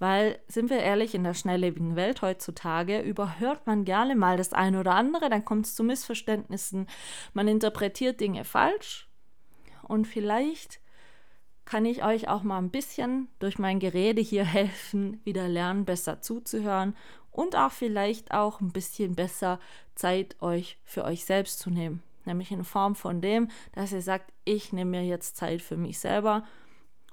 weil, 0.00 0.40
sind 0.48 0.70
wir 0.70 0.78
ehrlich, 0.78 1.14
in 1.14 1.22
der 1.22 1.34
schnelllebigen 1.34 1.94
Welt 1.94 2.22
heutzutage 2.22 3.00
überhört 3.00 3.66
man 3.66 3.84
gerne 3.84 4.16
mal 4.16 4.36
das 4.36 4.52
eine 4.52 4.80
oder 4.80 4.96
andere, 4.96 5.30
dann 5.30 5.44
kommt 5.44 5.66
es 5.66 5.76
zu 5.76 5.84
Missverständnissen, 5.84 6.88
man 7.32 7.46
interpretiert 7.46 8.18
Dinge 8.20 8.44
falsch 8.44 9.08
und 9.82 10.06
vielleicht 10.06 10.80
kann 11.64 11.84
ich 11.84 12.02
euch 12.02 12.28
auch 12.28 12.42
mal 12.42 12.58
ein 12.58 12.70
bisschen 12.70 13.28
durch 13.38 13.58
mein 13.58 13.78
Gerede 13.78 14.20
hier 14.20 14.44
helfen, 14.44 15.20
wieder 15.22 15.46
lernen, 15.46 15.84
besser 15.84 16.20
zuzuhören 16.20 16.96
und 17.30 17.54
auch 17.54 17.70
vielleicht 17.70 18.32
auch 18.32 18.60
ein 18.60 18.72
bisschen 18.72 19.14
besser 19.14 19.60
Zeit 19.94 20.40
euch 20.40 20.78
für 20.82 21.04
euch 21.04 21.24
selbst 21.24 21.60
zu 21.60 21.70
nehmen. 21.70 22.02
Nämlich 22.24 22.50
in 22.50 22.64
Form 22.64 22.94
von 22.96 23.20
dem, 23.20 23.48
dass 23.72 23.92
ihr 23.92 24.02
sagt, 24.02 24.32
ich 24.44 24.72
nehme 24.72 24.90
mir 24.90 25.04
jetzt 25.04 25.36
Zeit 25.36 25.62
für 25.62 25.76
mich 25.76 25.98
selber 25.98 26.44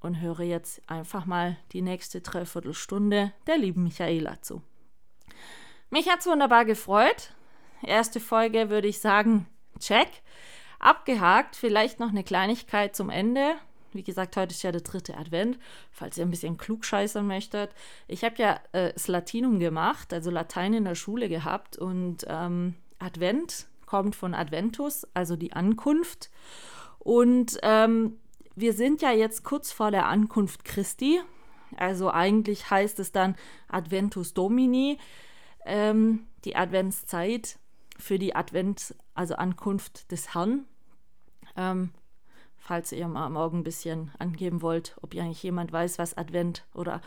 und 0.01 0.21
höre 0.21 0.41
jetzt 0.41 0.81
einfach 0.89 1.25
mal 1.25 1.57
die 1.71 1.81
nächste 1.81 2.21
Dreiviertelstunde 2.21 3.33
der 3.47 3.57
lieben 3.57 3.83
Michaela 3.83 4.41
zu. 4.41 4.61
Mich 5.89 6.09
hat 6.09 6.19
es 6.19 6.27
wunderbar 6.27 6.65
gefreut. 6.65 7.33
Erste 7.81 8.19
Folge 8.19 8.69
würde 8.69 8.87
ich 8.87 8.99
sagen, 8.99 9.47
check. 9.79 10.09
Abgehakt, 10.79 11.55
vielleicht 11.55 11.99
noch 11.99 12.09
eine 12.09 12.23
Kleinigkeit 12.23 12.95
zum 12.95 13.09
Ende. 13.09 13.55
Wie 13.93 14.03
gesagt, 14.03 14.37
heute 14.37 14.53
ist 14.53 14.63
ja 14.63 14.71
der 14.71 14.81
dritte 14.81 15.17
Advent, 15.17 15.57
falls 15.91 16.17
ihr 16.17 16.25
ein 16.25 16.29
bisschen 16.29 16.57
klugscheißern 16.57 17.25
möchtet. 17.25 17.71
Ich 18.07 18.23
habe 18.23 18.35
ja 18.37 18.59
äh, 18.73 18.93
das 18.93 19.07
Latinum 19.07 19.59
gemacht, 19.59 20.13
also 20.13 20.29
Latein 20.29 20.73
in 20.73 20.85
der 20.85 20.95
Schule 20.95 21.29
gehabt 21.29 21.77
und 21.77 22.25
ähm, 22.27 22.75
Advent 22.99 23.67
kommt 23.85 24.15
von 24.15 24.35
Adventus, 24.35 25.07
also 25.13 25.35
die 25.35 25.53
Ankunft. 25.53 26.29
Und 26.99 27.57
ähm, 27.63 28.19
wir 28.57 28.73
sind 28.73 29.03
ja 29.03 29.11
jetzt 29.11 29.43
kurz 29.43 29.71
vor 29.71 29.91
der 29.91 30.07
Ankunft 30.07 30.65
Christi. 30.65 31.21
Also 31.75 32.09
eigentlich 32.09 32.71
heißt 32.71 32.99
es 32.99 33.11
dann 33.11 33.35
Adventus 33.67 34.33
Domini, 34.33 34.97
ähm, 35.63 36.25
die 36.43 36.55
Adventszeit 36.55 37.59
für 37.99 38.17
die 38.17 38.35
Advent, 38.35 38.95
also 39.13 39.35
Ankunft 39.35 40.11
des 40.11 40.33
Herrn. 40.33 40.65
Ähm, 41.55 41.91
falls 42.57 42.91
ihr 42.91 43.07
mal 43.07 43.29
morgen 43.29 43.59
ein 43.59 43.63
bisschen 43.63 44.11
angeben 44.17 44.63
wollt, 44.63 44.95
ob 45.01 45.13
ihr 45.13 45.23
eigentlich 45.23 45.43
jemand 45.43 45.71
weiß, 45.71 45.99
was 45.99 46.17
Advent 46.17 46.65
oder 46.73 47.01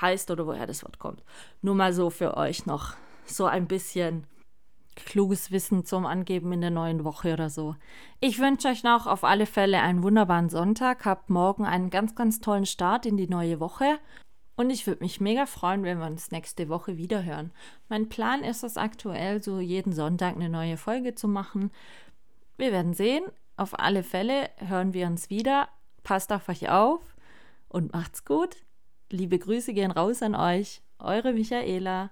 heißt 0.00 0.30
oder 0.30 0.46
woher 0.46 0.68
das 0.68 0.84
Wort 0.84 1.00
kommt. 1.00 1.24
Nur 1.62 1.74
mal 1.74 1.92
so 1.92 2.10
für 2.10 2.36
euch 2.36 2.64
noch 2.64 2.94
so 3.26 3.46
ein 3.46 3.66
bisschen 3.66 4.24
kluges 4.96 5.50
Wissen 5.50 5.84
zum 5.84 6.06
Angeben 6.06 6.52
in 6.52 6.60
der 6.60 6.70
neuen 6.70 7.04
Woche 7.04 7.32
oder 7.32 7.50
so. 7.50 7.76
Ich 8.20 8.38
wünsche 8.38 8.68
euch 8.68 8.82
noch 8.82 9.06
auf 9.06 9.24
alle 9.24 9.46
Fälle 9.46 9.80
einen 9.80 10.02
wunderbaren 10.02 10.48
Sonntag. 10.48 11.04
Habt 11.04 11.30
morgen 11.30 11.64
einen 11.64 11.90
ganz, 11.90 12.14
ganz 12.14 12.40
tollen 12.40 12.66
Start 12.66 13.06
in 13.06 13.16
die 13.16 13.28
neue 13.28 13.60
Woche. 13.60 13.98
Und 14.54 14.70
ich 14.70 14.86
würde 14.86 15.02
mich 15.02 15.20
mega 15.20 15.46
freuen, 15.46 15.82
wenn 15.82 15.98
wir 15.98 16.06
uns 16.06 16.30
nächste 16.30 16.68
Woche 16.68 16.96
wieder 16.96 17.24
hören. 17.24 17.52
Mein 17.88 18.08
Plan 18.08 18.44
ist 18.44 18.62
es 18.62 18.76
aktuell, 18.76 19.42
so 19.42 19.60
jeden 19.60 19.92
Sonntag 19.92 20.36
eine 20.36 20.48
neue 20.48 20.76
Folge 20.76 21.14
zu 21.14 21.26
machen. 21.26 21.70
Wir 22.58 22.72
werden 22.72 22.94
sehen. 22.94 23.24
Auf 23.56 23.78
alle 23.78 24.02
Fälle 24.02 24.50
hören 24.58 24.94
wir 24.94 25.06
uns 25.06 25.30
wieder. 25.30 25.68
Passt 26.02 26.32
auf 26.32 26.48
euch 26.48 26.68
auf 26.68 27.16
und 27.68 27.92
macht's 27.92 28.24
gut. 28.24 28.56
Liebe 29.10 29.38
Grüße 29.38 29.72
gehen 29.72 29.90
raus 29.90 30.22
an 30.22 30.34
euch. 30.34 30.82
Eure 30.98 31.32
Michaela. 31.32 32.10